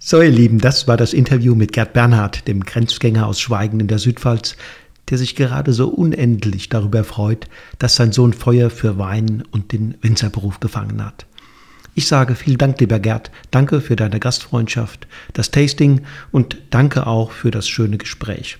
[0.00, 3.86] So, ihr Lieben, das war das Interview mit Gerd Bernhard, dem Grenzgänger aus Schweigen in
[3.86, 4.56] der Südpfalz,
[5.10, 9.94] der sich gerade so unendlich darüber freut, dass sein Sohn Feuer für Wein und den
[10.00, 11.26] Winzerberuf gefangen hat.
[11.94, 13.30] Ich sage vielen Dank, lieber Gerd.
[13.50, 18.58] Danke für deine Gastfreundschaft, das Tasting und danke auch für das schöne Gespräch.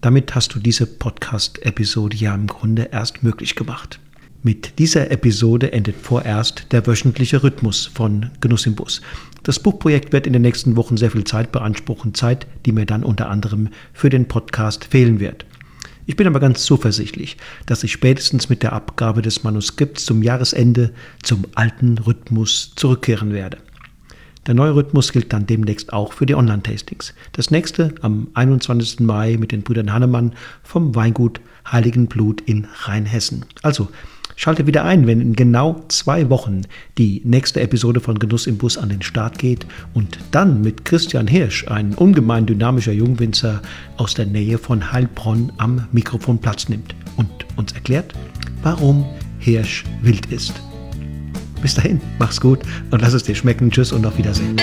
[0.00, 4.00] Damit hast du diese Podcast-Episode ja im Grunde erst möglich gemacht.
[4.42, 9.00] Mit dieser Episode endet vorerst der wöchentliche Rhythmus von Genuss im Bus.
[9.44, 13.04] Das Buchprojekt wird in den nächsten Wochen sehr viel Zeit beanspruchen, Zeit, die mir dann
[13.04, 15.46] unter anderem für den Podcast fehlen wird.
[16.04, 20.92] Ich bin aber ganz zuversichtlich, dass ich spätestens mit der Abgabe des Manuskripts zum Jahresende
[21.22, 23.58] zum alten Rhythmus zurückkehren werde.
[24.46, 27.14] Der neue Rhythmus gilt dann demnächst auch für die Online-Tastings.
[27.30, 28.98] Das nächste am 21.
[28.98, 30.34] Mai mit den Brüdern Hannemann
[30.64, 33.44] vom Weingut Heiligen Blut in Rheinhessen.
[33.62, 33.88] Also
[34.36, 36.62] Schalte wieder ein, wenn in genau zwei Wochen
[36.98, 41.26] die nächste Episode von Genuss im Bus an den Start geht und dann mit Christian
[41.26, 43.62] Hirsch, ein ungemein dynamischer Jungwinzer
[43.96, 48.12] aus der Nähe von Heilbronn, am Mikrofon Platz nimmt und uns erklärt,
[48.62, 49.04] warum
[49.38, 50.54] Hirsch wild ist.
[51.60, 52.58] Bis dahin, mach's gut
[52.90, 53.70] und lass es dir schmecken.
[53.70, 54.56] Tschüss und auf Wiedersehen.